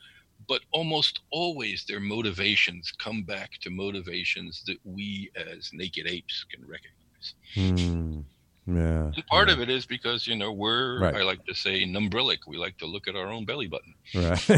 but 0.48 0.62
almost 0.72 1.22
always 1.32 1.86
their 1.86 2.00
motivations 2.00 2.92
come 2.92 3.24
back 3.24 3.52
to 3.62 3.70
motivations 3.70 4.64
that 4.68 4.78
we 4.84 5.32
as 5.36 5.72
naked 5.74 6.08
apes 6.08 6.46
can 6.50 6.62
recognize. 6.68 7.34
Hmm. 7.54 8.22
Yeah. 8.66 9.12
And 9.14 9.28
part 9.28 9.50
yeah. 9.50 9.56
of 9.56 9.62
it 9.62 9.70
is 9.70 9.86
because, 9.86 10.26
you 10.26 10.36
know, 10.36 10.52
we're, 10.52 11.00
right. 11.00 11.16
I 11.16 11.24
like 11.24 11.46
to 11.46 11.54
say, 11.54 11.84
numbrilic. 11.86 12.40
We 12.48 12.58
like 12.58 12.78
to 12.78 12.86
look 12.86 13.08
at 13.08 13.16
our 13.16 13.28
own 13.28 13.46
belly 13.46 13.68
button. 13.68 13.94
Right. 14.16 14.50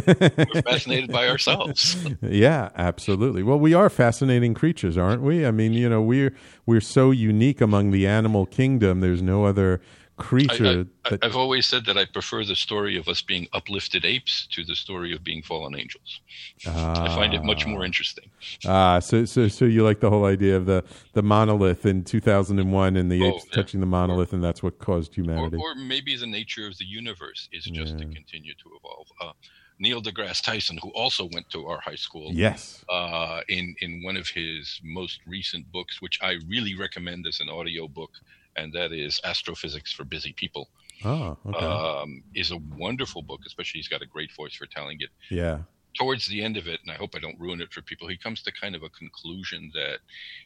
we're 0.53 0.61
fascinated 0.61 1.11
by 1.11 1.27
ourselves. 1.27 1.97
yeah, 2.21 2.69
absolutely. 2.75 3.41
Well, 3.41 3.59
we 3.59 3.73
are 3.73 3.89
fascinating 3.89 4.53
creatures, 4.53 4.97
aren't 4.97 5.23
we? 5.23 5.45
I 5.45 5.51
mean, 5.51 5.73
you 5.73 5.89
know, 5.89 6.01
we're, 6.01 6.35
we're 6.65 6.81
so 6.81 7.09
unique 7.11 7.61
among 7.61 7.91
the 7.91 8.05
animal 8.05 8.45
kingdom. 8.45 8.99
There's 8.99 9.23
no 9.23 9.45
other 9.45 9.81
creature. 10.17 10.85
I, 11.05 11.17
have 11.21 11.35
always 11.35 11.65
said 11.65 11.85
that 11.85 11.97
I 11.97 12.05
prefer 12.05 12.43
the 12.43 12.55
story 12.55 12.97
of 12.97 13.07
us 13.07 13.21
being 13.21 13.47
uplifted 13.53 14.05
apes 14.05 14.47
to 14.51 14.63
the 14.63 14.75
story 14.75 15.13
of 15.13 15.23
being 15.23 15.41
fallen 15.41 15.77
angels. 15.77 16.21
I 16.65 17.07
find 17.15 17.33
it 17.33 17.43
much 17.43 17.65
more 17.65 17.83
interesting. 17.83 18.29
Ah, 18.65 18.99
so 18.99 19.25
so 19.25 19.47
so 19.47 19.65
you 19.65 19.83
like 19.83 19.99
the 19.99 20.09
whole 20.09 20.25
idea 20.25 20.55
of 20.55 20.65
the 20.65 20.83
the 21.13 21.21
monolith 21.21 21.85
in 21.85 22.03
2001 22.03 22.95
and 22.95 23.11
the 23.11 23.23
oh, 23.23 23.27
apes 23.27 23.45
yeah. 23.45 23.55
touching 23.55 23.79
the 23.79 23.85
monolith, 23.85 24.31
or, 24.31 24.35
and 24.35 24.43
that's 24.43 24.63
what 24.63 24.79
caused 24.79 25.15
humanity. 25.15 25.57
Or, 25.57 25.71
or, 25.71 25.75
maybe 25.75 26.15
the 26.15 26.27
nature 26.27 26.65
of 26.67 26.77
the 26.77 26.85
universe 26.85 27.49
is 27.51 27.65
just 27.65 27.93
yeah. 27.93 28.05
to 28.05 28.05
continue 28.13 28.53
to 28.53 28.69
evolve. 28.79 29.07
Uh, 29.21 29.33
Neil 29.77 30.01
deGrasse 30.01 30.41
Tyson, 30.41 30.79
who 30.81 30.89
also 30.91 31.27
went 31.33 31.49
to 31.49 31.67
our 31.67 31.79
high 31.81 31.95
school, 31.95 32.31
yes, 32.31 32.85
uh, 32.89 33.41
in 33.49 33.75
in 33.81 34.01
one 34.03 34.15
of 34.15 34.29
his 34.29 34.79
most 34.83 35.19
recent 35.27 35.69
books, 35.71 36.01
which 36.01 36.19
I 36.21 36.37
really 36.47 36.75
recommend 36.75 37.27
as 37.27 37.41
an 37.41 37.49
audio 37.49 37.87
book, 37.87 38.11
and 38.55 38.73
that 38.73 38.91
is 38.91 39.19
Astrophysics 39.23 39.91
for 39.91 40.03
Busy 40.03 40.33
People. 40.33 40.69
Oh, 41.03 41.37
okay. 41.45 41.65
Um, 41.65 42.23
is 42.33 42.51
a 42.51 42.57
wonderful 42.77 43.21
book, 43.21 43.41
especially 43.45 43.79
he's 43.79 43.87
got 43.87 44.01
a 44.01 44.05
great 44.05 44.31
voice 44.33 44.53
for 44.55 44.65
telling 44.65 44.97
it. 45.01 45.09
Yeah. 45.29 45.59
Towards 45.97 46.25
the 46.27 46.43
end 46.43 46.57
of 46.57 46.67
it, 46.67 46.79
and 46.83 46.91
I 46.91 46.95
hope 46.95 47.11
I 47.15 47.19
don't 47.19 47.39
ruin 47.39 47.61
it 47.61 47.71
for 47.71 47.81
people, 47.81 48.07
he 48.07 48.17
comes 48.17 48.41
to 48.43 48.51
kind 48.51 48.75
of 48.75 48.83
a 48.83 48.89
conclusion 48.89 49.71
that 49.73 49.99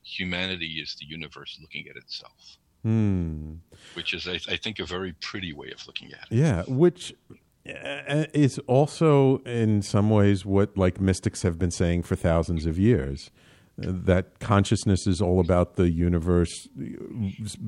humanity 0.04 0.80
is 0.82 0.96
the 1.00 1.06
universe 1.06 1.58
looking 1.62 1.88
at 1.90 1.96
itself. 1.96 2.58
Hmm. 2.84 3.56
Which 3.94 4.14
is, 4.14 4.28
I, 4.28 4.40
I 4.52 4.58
think, 4.58 4.80
a 4.80 4.86
very 4.86 5.14
pretty 5.14 5.54
way 5.54 5.72
of 5.72 5.86
looking 5.88 6.12
at 6.14 6.28
it. 6.30 6.36
Yeah, 6.36 6.64
which 6.68 7.14
uh, 7.68 8.26
is 8.34 8.60
also 8.68 9.40
in 9.40 9.82
some 9.82 10.10
ways 10.10 10.46
what 10.46 10.78
like 10.78 11.02
mystics 11.02 11.42
have 11.42 11.60
been 11.60 11.72
saying 11.72 12.04
for 12.04 12.16
thousands 12.16 12.66
of 12.66 12.80
years 12.80 13.32
that 13.82 14.40
consciousness 14.40 15.08
is 15.08 15.22
all 15.22 15.40
about 15.40 15.76
the 15.76 15.90
universe 15.90 16.68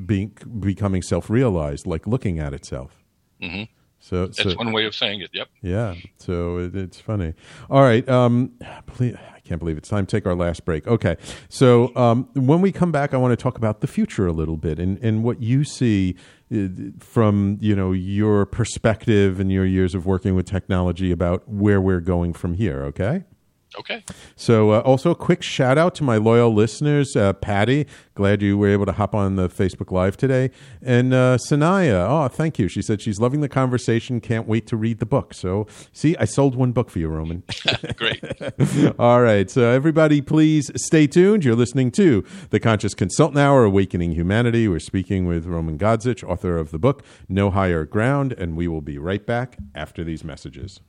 being 0.06 0.38
becoming 0.60 1.02
self-realized, 1.02 1.86
like 1.88 2.08
looking 2.08 2.40
at 2.40 2.54
itself. 2.54 3.04
Mm-hmm. 3.42 3.64
So 4.02 4.26
that's 4.26 4.42
so, 4.42 4.56
one 4.56 4.72
way 4.72 4.86
of 4.86 4.96
saying 4.96 5.22
it. 5.22 5.30
Yep. 5.32 5.48
Yeah. 5.62 5.96
So 6.18 6.58
it, 6.58 6.76
it's 6.76 7.00
funny. 7.00 7.34
All 7.70 7.82
right. 7.82 8.08
Um, 8.10 8.54
please, 8.88 9.16
I 9.16 9.40
can't 9.42 9.60
believe 9.60 9.78
it's 9.78 9.90
time 9.90 10.08
to 10.08 10.18
take 10.18 10.26
our 10.26 10.36
last 10.36 10.66
break. 10.66 10.88
Okay. 10.88 11.18
So 11.50 11.96
um, 11.96 12.28
when 12.34 12.62
we 12.62 12.72
come 12.72 12.92
back, 12.92 13.14
I 13.14 13.18
want 13.18 13.32
to 13.32 13.42
talk 13.42 13.58
about 13.58 13.82
the 13.82 13.88
future 13.88 14.26
a 14.26 14.32
little 14.32 14.58
bit 14.58 14.80
and, 14.80 14.98
and 15.04 15.24
what 15.24 15.42
you 15.42 15.64
see 15.64 16.16
uh, 16.54 16.68
from 17.00 17.60
you 17.62 17.76
know 17.76 17.92
your 17.92 18.48
perspective 18.48 19.40
and 19.40 19.52
your 19.52 19.66
years 19.66 19.94
of 19.94 20.08
working 20.08 20.36
with 20.36 20.48
technology 20.48 21.12
about 21.12 21.48
where 21.48 21.80
we're 21.80 22.02
going 22.02 22.34
from 22.34 22.56
here. 22.56 22.82
Okay. 22.86 23.24
Okay. 23.80 24.04
So, 24.36 24.72
uh, 24.72 24.80
also 24.82 25.12
a 25.12 25.16
quick 25.16 25.42
shout 25.42 25.78
out 25.78 25.96
to 25.96 26.04
my 26.04 26.18
loyal 26.18 26.54
listeners, 26.54 27.16
uh, 27.16 27.32
Patty. 27.32 27.88
Glad 28.16 28.42
you 28.42 28.58
were 28.58 28.68
able 28.68 28.86
to 28.86 28.92
hop 28.92 29.16
on 29.16 29.38
the 29.38 29.48
Facebook 29.48 29.92
Live 29.92 30.18
today, 30.18 30.52
and 30.82 31.14
uh, 31.14 31.38
Sanaya. 31.38 32.06
Oh, 32.10 32.28
thank 32.28 32.60
you. 32.60 32.68
She 32.68 32.82
said 32.82 33.02
she's 33.02 33.20
loving 33.22 33.40
the 33.40 33.48
conversation. 33.48 34.20
Can't 34.20 34.46
wait 34.46 34.68
to 34.68 34.76
read 34.76 35.00
the 35.00 35.06
book. 35.06 35.34
So, 35.34 35.68
see, 35.94 36.18
I 36.18 36.26
sold 36.26 36.56
one 36.56 36.74
book 36.74 36.90
for 36.90 37.00
you, 37.00 37.08
Roman. 37.08 37.44
Great. 37.96 38.22
All 39.00 39.22
right. 39.22 39.50
So, 39.50 39.70
everybody, 39.70 40.22
please 40.22 40.70
stay 40.76 41.08
tuned. 41.08 41.46
You're 41.46 41.56
listening 41.56 41.92
to 41.92 42.26
the 42.50 42.60
Conscious 42.60 42.94
Consultant 42.94 43.40
Hour, 43.40 43.64
Awakening 43.64 44.12
Humanity. 44.12 44.68
We're 44.68 44.80
speaking 44.80 45.28
with 45.28 45.46
Roman 45.46 45.78
Godzich, 45.78 46.28
author 46.28 46.58
of 46.58 46.72
the 46.72 46.80
book 46.80 47.06
No 47.30 47.52
Higher 47.52 47.86
Ground, 47.86 48.34
and 48.34 48.58
we 48.58 48.68
will 48.68 48.82
be 48.82 48.98
right 48.98 49.26
back 49.26 49.58
after 49.74 50.04
these 50.04 50.26
messages. 50.26 50.82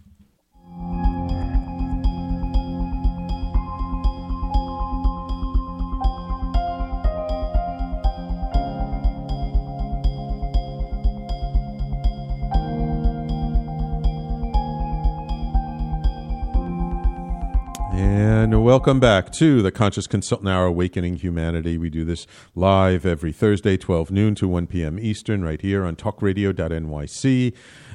Welcome 18.62 19.00
back 19.00 19.32
to 19.32 19.60
the 19.60 19.72
Conscious 19.72 20.06
Consultant 20.06 20.48
Hour 20.48 20.66
Awakening 20.66 21.16
Humanity. 21.16 21.76
We 21.76 21.90
do 21.90 22.04
this 22.04 22.28
live 22.54 23.04
every 23.04 23.32
Thursday, 23.32 23.76
12 23.76 24.12
noon 24.12 24.36
to 24.36 24.46
1 24.46 24.68
p.m. 24.68 25.00
Eastern, 25.00 25.42
right 25.42 25.60
here 25.60 25.84
on 25.84 25.96
talkradio.nyc 25.96 27.54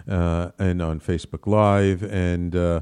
uh, 0.10 0.52
and 0.60 0.82
on 0.82 1.00
Facebook 1.00 1.48
Live. 1.48 2.04
And 2.04 2.54
uh, 2.54 2.82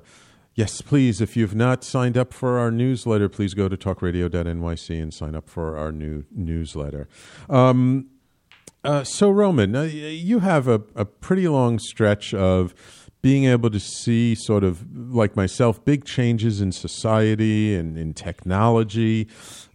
yes, 0.55 0.81
please, 0.81 1.21
if 1.21 1.37
you've 1.37 1.53
not 1.53 1.83
signed 1.83 2.17
up 2.17 2.33
for 2.33 2.57
our 2.57 2.71
newsletter, 2.71 3.29
please 3.29 3.53
go 3.53 3.69
to 3.69 3.77
talkradio.nyc 3.77 5.01
and 5.01 5.13
sign 5.13 5.35
up 5.35 5.47
for 5.47 5.77
our 5.77 5.91
new 5.91 6.25
newsletter. 6.31 7.07
Um, 7.51 8.07
uh, 8.83 9.03
so, 9.03 9.29
Roman, 9.29 9.75
uh, 9.75 9.83
you 9.83 10.39
have 10.39 10.67
a, 10.67 10.81
a 10.95 11.05
pretty 11.05 11.47
long 11.47 11.77
stretch 11.77 12.33
of 12.33 12.73
being 13.25 13.45
able 13.45 13.71
to 13.71 13.79
see 13.79 14.35
sort 14.35 14.63
of 14.63 14.85
like 14.95 15.35
myself 15.35 15.83
big 15.83 16.05
changes 16.05 16.61
in 16.61 16.71
society 16.71 17.73
and 17.73 17.97
in 17.97 18.13
technology 18.13 19.27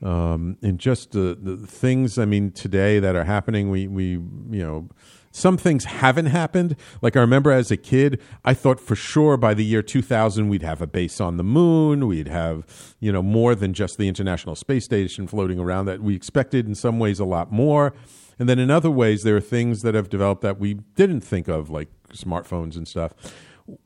um, 0.02 0.56
and 0.62 0.78
just 0.78 1.10
the, 1.10 1.36
the 1.42 1.56
things 1.66 2.16
i 2.16 2.24
mean 2.24 2.52
today 2.52 3.00
that 3.00 3.16
are 3.16 3.24
happening 3.24 3.68
we, 3.68 3.88
we 3.88 4.04
you 4.04 4.64
know 4.64 4.88
some 5.32 5.56
things 5.56 5.84
haven't 5.84 6.26
happened. 6.26 6.76
Like 7.02 7.16
i 7.16 7.20
remember 7.20 7.50
as 7.50 7.72
a 7.72 7.76
kid 7.76 8.20
i 8.44 8.54
thought 8.54 8.78
for 8.78 8.94
sure 8.94 9.36
by 9.36 9.52
the 9.52 9.64
year 9.64 9.82
2000 9.82 10.48
we'd 10.48 10.62
have 10.62 10.80
a 10.80 10.86
base 10.86 11.20
on 11.20 11.36
the 11.36 11.42
moon 11.42 12.06
we'd 12.06 12.28
have 12.28 12.94
you 13.00 13.10
know 13.10 13.20
more 13.20 13.56
than 13.56 13.74
just 13.74 13.98
the 13.98 14.06
international 14.06 14.54
space 14.54 14.84
station 14.84 15.26
floating 15.26 15.58
around 15.58 15.86
that 15.86 16.00
we 16.00 16.14
expected 16.14 16.68
in 16.68 16.76
some 16.76 17.00
ways 17.00 17.18
a 17.18 17.24
lot 17.24 17.50
more. 17.50 17.94
And 18.38 18.48
then 18.48 18.58
in 18.58 18.70
other 18.70 18.90
ways, 18.90 19.22
there 19.22 19.36
are 19.36 19.40
things 19.40 19.82
that 19.82 19.94
have 19.94 20.08
developed 20.08 20.40
that 20.40 20.58
we 20.58 20.72
didn't 20.72 21.20
think 21.20 21.46
of, 21.46 21.68
like 21.68 21.88
smartphones 22.12 22.76
and 22.76 22.86
stuff. 22.86 23.12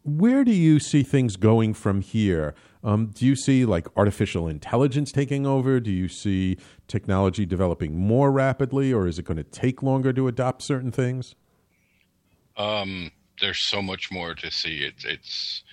Where 0.02 0.44
do 0.44 0.52
you 0.52 0.80
see 0.80 1.02
things 1.02 1.36
going 1.36 1.74
from 1.74 2.00
here? 2.00 2.54
Um, 2.82 3.06
do 3.14 3.26
you 3.26 3.36
see 3.36 3.64
like 3.64 3.86
artificial 3.96 4.48
intelligence 4.48 5.12
taking 5.12 5.46
over? 5.46 5.80
Do 5.80 5.90
you 5.90 6.08
see 6.08 6.58
technology 6.88 7.46
developing 7.46 7.96
more 7.98 8.30
rapidly, 8.30 8.92
or 8.92 9.06
is 9.06 9.18
it 9.18 9.24
going 9.24 9.36
to 9.36 9.44
take 9.44 9.82
longer 9.82 10.12
to 10.12 10.28
adopt 10.28 10.62
certain 10.62 10.92
things? 10.92 11.34
Um, 12.56 13.10
there's 13.40 13.68
so 13.68 13.82
much 13.82 14.10
more 14.10 14.34
to 14.34 14.50
see. 14.50 14.84
It's 14.84 15.04
it's 15.04 15.64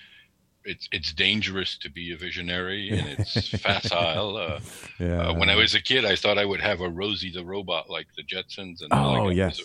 it's 0.64 0.88
it's 0.92 1.12
dangerous 1.12 1.76
to 1.78 1.90
be 1.90 2.12
a 2.12 2.16
visionary 2.16 2.90
and 2.90 3.06
it's 3.18 3.48
facile. 3.60 4.36
Uh, 4.36 4.60
yeah. 4.98 5.28
Uh, 5.28 5.34
when 5.34 5.50
I 5.50 5.56
was 5.56 5.74
a 5.74 5.80
kid, 5.80 6.04
I 6.04 6.16
thought 6.16 6.38
I 6.38 6.44
would 6.44 6.60
have 6.60 6.80
a 6.80 6.88
Rosie 6.88 7.32
the 7.32 7.44
robot 7.44 7.90
like 7.90 8.06
the 8.16 8.22
Jetsons, 8.22 8.82
and 8.82 8.88
oh 8.92 9.28
yes, 9.28 9.60
a, 9.60 9.64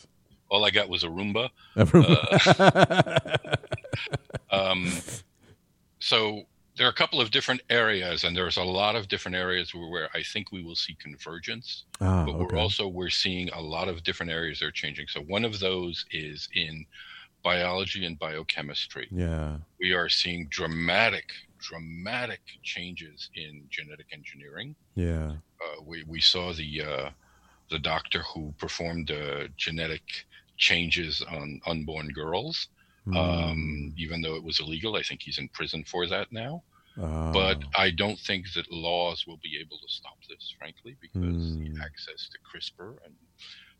all 0.50 0.66
I 0.66 0.72
got 0.72 0.90
was 0.90 1.04
a 1.04 1.08
Roomba. 1.08 1.50
A 1.76 1.86
Roomba. 1.86 3.58
Uh, 4.50 4.56
um, 4.56 4.92
so 6.00 6.44
there 6.78 6.86
are 6.86 6.92
a 6.92 6.94
couple 6.94 7.20
of 7.20 7.32
different 7.32 7.62
areas, 7.70 8.24
and 8.24 8.36
there's 8.36 8.58
a 8.58 8.64
lot 8.64 8.96
of 8.96 9.08
different 9.08 9.36
areas 9.36 9.74
where, 9.74 9.90
where 9.90 10.10
I 10.14 10.22
think 10.22 10.52
we 10.52 10.64
will 10.64 10.76
see 10.76 10.96
convergence. 11.00 11.86
Ah, 12.00 12.26
but 12.26 12.38
we're 12.38 12.58
also 12.58 12.88
we're 12.88 13.10
seeing 13.10 13.50
a 13.50 13.62
lot 13.62 13.88
of 13.88 14.04
different 14.04 14.32
areas 14.32 14.60
that 14.60 14.68
are 14.68 14.72
changing. 14.72 15.08
So 15.08 15.22
one 15.22 15.44
of 15.44 15.60
those 15.60 16.06
is 16.12 16.48
in 16.54 16.86
biology 17.44 18.06
and 18.06 18.20
biochemistry. 18.20 19.08
Yeah. 19.12 19.58
We 19.80 19.94
are 19.94 20.10
seeing 20.10 20.48
dramatic, 20.50 21.32
dramatic 21.60 22.42
changes 22.64 23.30
in 23.36 23.64
genetic 23.70 24.08
engineering. 24.12 24.76
Yeah. 24.96 25.32
Uh, 25.62 25.82
we, 25.84 26.04
we 26.08 26.20
saw 26.20 26.54
the, 26.54 26.82
uh, 26.82 27.10
the 27.70 27.80
doctor 27.80 28.24
who 28.34 28.54
performed 28.58 29.12
uh, 29.12 29.48
genetic 29.56 30.04
changes 30.58 31.24
on 31.30 31.62
unborn 31.66 32.10
girls. 32.10 32.68
Mm. 33.08 33.16
Um, 33.16 33.94
even 33.98 34.22
though 34.22 34.36
it 34.36 34.44
was 34.44 34.60
illegal, 34.60 34.96
I 34.96 35.04
think 35.04 35.22
he's 35.22 35.38
in 35.38 35.48
prison 35.50 35.84
for 35.86 36.08
that 36.08 36.32
now. 36.32 36.64
But 36.98 37.64
ah. 37.64 37.82
I 37.82 37.92
don't 37.92 38.18
think 38.18 38.52
that 38.54 38.72
laws 38.72 39.26
will 39.28 39.38
be 39.44 39.60
able 39.60 39.78
to 39.78 39.88
stop 39.88 40.18
this, 40.28 40.54
frankly, 40.58 40.96
because 41.00 41.22
mm. 41.22 41.76
the 41.76 41.84
access 41.84 42.28
to 42.30 42.38
CRISPR 42.40 42.96
and 43.06 43.14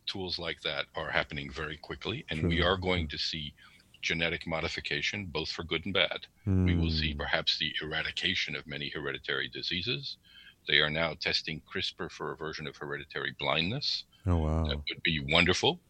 tools 0.06 0.38
like 0.38 0.60
that 0.62 0.86
are 0.94 1.10
happening 1.10 1.50
very 1.50 1.76
quickly, 1.76 2.24
and 2.30 2.46
we 2.46 2.62
are 2.62 2.76
going 2.76 3.08
to 3.08 3.18
see 3.18 3.52
genetic 4.02 4.46
modification, 4.46 5.26
both 5.26 5.50
for 5.50 5.64
good 5.64 5.84
and 5.84 5.92
bad. 5.92 6.26
Mm. 6.46 6.66
We 6.66 6.76
will 6.76 6.92
see 6.92 7.12
hmm. 7.12 7.18
perhaps 7.18 7.58
the 7.58 7.74
eradication 7.82 8.54
of 8.54 8.64
many 8.64 8.88
hereditary 8.90 9.48
diseases. 9.48 10.18
They 10.68 10.78
are 10.78 10.88
now 10.88 11.14
testing 11.14 11.60
CRISPR 11.68 12.12
for 12.12 12.30
a 12.30 12.36
version 12.36 12.68
of 12.68 12.76
hereditary 12.76 13.34
blindness. 13.40 14.04
Oh, 14.26 14.36
wow. 14.36 14.66
That 14.68 14.76
would 14.76 15.02
be 15.02 15.18
wonderful 15.28 15.80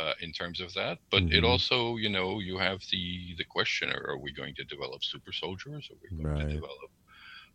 uh, 0.00 0.12
in 0.20 0.32
terms 0.32 0.60
of 0.60 0.72
that. 0.74 0.98
But 1.10 1.24
mm-hmm. 1.24 1.34
it 1.34 1.44
also, 1.44 1.96
you 1.96 2.08
know, 2.08 2.40
you 2.40 2.58
have 2.58 2.80
the, 2.90 3.34
the 3.38 3.44
question 3.44 3.90
are 3.90 4.18
we 4.18 4.32
going 4.32 4.54
to 4.56 4.64
develop 4.64 5.04
super 5.04 5.32
soldiers? 5.32 5.90
Are 5.90 5.96
we 6.02 6.16
going 6.16 6.34
right. 6.34 6.48
to 6.48 6.54
develop. 6.54 6.90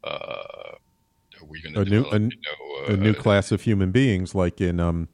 Uh, 0.04 0.76
are 1.42 1.48
we 1.48 1.62
going 1.62 1.74
to 1.76 1.82
a 1.82 1.86
develop, 1.86 2.22
new, 2.22 2.28
a, 2.28 2.30
you 2.30 2.38
know, 2.48 2.94
uh, 2.94 2.94
a 2.94 2.98
new 2.98 3.14
class 3.14 3.52
of 3.52 3.62
human 3.62 3.92
beings 3.92 4.36
like 4.36 4.62
in 4.62 4.80
um, 4.80 5.08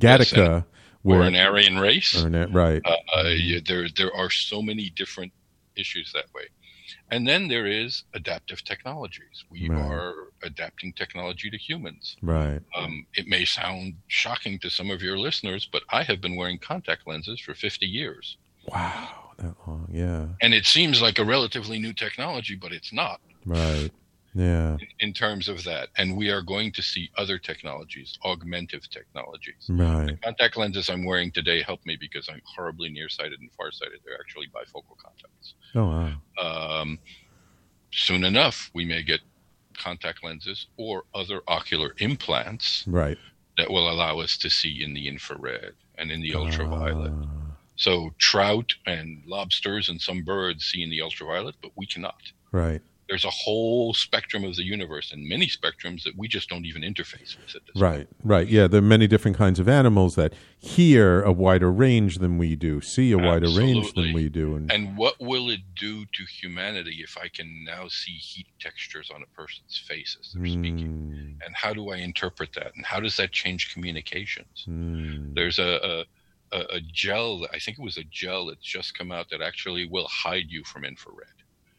Gattaca. 0.00 0.36
Yes, 0.36 0.64
or 1.04 1.22
an 1.22 1.36
Aryan 1.36 1.78
race, 1.78 2.14
an, 2.14 2.52
right? 2.52 2.82
Uh, 2.84 2.96
uh, 3.16 3.28
yeah, 3.28 3.60
there 3.64 3.88
there 3.96 4.14
are 4.14 4.30
so 4.30 4.60
many 4.60 4.90
different 4.90 5.32
issues 5.76 6.12
that 6.12 6.26
way, 6.34 6.42
and 7.10 7.26
then 7.26 7.48
there 7.48 7.66
is 7.66 8.04
adaptive 8.14 8.64
technologies. 8.64 9.44
We 9.50 9.68
right. 9.68 9.80
are 9.80 10.14
adapting 10.42 10.92
technology 10.92 11.50
to 11.50 11.56
humans. 11.56 12.16
Right. 12.22 12.60
Um, 12.76 13.06
it 13.14 13.26
may 13.26 13.44
sound 13.44 13.94
shocking 14.08 14.58
to 14.60 14.70
some 14.70 14.90
of 14.90 15.02
your 15.02 15.18
listeners, 15.18 15.68
but 15.70 15.82
I 15.90 16.02
have 16.02 16.20
been 16.20 16.36
wearing 16.36 16.58
contact 16.58 17.06
lenses 17.06 17.40
for 17.40 17.54
fifty 17.54 17.86
years. 17.86 18.36
Wow, 18.66 19.30
that 19.38 19.54
long, 19.66 19.88
yeah. 19.90 20.26
And 20.42 20.52
it 20.52 20.66
seems 20.66 21.00
like 21.00 21.18
a 21.18 21.24
relatively 21.24 21.78
new 21.78 21.92
technology, 21.92 22.54
but 22.54 22.72
it's 22.72 22.92
not. 22.92 23.20
Right 23.46 23.90
yeah. 24.34 24.76
in, 25.00 25.12
terms 25.12 25.48
of 25.48 25.64
that. 25.64 25.88
And 25.96 26.16
we 26.16 26.30
are 26.30 26.42
going 26.42 26.72
to 26.72 26.82
see 26.82 27.10
other 27.16 27.38
technologies 27.38 28.18
augmentive 28.24 28.88
technologies. 28.88 29.66
Right. 29.68 30.06
The 30.06 30.16
contact 30.16 30.56
lenses 30.56 30.88
i'm 30.88 31.04
wearing 31.04 31.30
today 31.30 31.62
help 31.62 31.84
me 31.86 31.96
because 31.98 32.28
i'm 32.28 32.42
horribly 32.44 32.88
nearsighted 32.88 33.40
and 33.40 33.50
farsighted. 33.52 34.00
They're 34.04 34.18
actually 34.20 34.46
bifocal 34.48 34.96
contacts. 35.02 35.54
Oh 35.74 35.86
wow. 35.86 36.80
Um, 36.80 36.98
soon 37.92 38.24
enough 38.24 38.70
we 38.74 38.84
may 38.84 39.02
get 39.02 39.20
contact 39.76 40.24
lenses 40.24 40.66
or 40.76 41.04
other 41.14 41.40
ocular 41.46 41.94
implants 41.98 42.84
right. 42.86 43.16
that 43.56 43.70
will 43.70 43.90
allow 43.90 44.18
us 44.18 44.36
to 44.38 44.50
see 44.50 44.82
in 44.82 44.92
the 44.92 45.06
infrared 45.08 45.74
and 45.96 46.10
in 46.10 46.20
the 46.20 46.34
ultraviolet. 46.34 47.12
Uh. 47.12 47.26
so 47.76 48.10
trout 48.18 48.74
and 48.86 49.22
lobsters 49.26 49.88
and 49.88 50.00
some 50.00 50.22
birds 50.22 50.64
see 50.64 50.82
in 50.82 50.90
the 50.90 51.00
ultraviolet 51.00 51.54
but 51.62 51.70
we 51.76 51.86
cannot. 51.86 52.20
Right 52.50 52.82
there's 53.08 53.24
a 53.24 53.30
whole 53.30 53.94
spectrum 53.94 54.44
of 54.44 54.56
the 54.56 54.62
universe 54.62 55.12
and 55.12 55.26
many 55.26 55.46
spectrums 55.46 56.04
that 56.04 56.16
we 56.16 56.28
just 56.28 56.48
don't 56.48 56.66
even 56.66 56.82
interface 56.82 57.36
with 57.38 57.56
right 57.74 57.96
point. 57.96 58.08
right 58.22 58.48
yeah 58.48 58.66
there 58.66 58.78
are 58.78 58.82
many 58.82 59.06
different 59.06 59.36
kinds 59.36 59.58
of 59.58 59.68
animals 59.68 60.14
that 60.14 60.34
hear 60.58 61.22
a 61.22 61.32
wider 61.32 61.72
range 61.72 62.18
than 62.18 62.38
we 62.38 62.54
do 62.54 62.80
see 62.80 63.12
a 63.12 63.18
wider 63.18 63.48
range 63.48 63.92
than 63.94 64.12
we 64.12 64.28
do 64.28 64.56
and, 64.56 64.70
and 64.70 64.96
what 64.96 65.18
will 65.20 65.50
it 65.50 65.60
do 65.74 66.04
to 66.06 66.24
humanity 66.24 67.00
if 67.02 67.16
i 67.18 67.28
can 67.28 67.64
now 67.64 67.88
see 67.88 68.12
heat 68.12 68.46
textures 68.60 69.10
on 69.14 69.22
a 69.22 69.26
person's 69.36 69.78
face 69.78 70.16
as 70.20 70.32
they're 70.32 70.42
mm. 70.42 70.52
speaking 70.52 71.38
and 71.44 71.54
how 71.54 71.72
do 71.72 71.90
i 71.90 71.96
interpret 71.96 72.52
that 72.54 72.72
and 72.76 72.84
how 72.84 73.00
does 73.00 73.16
that 73.16 73.32
change 73.32 73.72
communications 73.72 74.66
mm. 74.68 75.34
there's 75.34 75.58
a, 75.58 76.00
a 76.00 76.04
a 76.52 76.80
gel 76.80 77.46
i 77.52 77.58
think 77.58 77.78
it 77.78 77.82
was 77.82 77.98
a 77.98 78.04
gel 78.04 78.46
that's 78.46 78.64
just 78.64 78.96
come 78.96 79.12
out 79.12 79.28
that 79.30 79.42
actually 79.42 79.86
will 79.86 80.08
hide 80.08 80.46
you 80.48 80.64
from 80.64 80.84
infrared 80.84 81.28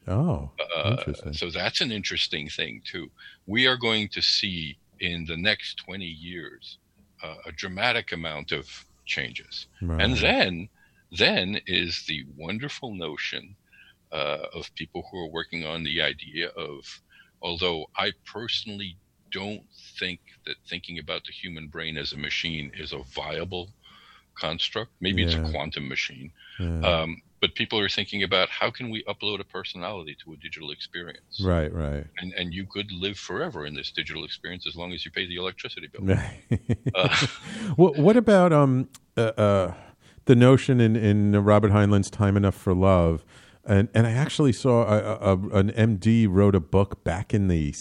Oh, 0.08 0.50
uh, 0.76 1.12
so 1.32 1.50
that's 1.50 1.80
an 1.80 1.92
interesting 1.92 2.48
thing 2.48 2.82
too. 2.84 3.10
We 3.46 3.66
are 3.66 3.76
going 3.76 4.08
to 4.08 4.22
see 4.22 4.78
in 4.98 5.24
the 5.26 5.36
next 5.36 5.76
20 5.78 6.04
years 6.04 6.78
uh, 7.22 7.36
a 7.46 7.52
dramatic 7.52 8.12
amount 8.12 8.52
of 8.52 8.84
changes, 9.06 9.66
right. 9.82 10.00
and 10.00 10.16
then 10.16 10.68
then 11.12 11.60
is 11.66 12.04
the 12.06 12.24
wonderful 12.36 12.94
notion 12.94 13.56
uh, 14.12 14.46
of 14.54 14.74
people 14.74 15.04
who 15.10 15.18
are 15.18 15.28
working 15.28 15.64
on 15.66 15.82
the 15.84 16.00
idea 16.00 16.48
of 16.48 17.00
Although 17.42 17.86
I 17.96 18.12
personally 18.24 18.96
don't 19.30 19.64
think 19.98 20.20
that 20.46 20.56
thinking 20.68 20.98
about 20.98 21.24
the 21.24 21.32
human 21.32 21.68
brain 21.68 21.96
as 21.96 22.12
a 22.12 22.18
machine 22.18 22.70
is 22.76 22.92
a 22.92 23.02
viable 23.14 23.70
construct. 24.34 24.90
Maybe 25.00 25.22
it's 25.22 25.34
a 25.34 25.50
quantum 25.50 25.88
machine. 25.88 26.32
Yeah. 26.58 26.80
Um, 26.80 27.22
but 27.40 27.54
people 27.54 27.78
are 27.78 27.88
thinking 27.88 28.22
about 28.22 28.48
how 28.48 28.70
can 28.70 28.90
we 28.90 29.02
upload 29.04 29.40
a 29.40 29.44
personality 29.44 30.16
to 30.24 30.32
a 30.32 30.36
digital 30.36 30.70
experience? 30.70 31.42
right, 31.42 31.72
right. 31.72 32.04
And, 32.18 32.32
and 32.34 32.52
you 32.52 32.66
could 32.66 32.90
live 32.92 33.18
forever 33.18 33.66
in 33.66 33.74
this 33.74 33.90
digital 33.90 34.24
experience 34.24 34.66
as 34.66 34.76
long 34.76 34.92
as 34.92 35.04
you 35.04 35.10
pay 35.10 35.26
the 35.26 35.36
electricity 35.36 35.88
bill. 35.88 36.16
Uh, 36.94 37.08
what, 37.76 37.96
what 37.96 38.16
about 38.16 38.52
um 38.52 38.88
uh, 39.16 39.20
uh, 39.20 39.74
the 40.24 40.34
notion 40.34 40.80
in 40.80 40.96
in 40.96 41.32
Robert 41.44 41.70
Heinlein's 41.70 42.10
Time 42.10 42.36
Enough 42.36 42.54
for 42.54 42.74
Love, 42.74 43.24
and 43.64 43.88
and 43.94 44.06
I 44.06 44.12
actually 44.12 44.52
saw 44.52 44.82
a, 44.82 45.16
a, 45.16 45.32
an 45.56 45.70
MD 45.70 46.26
wrote 46.28 46.54
a 46.54 46.60
book 46.60 47.04
back 47.04 47.32
in 47.32 47.48
the 47.48 47.74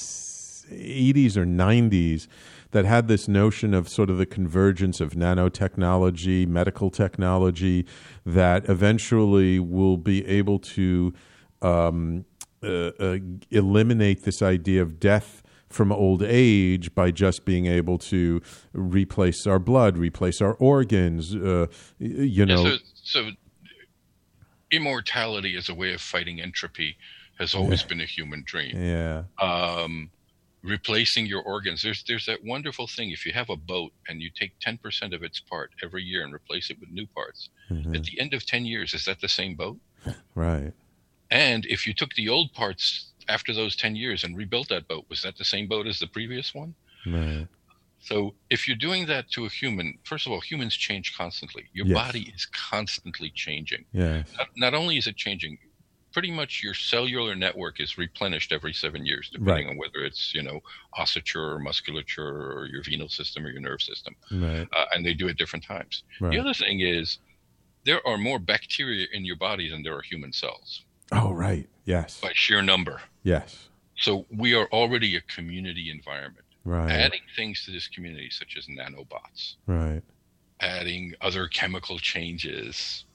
eighties 0.71 1.37
or 1.37 1.45
nineties 1.45 2.27
that 2.71 2.85
had 2.85 3.07
this 3.07 3.27
notion 3.27 3.73
of 3.73 3.89
sort 3.89 4.09
of 4.09 4.17
the 4.17 4.25
convergence 4.25 4.99
of 5.01 5.13
nanotechnology, 5.13 6.47
medical 6.47 6.89
technology, 6.89 7.85
that 8.25 8.69
eventually 8.69 9.59
will 9.59 9.97
be 9.97 10.25
able 10.27 10.59
to 10.59 11.13
um, 11.61 12.25
uh, 12.63 12.91
uh, 12.99 13.17
eliminate 13.49 14.23
this 14.23 14.41
idea 14.41 14.81
of 14.81 14.99
death 14.99 15.41
from 15.69 15.91
old 15.91 16.23
age 16.23 16.93
by 16.95 17.11
just 17.11 17.45
being 17.45 17.67
able 17.67 17.97
to 17.97 18.41
replace 18.73 19.45
our 19.45 19.59
blood, 19.59 19.97
replace 19.97 20.41
our 20.41 20.53
organs. 20.53 21.35
Uh, 21.35 21.67
you 21.99 22.45
Yeah, 22.45 22.45
know, 22.45 22.63
so, 22.63 22.77
so 22.93 23.31
immortality 24.71 25.55
as 25.55 25.69
a 25.69 25.73
way 25.73 25.93
of 25.93 26.01
fighting 26.01 26.41
entropy 26.41 26.97
has 27.37 27.55
always 27.55 27.83
been 27.83 28.01
a 28.01 28.05
human 28.05 28.43
dream. 28.45 28.75
yeah, 28.77 29.23
Um, 29.39 30.09
replacing 30.63 31.25
your 31.25 31.41
organs. 31.43 31.81
There's 31.81 32.03
there's 32.07 32.25
that 32.25 32.43
wonderful 32.43 32.87
thing. 32.87 33.11
If 33.11 33.25
you 33.25 33.33
have 33.33 33.49
a 33.49 33.55
boat 33.55 33.93
and 34.07 34.21
you 34.21 34.29
take 34.33 34.53
ten 34.59 34.77
percent 34.77 35.13
of 35.13 35.23
its 35.23 35.39
part 35.39 35.71
every 35.83 36.03
year 36.03 36.23
and 36.23 36.33
replace 36.33 36.69
it 36.69 36.79
with 36.79 36.89
new 36.91 37.07
parts, 37.07 37.49
Mhm. 37.69 37.95
at 37.95 38.03
the 38.03 38.19
end 38.19 38.33
of 38.33 38.45
ten 38.45 38.65
years, 38.65 38.93
is 38.93 39.05
that 39.05 39.21
the 39.21 39.29
same 39.29 39.55
boat? 39.55 39.79
right, 40.35 40.73
And 41.31 41.65
if 41.67 41.85
you 41.87 41.93
took 41.93 42.13
the 42.15 42.29
old 42.29 42.53
parts 42.53 43.13
after 43.27 43.53
those 43.53 43.75
ten 43.75 43.95
years 43.95 44.23
and 44.23 44.35
rebuilt 44.35 44.69
that 44.69 44.87
boat, 44.87 45.05
was 45.09 45.21
that 45.21 45.37
the 45.37 45.45
same 45.45 45.67
boat 45.67 45.87
as 45.87 45.99
the 45.99 46.07
previous 46.07 46.53
one? 46.53 46.75
right, 47.05 47.47
So 48.01 48.35
if 48.49 48.67
you're 48.67 48.77
doing 48.77 49.05
that 49.07 49.29
to 49.31 49.45
a 49.45 49.49
human, 49.49 49.99
first 50.03 50.25
of 50.25 50.31
all, 50.31 50.39
humans 50.41 50.75
change 50.75 51.13
constantly. 51.15 51.69
Your 51.73 51.85
Yes. 51.85 51.95
body 51.95 52.31
is 52.35 52.45
constantly 52.47 53.29
changing. 53.31 53.85
yes, 53.93 54.31
Not, 54.37 54.47
not 54.55 54.73
only 54.73 54.97
is 54.97 55.05
it 55.07 55.17
changing, 55.17 55.57
pretty 56.13 56.31
much 56.31 56.61
your 56.63 56.73
cellular 56.73 57.35
network 57.35 57.79
is 57.79 57.97
replenished 57.97 58.51
every 58.51 58.73
seven 58.73 59.05
years, 59.05 59.29
depending 59.31 59.67
Right. 59.67 59.71
on 59.71 59.77
whether 59.77 60.03
it's 60.05 60.33
you 60.33 60.41
know 60.41 60.59
ossature 60.97 61.53
or 61.55 61.59
musculature 61.59 62.25
or 62.51 62.67
your 62.67 62.83
venal 62.83 63.09
system 63.09 63.45
or 63.45 63.49
your 63.49 63.61
nerve 63.61 63.81
system, 63.81 64.15
right, 64.31 64.67
uh, 64.75 64.85
and 64.93 65.05
they 65.05 65.13
do 65.13 65.27
it 65.27 65.37
different 65.37 65.63
times. 65.65 66.03
right. 66.19 66.31
The 66.33 66.39
other 66.39 66.53
thing 66.53 66.79
is 66.81 67.19
there 67.85 68.05
are 68.07 68.17
more 68.17 68.39
bacteria 68.39 69.07
in 69.13 69.23
your 69.25 69.35
body 69.37 69.69
than 69.69 69.83
there 69.83 69.95
are 69.95 70.01
human 70.01 70.33
cells 70.33 70.83
oh, 71.11 71.31
right, 71.31 71.67
yes, 71.85 72.19
by 72.21 72.31
sheer 72.33 72.61
number. 72.61 73.01
yes, 73.23 73.69
So 73.97 74.25
we 74.35 74.53
are 74.53 74.67
already 74.71 75.15
a 75.15 75.21
community 75.21 75.89
environment. 75.89 76.45
right, 76.65 76.91
Adding 76.91 77.21
things 77.35 77.63
to 77.65 77.71
this 77.71 77.87
community, 77.87 78.29
such 78.29 78.57
as 78.57 78.65
nanobots, 78.67 79.55
right, 79.65 80.01
adding 80.59 81.13
other 81.21 81.47
chemical 81.47 81.97
changes, 81.99 83.05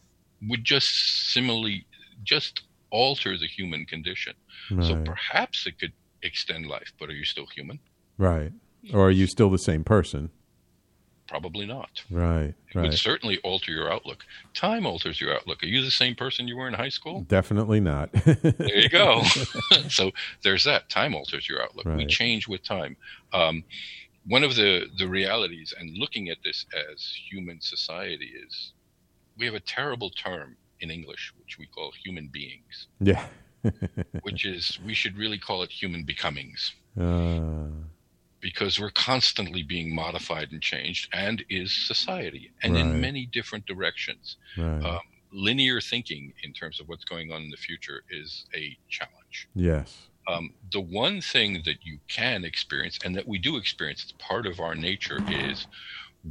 would 0.49 0.65
just 0.65 0.89
similarly 1.33 1.87
just 2.23 2.63
alter 2.95 3.37
the 3.37 3.47
human 3.49 3.85
condition. 3.85 4.35
So 4.81 5.03
perhaps 5.05 5.67
it 5.67 5.79
could 5.81 5.93
extend 6.23 6.67
life, 6.67 6.93
but 6.99 7.11
are 7.11 7.13
you 7.13 7.25
still 7.25 7.47
human? 7.47 7.79
right. 8.17 8.53
Or 8.93 9.09
are 9.09 9.11
you 9.11 9.27
still 9.27 9.49
the 9.49 9.59
same 9.59 9.83
person? 9.83 10.29
Probably 11.27 11.65
not. 11.65 12.05
Right, 12.11 12.55
It 12.75 12.79
would 12.79 12.93
certainly 12.99 13.39
alter 13.43 13.73
your 13.73 13.91
outlook. 13.91 14.25
Time 14.53 14.85
alters 14.85 15.19
your 15.23 15.35
outlook. 15.35 15.63
Are 15.63 15.67
you 15.67 15.83
the 15.83 15.91
same 15.91 16.15
person 16.15 16.47
you 16.47 16.55
were 16.55 16.69
in 16.69 16.75
high 16.75 16.91
school? 16.91 17.23
Definitely 17.23 17.81
not. 17.81 18.13
There 18.13 18.77
you 18.79 18.91
go. 18.91 19.23
so 19.89 20.11
there's 20.43 20.65
that. 20.65 20.91
Time 20.91 21.15
alters 21.15 21.49
your 21.49 21.63
outlook. 21.63 21.87
We 21.97 22.05
change 22.07 22.47
with 22.47 22.63
time. 22.63 22.95
Um, 23.33 23.65
one 24.27 24.45
of 24.45 24.55
the, 24.55 24.87
the 24.99 25.09
realities, 25.09 25.73
and 25.79 25.97
looking 25.97 26.29
at 26.29 26.39
this 26.45 26.67
as 26.93 27.01
human 27.31 27.59
society, 27.63 28.33
is 28.47 28.73
we 29.39 29.47
have 29.47 29.55
a 29.55 29.61
terrible 29.61 30.11
term 30.11 30.57
in 30.81 30.91
English, 30.91 31.33
which 31.39 31.59
we 31.59 31.67
call 31.67 31.93
human 32.05 32.29
beings, 32.29 32.89
yeah. 33.01 33.27
which 34.23 34.45
is, 34.45 34.79
we 34.85 34.95
should 34.95 35.17
really 35.17 35.39
call 35.39 35.63
it 35.63 35.71
human 35.71 36.05
becomings. 36.05 36.73
Uh, 37.01 37.67
because 38.41 38.79
we're 38.79 38.91
constantly 38.91 39.63
being 39.63 39.95
modified 39.95 40.53
and 40.53 40.61
changed, 40.61 41.09
and 41.15 41.43
is 41.49 41.73
society, 41.73 42.51
and 42.63 42.75
Right. 42.75 42.81
in 42.83 43.01
many 43.01 43.25
different 43.27 43.65
directions. 43.67 44.37
right. 44.59 44.85
Um, 44.85 45.01
linear 45.33 45.81
thinking, 45.81 46.33
in 46.43 46.53
terms 46.53 46.79
of 46.79 46.89
what's 46.89 47.05
going 47.05 47.33
on 47.33 47.43
in 47.43 47.51
the 47.51 47.57
future, 47.57 48.03
is 48.11 48.45
a 48.55 48.77
challenge. 48.89 49.49
yes. 49.55 50.09
Um, 50.27 50.55
the 50.73 50.81
one 50.81 51.21
thing 51.21 51.61
that 51.67 51.85
you 51.85 51.99
can 52.09 52.45
experience, 52.45 52.99
and 53.05 53.15
that 53.15 53.29
we 53.29 53.37
do 53.39 53.57
experience, 53.59 54.03
it's 54.05 54.13
part 54.13 54.47
of 54.47 54.59
our 54.59 54.75
nature, 54.75 55.19
is 55.29 55.67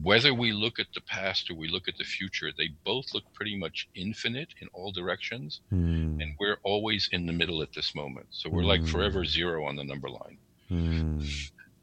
whether 0.02 0.34
we 0.34 0.52
look 0.52 0.80
at 0.80 0.88
the 0.96 1.02
past 1.02 1.50
or 1.52 1.56
we 1.56 1.68
look 1.68 1.88
at 1.88 1.98
the 1.98 2.04
future, 2.04 2.52
they 2.58 2.70
both 2.84 3.14
look 3.14 3.24
pretty 3.34 3.56
much 3.56 3.88
infinite 3.96 4.50
in 4.62 4.68
all 4.74 4.92
directions, 4.92 5.62
Hmm. 5.70 6.20
and 6.20 6.36
we're 6.40 6.58
always 6.64 7.10
in 7.12 7.26
the 7.28 7.34
middle 7.34 7.62
at 7.62 7.74
this 7.74 7.94
moment. 7.94 8.28
So 8.32 8.50
we're 8.50 8.64
like 8.64 8.82
Mm. 8.82 8.90
forever 8.90 9.24
zero 9.26 9.66
on 9.66 9.76
the 9.76 9.84
number 9.84 10.10
line 10.10 10.38
Hmm. 10.70 11.24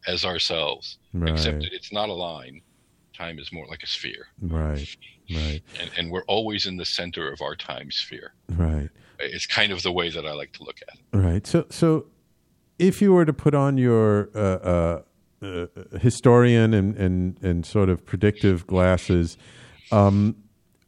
as 0.06 0.24
ourselves 0.24 0.98
Right. 1.12 1.30
except 1.32 1.60
that 1.62 1.72
it's 1.72 1.92
not 1.92 2.08
a 2.08 2.12
line. 2.14 2.62
Time 3.14 3.38
is 3.38 3.52
more 3.52 3.66
like 3.68 3.82
a 3.82 3.86
sphere, 3.86 4.28
Right. 4.40 4.96
Right. 5.30 5.62
and, 5.78 5.90
and 5.96 6.10
we're 6.10 6.24
always 6.24 6.66
in 6.66 6.76
the 6.78 6.84
center 6.86 7.30
of 7.30 7.40
our 7.42 7.54
time 7.54 7.90
sphere. 7.92 8.32
Right. 8.48 8.88
It's 9.20 9.46
kind 9.46 9.70
of 9.72 9.82
the 9.82 9.92
way 9.92 10.08
that 10.10 10.26
I 10.26 10.32
like 10.32 10.52
to 10.54 10.64
look 10.64 10.80
at 10.88 10.98
it. 10.98 11.16
Right. 11.16 11.46
So, 11.46 11.66
so 11.70 12.06
if 12.78 13.00
you 13.02 13.12
were 13.12 13.26
to 13.26 13.32
put 13.34 13.54
on 13.54 13.76
your 13.78 14.30
uh, 14.34 14.38
uh, 14.38 15.02
uh, 15.42 15.66
historian 16.00 16.74
and, 16.74 16.96
and, 16.96 17.42
and 17.42 17.66
sort 17.66 17.88
of 17.88 18.04
predictive 18.04 18.66
glasses, 18.66 19.36
um, 19.90 20.36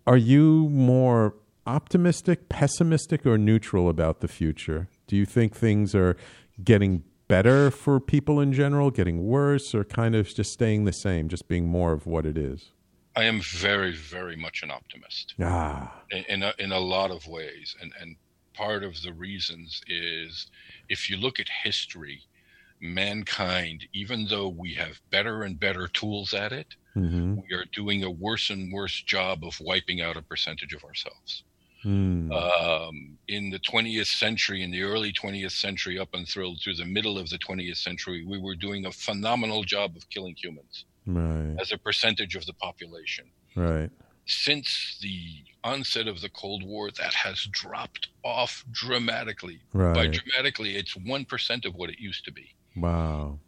are 0.06 0.16
you 0.16 0.68
more 0.68 1.34
optimistic, 1.66 2.48
pessimistic, 2.48 3.24
or 3.24 3.38
neutral 3.38 3.88
about 3.88 4.20
the 4.20 4.28
future? 4.28 4.88
Do 5.06 5.16
you 5.16 5.24
think 5.24 5.54
things 5.56 5.94
are 5.94 6.16
getting 6.62 7.04
better 7.28 7.70
for 7.70 8.00
people 8.00 8.40
in 8.40 8.52
general, 8.52 8.90
getting 8.90 9.24
worse, 9.24 9.74
or 9.74 9.84
kind 9.84 10.14
of 10.14 10.28
just 10.28 10.52
staying 10.52 10.84
the 10.84 10.92
same, 10.92 11.28
just 11.28 11.48
being 11.48 11.66
more 11.66 11.92
of 11.92 12.06
what 12.06 12.26
it 12.26 12.36
is? 12.36 12.72
I 13.14 13.24
am 13.24 13.40
very, 13.40 13.92
very 13.92 14.36
much 14.36 14.62
an 14.62 14.70
optimist 14.70 15.34
Ah, 15.40 16.02
in 16.10 16.24
in 16.28 16.42
a, 16.42 16.54
in 16.58 16.72
a 16.72 16.78
lot 16.78 17.10
of 17.10 17.26
ways, 17.26 17.76
and 17.80 17.92
and 18.00 18.16
part 18.54 18.84
of 18.84 19.02
the 19.02 19.12
reasons 19.12 19.82
is 19.86 20.46
if 20.88 21.08
you 21.10 21.16
look 21.16 21.40
at 21.40 21.48
history, 21.62 22.22
mankind, 22.82 23.86
even 23.94 24.26
though 24.26 24.48
we 24.48 24.74
have 24.74 25.00
better 25.10 25.44
and 25.44 25.58
better 25.58 25.88
tools 25.88 26.34
at 26.34 26.52
it, 26.52 26.66
hmm 26.94 27.36
we 27.36 27.56
are 27.56 27.64
doing 27.72 28.04
a 28.04 28.10
worse 28.10 28.50
and 28.50 28.72
worse 28.72 29.02
job 29.02 29.44
of 29.44 29.58
wiping 29.60 30.02
out 30.02 30.16
a 30.16 30.22
percentage 30.22 30.74
of 30.74 30.84
ourselves. 30.84 31.44
mm. 31.84 32.30
um, 32.32 33.18
in 33.28 33.50
the 33.50 33.58
20th 33.60 34.06
century, 34.06 34.62
in 34.62 34.70
the 34.70 34.82
early 34.82 35.12
20th 35.12 35.52
century, 35.52 35.98
up 35.98 36.10
until 36.12 36.54
through 36.62 36.74
the 36.74 36.84
middle 36.84 37.18
of 37.18 37.28
the 37.30 37.38
20th 37.38 37.78
century, 37.78 38.24
we 38.24 38.38
were 38.38 38.54
doing 38.54 38.86
a 38.86 38.92
phenomenal 38.92 39.64
job 39.64 39.96
of 39.96 40.08
killing 40.10 40.36
humans 40.36 40.84
right, 41.06 41.56
as 41.60 41.72
a 41.72 41.78
percentage 41.78 42.36
of 42.36 42.46
the 42.46 42.54
population. 42.54 43.24
right, 43.56 43.90
Since 44.26 44.98
the 45.00 45.18
onset 45.64 46.06
of 46.08 46.20
the 46.20 46.28
Cold 46.30 46.62
War, 46.64 46.90
that 46.92 47.14
has 47.14 47.48
dropped 47.50 48.08
off 48.24 48.64
dramatically. 48.70 49.60
Right. 49.72 49.94
By 49.94 50.06
dramatically, 50.08 50.76
it's 50.76 50.94
1% 50.94 51.64
of 51.64 51.74
what 51.74 51.90
it 51.90 51.98
used 51.98 52.24
to 52.26 52.32
be. 52.32 52.54
Wow. 52.76 53.38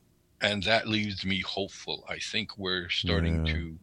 And 0.40 0.62
that 0.64 0.88
leaves 0.88 1.24
me 1.24 1.40
hopeful. 1.40 2.04
I 2.08 2.18
think 2.18 2.58
we're 2.58 2.88
starting 2.90 3.46
Yeah. 3.46 3.54
to 3.54 3.78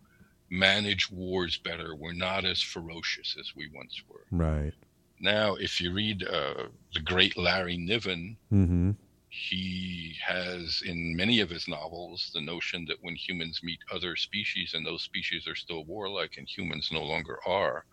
manage 0.50 1.10
wars 1.10 1.58
better. 1.58 1.96
We're 1.96 2.14
not 2.14 2.46
as 2.46 2.62
ferocious 2.62 3.36
as 3.40 3.56
we 3.56 3.68
once 3.74 4.04
were. 4.08 4.26
Right. 4.32 4.74
Now, 5.20 5.56
if 5.56 5.80
you 5.80 5.94
read 5.94 6.24
uh, 6.28 6.68
the 6.94 7.00
great 7.00 7.38
Larry 7.38 7.78
Niven, 7.78 8.38
hmm 8.50 8.92
he 9.34 10.18
has 10.22 10.84
in 10.86 11.16
many 11.16 11.40
of 11.40 11.50
his 11.50 11.66
novels 11.66 12.32
the 12.34 12.42
notion 12.42 12.84
that 12.86 12.98
when 13.02 13.16
humans 13.16 13.62
meet 13.64 13.80
other 13.90 14.18
species 14.18 14.74
and 14.74 14.86
those 14.86 15.04
species 15.04 15.48
are 15.48 15.56
still 15.56 15.86
warlike 15.86 16.36
and 16.38 16.50
humans 16.50 16.90
no 16.92 17.02
longer 17.02 17.38
are, 17.48 17.86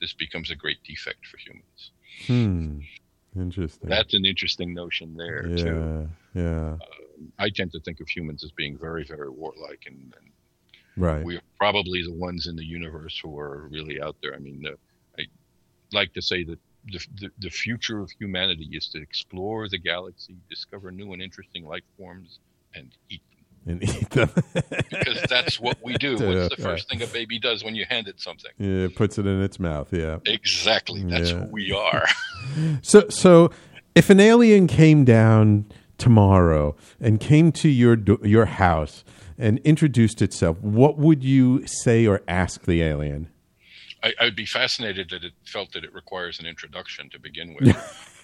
this 0.00 0.14
becomes 0.14 0.50
a 0.50 0.56
great 0.56 0.82
defect 0.84 1.26
for 1.26 1.36
humans. 1.36 1.90
Hmm. 2.26 2.80
Interesting. 3.38 3.90
That's 3.90 4.14
an 4.14 4.24
interesting 4.24 4.72
notion 4.72 5.14
there, 5.14 5.46
yeah. 5.48 5.56
too. 5.62 6.08
Yeah. 6.38 6.76
I 7.38 7.50
tend 7.50 7.72
to 7.72 7.80
think 7.80 8.00
of 8.00 8.08
humans 8.08 8.44
as 8.44 8.50
being 8.52 8.78
very, 8.78 9.04
very 9.04 9.28
warlike, 9.30 9.84
and, 9.86 10.14
and 10.18 10.30
Right. 10.96 11.24
we 11.24 11.36
are 11.36 11.42
probably 11.58 12.02
the 12.02 12.12
ones 12.12 12.46
in 12.48 12.56
the 12.56 12.64
universe 12.64 13.18
who 13.22 13.38
are 13.38 13.68
really 13.70 14.00
out 14.00 14.16
there. 14.22 14.34
I 14.34 14.38
mean, 14.38 14.64
uh, 14.66 14.72
I 15.18 15.22
like 15.92 16.12
to 16.14 16.22
say 16.22 16.42
that 16.44 16.58
the, 16.86 17.06
the, 17.20 17.30
the 17.38 17.50
future 17.50 18.00
of 18.00 18.10
humanity 18.18 18.68
is 18.72 18.88
to 18.88 19.00
explore 19.00 19.68
the 19.68 19.78
galaxy, 19.78 20.36
discover 20.50 20.90
new 20.90 21.12
and 21.12 21.22
interesting 21.22 21.64
life 21.64 21.84
forms, 21.96 22.40
and 22.74 22.90
eat 23.10 23.22
them. 23.30 23.80
And 23.80 23.82
eat 23.84 24.10
them. 24.10 24.30
because 24.90 25.22
that's 25.28 25.60
what 25.60 25.76
we 25.84 25.94
do. 25.98 26.12
What's 26.26 26.56
the 26.56 26.60
first 26.62 26.88
thing 26.88 27.00
a 27.02 27.06
baby 27.06 27.38
does 27.38 27.62
when 27.62 27.74
you 27.76 27.84
hand 27.88 28.08
it 28.08 28.20
something? 28.20 28.50
Yeah, 28.58 28.86
it 28.86 28.96
puts 28.96 29.18
it 29.18 29.26
in 29.26 29.40
its 29.42 29.60
mouth. 29.60 29.92
Yeah. 29.92 30.18
Exactly. 30.26 31.04
That's 31.04 31.30
Yeah. 31.30 31.44
who 31.44 31.52
we 31.52 31.72
are. 31.72 32.06
So, 32.82 33.08
so 33.08 33.50
if 33.94 34.10
an 34.10 34.20
alien 34.20 34.66
came 34.68 35.04
down 35.04 35.66
tomorrow 35.98 36.76
and 37.00 37.20
came 37.20 37.52
to 37.52 37.68
your 37.68 37.96
do- 37.96 38.20
your 38.22 38.46
house 38.46 39.04
and 39.36 39.58
introduced 39.60 40.22
itself, 40.22 40.58
what 40.60 40.98
would 40.98 41.22
you 41.22 41.66
say 41.66 42.06
or 42.06 42.22
ask 42.26 42.64
the 42.64 42.82
alien? 42.82 43.28
I, 44.02 44.14
I'd 44.20 44.36
be 44.36 44.46
fascinated 44.46 45.10
that 45.10 45.24
it 45.24 45.32
felt 45.44 45.72
that 45.72 45.84
it 45.84 45.92
requires 45.92 46.38
an 46.38 46.46
introduction 46.46 47.10
to 47.10 47.18
begin 47.18 47.56
with. 47.60 47.76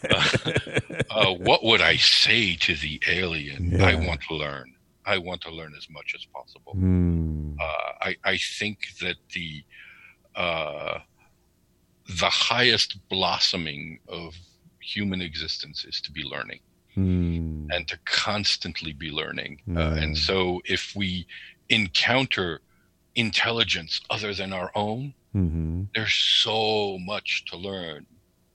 uh, 0.10 1.00
uh, 1.10 1.32
what 1.32 1.64
would 1.64 1.80
I 1.80 1.96
say 1.96 2.56
to 2.56 2.74
the 2.76 3.00
alien? 3.08 3.80
I 3.80 3.94
want 3.94 4.20
to 4.28 4.34
learn. 4.34 4.74
I 5.04 5.18
want 5.18 5.42
to 5.42 5.50
learn 5.50 5.74
as 5.76 5.88
much 5.90 6.14
as 6.14 6.24
possible. 6.26 6.72
Hmm. 6.72 7.56
Uh, 7.60 7.64
I, 8.02 8.16
I 8.24 8.38
think 8.58 8.78
that 9.00 9.16
the 9.34 9.64
uh, 10.36 10.98
the 12.08 12.30
highest 12.30 12.98
blossoming 13.08 13.98
of 14.08 14.34
human 14.80 15.22
existence 15.22 15.84
is 15.84 16.00
to 16.02 16.12
be 16.12 16.22
learning 16.22 16.60
Hmm. 16.94 17.66
and 17.72 17.88
to 17.88 17.98
constantly 18.04 18.92
be 18.92 19.10
learning. 19.10 19.60
Uh, 19.76 19.96
and 20.02 20.16
so, 20.16 20.60
if 20.64 20.92
we 20.94 21.26
encounter 21.68 22.60
intelligence 23.16 24.00
other 24.10 24.32
than 24.34 24.52
our 24.52 24.70
own, 24.74 25.14
Mhm. 25.34 25.88
there's 25.94 26.14
so 26.14 26.98
much 26.98 27.44
to 27.46 27.56
learn 27.56 28.06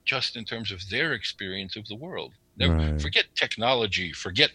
just 0.06 0.36
in 0.36 0.46
terms 0.46 0.72
of 0.72 0.90
their 0.90 1.14
experience 1.14 1.76
of 1.76 1.88
the 1.88 1.96
world. 1.96 2.34
Right. 2.60 3.02
Forget 3.02 3.26
technology, 3.36 4.12
forget 4.12 4.52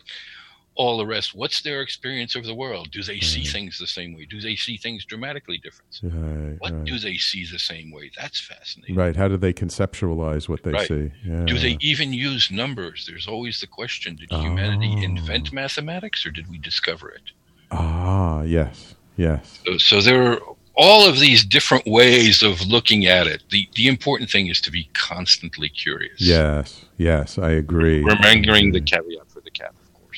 all 0.77 0.99
the 0.99 1.07
rest. 1.07 1.35
What's 1.35 1.63
their 1.63 1.81
experience 1.81 2.35
of 2.35 2.45
the 2.45 2.55
world? 2.55 2.91
Do 2.91 3.03
they 3.03 3.21
see 3.21 3.43
mm. 3.43 3.53
things 3.53 3.79
the 3.79 3.87
same 3.87 4.15
way? 4.15 4.27
Do 4.29 4.41
they 4.41 4.57
see 4.57 4.77
things 4.77 5.05
dramatically 5.05 5.59
different? 5.59 6.01
Right, 6.03 6.57
What 6.59 6.73
right. 6.73 6.85
do 6.85 6.99
they 6.99 7.15
see 7.15 7.47
the 7.51 7.59
same 7.59 7.93
way? 7.93 8.11
That's 8.19 8.41
fascinating. 8.41 8.97
Right. 8.97 9.15
How 9.15 9.29
do 9.29 9.37
they 9.37 9.53
conceptualize 9.53 10.49
what 10.49 10.63
they 10.63 10.73
Right. 10.73 10.89
see? 10.89 11.13
Yeah. 11.25 11.45
Do 11.45 11.59
they 11.59 11.77
even 11.81 12.13
use 12.13 12.51
numbers? 12.51 13.07
There's 13.09 13.29
always 13.29 13.61
the 13.61 13.67
question 13.67 14.17
did 14.17 14.31
humanity 14.33 14.95
Oh. 14.97 15.03
invent 15.03 15.51
ah. 15.53 15.55
mathematics 15.55 16.27
or 16.27 16.31
did 16.31 16.49
we 16.49 16.59
discover 16.59 17.11
it? 17.11 17.23
Ah, 17.71 18.43
yes, 18.43 18.95
yes. 19.17 19.61
So, 19.67 19.79
so 19.79 20.01
there 20.01 20.23
are 20.23 20.41
all 20.77 21.09
of 21.09 21.21
these 21.21 21.45
different 21.45 21.87
ways 21.87 22.43
of 22.43 22.61
looking 22.63 23.07
at 23.07 23.27
it. 23.27 23.43
The, 23.51 23.69
the 23.75 23.87
important 23.87 24.31
thing 24.31 24.49
is 24.49 24.61
to 24.63 24.71
be 24.71 24.89
constantly 24.95 25.69
curious. 25.69 26.21
Yes, 26.21 26.85
yes, 26.99 27.39
I 27.39 27.51
agree. 27.51 28.03
Remembering 28.03 28.73
the 28.73 28.81
mm. 28.81 28.87
caveat 28.87 29.05
the 29.07 29.21
of 29.21 29.24
course. 29.24 29.24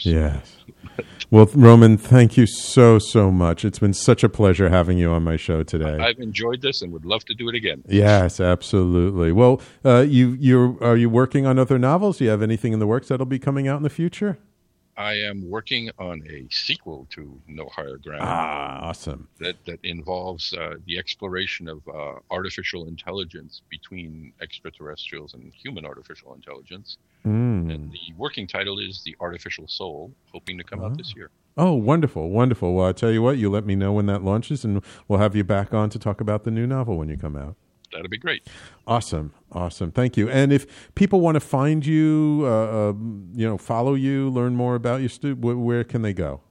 Yes. 0.04 0.56
Well, 1.30 1.48
Roman, 1.54 1.98
thank 1.98 2.36
you 2.36 2.46
so, 2.46 2.98
so 2.98 3.30
much. 3.30 3.64
It's 3.64 3.80
been 3.80 3.94
such 3.94 4.22
a 4.22 4.28
pleasure 4.28 4.68
having 4.68 4.96
you 4.96 5.10
on 5.10 5.24
my 5.24 5.36
show 5.36 5.62
today. 5.64 5.96
I've 5.98 6.20
enjoyed 6.20 6.62
this 6.62 6.82
and 6.82 6.92
would 6.92 7.04
love 7.04 7.24
to 7.24 7.34
do 7.34 7.48
it 7.48 7.54
again. 7.54 7.82
yes, 7.88 8.38
absolutely. 8.38 9.32
Well, 9.32 9.60
uh, 9.84 10.04
you, 10.08 10.36
you 10.38 10.78
are 10.80 10.96
you 10.96 11.10
working 11.10 11.44
on 11.44 11.58
other 11.58 11.78
novels? 11.78 12.18
Do 12.18 12.24
you 12.24 12.30
have 12.30 12.42
anything 12.42 12.72
in 12.72 12.78
the 12.78 12.86
works 12.86 13.08
that'll 13.08 13.26
be 13.26 13.40
coming 13.40 13.66
out 13.66 13.78
in 13.78 13.82
the 13.82 13.90
future? 13.90 14.38
I 14.96 15.14
am 15.14 15.48
working 15.48 15.90
on 15.98 16.22
a 16.28 16.46
sequel 16.50 17.06
to 17.10 17.38
No 17.46 17.68
Higher 17.74 17.98
Ground 17.98 18.22
Ah, 18.22 18.80
awesome. 18.88 19.28
that, 19.38 19.56
that 19.66 19.78
involves 19.84 20.52
uh, 20.54 20.76
the 20.86 20.98
exploration 20.98 21.68
of 21.68 21.82
uh, 21.86 22.14
artificial 22.30 22.88
intelligence 22.88 23.60
between 23.70 24.32
extraterrestrials 24.40 25.34
and 25.34 25.52
human 25.52 25.84
artificial 25.84 26.34
intelligence. 26.34 26.96
Mm. 27.26 27.74
And 27.74 27.92
the 27.92 28.14
working 28.16 28.46
title 28.46 28.78
is 28.78 29.02
The 29.04 29.14
Artificial 29.20 29.68
Soul, 29.68 30.12
hoping 30.32 30.56
to 30.58 30.64
come 30.64 30.82
out 30.82 30.96
this 30.96 31.14
year. 31.14 31.30
Oh, 31.58 31.72
wonderful, 31.74 32.30
wonderful. 32.30 32.74
Well, 32.74 32.86
I 32.86 32.92
tell 32.92 33.10
you 33.10 33.22
what, 33.22 33.38
you 33.38 33.50
let 33.50 33.66
me 33.66 33.74
know 33.74 33.92
when 33.92 34.06
that 34.06 34.22
launches, 34.22 34.64
and 34.64 34.82
we'll 35.08 35.18
have 35.18 35.34
you 35.34 35.44
back 35.44 35.74
on 35.74 35.90
to 35.90 35.98
talk 35.98 36.20
about 36.20 36.44
the 36.44 36.50
new 36.50 36.66
novel 36.66 36.96
when 36.96 37.08
you 37.08 37.16
come 37.16 37.36
out. 37.36 37.56
That'd 37.96 38.10
be 38.10 38.18
great. 38.18 38.46
Awesome, 38.86 39.32
awesome. 39.50 39.90
Thank 39.90 40.16
you. 40.16 40.28
And 40.28 40.52
if 40.52 40.94
people 40.94 41.20
want 41.20 41.36
to 41.36 41.40
find 41.40 41.84
you, 41.84 42.42
uh, 42.44 42.90
um, 42.90 43.30
you 43.34 43.46
know, 43.46 43.58
follow 43.58 43.94
you, 43.94 44.28
learn 44.30 44.54
more 44.54 44.74
about 44.74 45.00
you, 45.00 45.08
stu- 45.08 45.34
wh- 45.34 45.58
where 45.58 45.82
can 45.82 46.02
they 46.02 46.12
go? 46.12 46.42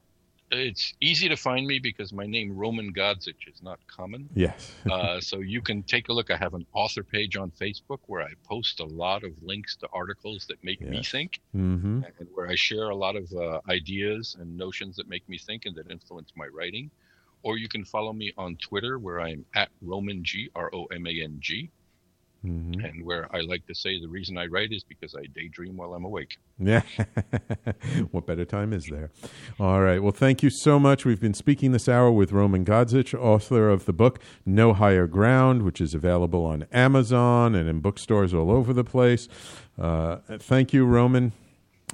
It's 0.52 0.94
easy 1.02 1.28
to 1.30 1.36
find 1.36 1.66
me 1.66 1.80
because 1.80 2.14
my 2.14 2.26
name, 2.26 2.56
Roman 2.56 2.94
Godzich, 2.94 3.48
is 3.48 3.62
not 3.62 3.80
common. 3.88 4.30
Yes. 4.34 4.72
Uh, 4.96 5.20
so 5.20 5.40
you 5.40 5.62
can 5.62 5.84
take 5.84 6.10
a 6.10 6.14
look. 6.14 6.32
I 6.32 6.38
have 6.38 6.54
an 6.54 6.66
author 6.74 7.04
page 7.04 7.36
on 7.36 7.52
Facebook 7.52 8.00
where 8.06 8.22
I 8.22 8.32
post 8.48 8.80
a 8.80 8.86
lot 8.86 9.24
of 9.24 9.32
links 9.42 9.76
to 9.78 9.88
articles 9.92 10.46
that 10.48 10.64
make 10.64 10.80
me 10.80 11.04
think, 11.04 11.42
mm-hmm. 11.56 12.02
and 12.04 12.28
where 12.34 12.48
I 12.48 12.56
share 12.56 12.90
a 12.90 12.96
lot 12.96 13.16
of 13.16 13.32
uh, 13.34 13.60
ideas 13.68 14.38
and 14.40 14.56
notions 14.56 14.96
that 14.96 15.10
make 15.10 15.28
me 15.28 15.38
think 15.38 15.66
and 15.66 15.76
that 15.76 15.92
influence 15.92 16.32
my 16.36 16.48
writing. 16.48 16.92
Or 17.46 17.58
you 17.60 17.70
can 17.70 17.86
follow 17.86 18.12
me 18.12 18.34
on 18.38 18.58
Twitter 18.58 18.98
where 18.98 19.22
I'm 19.22 19.46
at 19.56 19.70
Roman 19.82 20.24
G 20.24 20.50
R 20.56 20.70
O 20.74 20.86
M 20.86 21.06
A 21.08 21.24
N 21.24 21.38
G, 21.40 21.70
Mm-hmm. 22.46 22.86
and 22.86 23.04
where 23.04 23.28
I 23.36 23.40
like 23.42 23.66
to 23.66 23.74
say 23.74 24.00
the 24.00 24.08
reason 24.08 24.38
I 24.38 24.46
write 24.46 24.72
is 24.72 24.84
because 24.84 25.16
I 25.16 25.26
daydream 25.34 25.78
while 25.78 25.96
I'm 25.96 26.06
awake. 26.06 26.38
Yeah. 26.60 26.84
what 28.12 28.28
better 28.28 28.46
time 28.46 28.72
is 28.72 28.86
there? 28.86 29.10
All 29.60 29.82
right. 29.82 30.02
Well, 30.02 30.12
thank 30.12 30.44
you 30.44 30.52
so 30.52 30.78
much. 30.78 31.06
We've 31.06 31.20
been 31.20 31.34
speaking 31.34 31.72
this 31.72 31.90
hour 31.90 32.12
with 32.12 32.32
Roman 32.32 32.64
Godzich, 32.64 33.20
author 33.20 33.68
of 33.70 33.86
the 33.86 33.94
book 33.94 34.20
No 34.46 34.74
Higher 34.74 35.08
Ground, 35.08 35.64
which 35.64 35.82
is 35.82 35.96
available 35.96 36.46
on 36.46 36.68
Amazon 36.72 37.56
and 37.56 37.68
in 37.68 37.80
bookstores 37.80 38.32
all 38.32 38.52
over 38.52 38.74
the 38.74 38.84
place. 38.84 39.28
Uh, 39.80 40.18
thank 40.38 40.72
you, 40.72 40.86
Roman. 40.86 41.32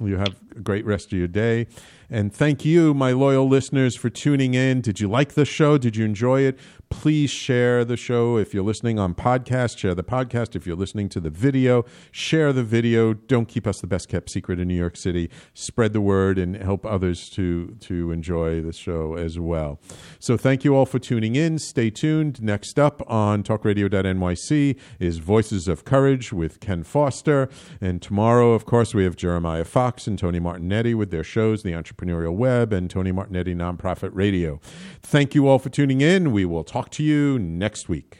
You 0.02 0.16
have 0.18 0.34
a 0.56 0.60
great 0.60 0.84
rest 0.84 1.12
of 1.12 1.18
your 1.18 1.28
day. 1.28 1.66
And 2.12 2.30
thank 2.30 2.62
you, 2.62 2.92
my 2.92 3.12
loyal 3.12 3.48
listeners, 3.48 3.96
for 3.96 4.10
tuning 4.10 4.52
in. 4.52 4.82
Did 4.82 5.00
you 5.00 5.08
like 5.08 5.32
the 5.32 5.46
show? 5.46 5.78
Did 5.78 5.96
you 5.96 6.04
enjoy 6.04 6.42
it? 6.42 6.58
Please 6.90 7.30
share 7.30 7.86
the 7.86 7.96
show. 7.96 8.36
If 8.36 8.52
you're 8.52 8.62
listening 8.62 8.98
on 8.98 9.14
podcast, 9.14 9.78
share 9.78 9.94
the 9.94 10.04
podcast. 10.04 10.54
If 10.54 10.66
you're 10.66 10.76
listening 10.76 11.08
to 11.08 11.20
the 11.20 11.30
video, 11.30 11.86
share 12.10 12.52
the 12.52 12.62
video. 12.62 13.14
Don't 13.14 13.46
keep 13.48 13.66
us 13.66 13.80
the 13.80 13.86
best 13.86 14.10
kept 14.10 14.28
secret 14.28 14.60
in 14.60 14.68
New 14.68 14.76
York 14.76 14.98
City. 14.98 15.30
Spread 15.54 15.94
the 15.94 16.02
word 16.02 16.38
and 16.38 16.54
help 16.54 16.84
others 16.84 17.30
to, 17.30 17.68
to 17.80 18.12
enjoy 18.12 18.60
the 18.60 18.74
show 18.74 19.14
as 19.14 19.38
well. 19.38 19.80
So 20.18 20.36
thank 20.36 20.64
you 20.64 20.76
all 20.76 20.84
for 20.84 20.98
tuning 20.98 21.34
in. 21.34 21.58
Stay 21.58 21.88
tuned. 21.88 22.42
Next 22.42 22.78
up 22.78 23.02
on 23.10 23.42
talkradio.nyc 23.42 24.78
is 25.00 25.16
Voices 25.16 25.66
of 25.66 25.86
Courage 25.86 26.30
with 26.30 26.60
Ken 26.60 26.82
Foster. 26.82 27.48
And 27.80 28.02
tomorrow, 28.02 28.52
of 28.52 28.66
course, 28.66 28.94
we 28.94 29.04
have 29.04 29.16
Jeremiah 29.16 29.64
Fox 29.64 30.06
and 30.06 30.18
Tony 30.18 30.40
Martignetti 30.40 30.94
with 30.94 31.10
their 31.10 31.24
shows, 31.24 31.62
The 31.62 31.72
Entrepreneurial 32.02 32.34
Web 32.34 32.72
and 32.72 32.90
Tony 32.90 33.12
Martignetti 33.12 33.54
Nonprofit 33.54 34.10
Radio. 34.12 34.60
Thank 35.02 35.34
you 35.34 35.48
all 35.48 35.58
for 35.58 35.68
tuning 35.68 36.00
in. 36.00 36.32
We 36.32 36.44
will 36.44 36.64
talk 36.64 36.90
to 36.90 37.02
you 37.02 37.38
next 37.38 37.88
week. 37.88 38.18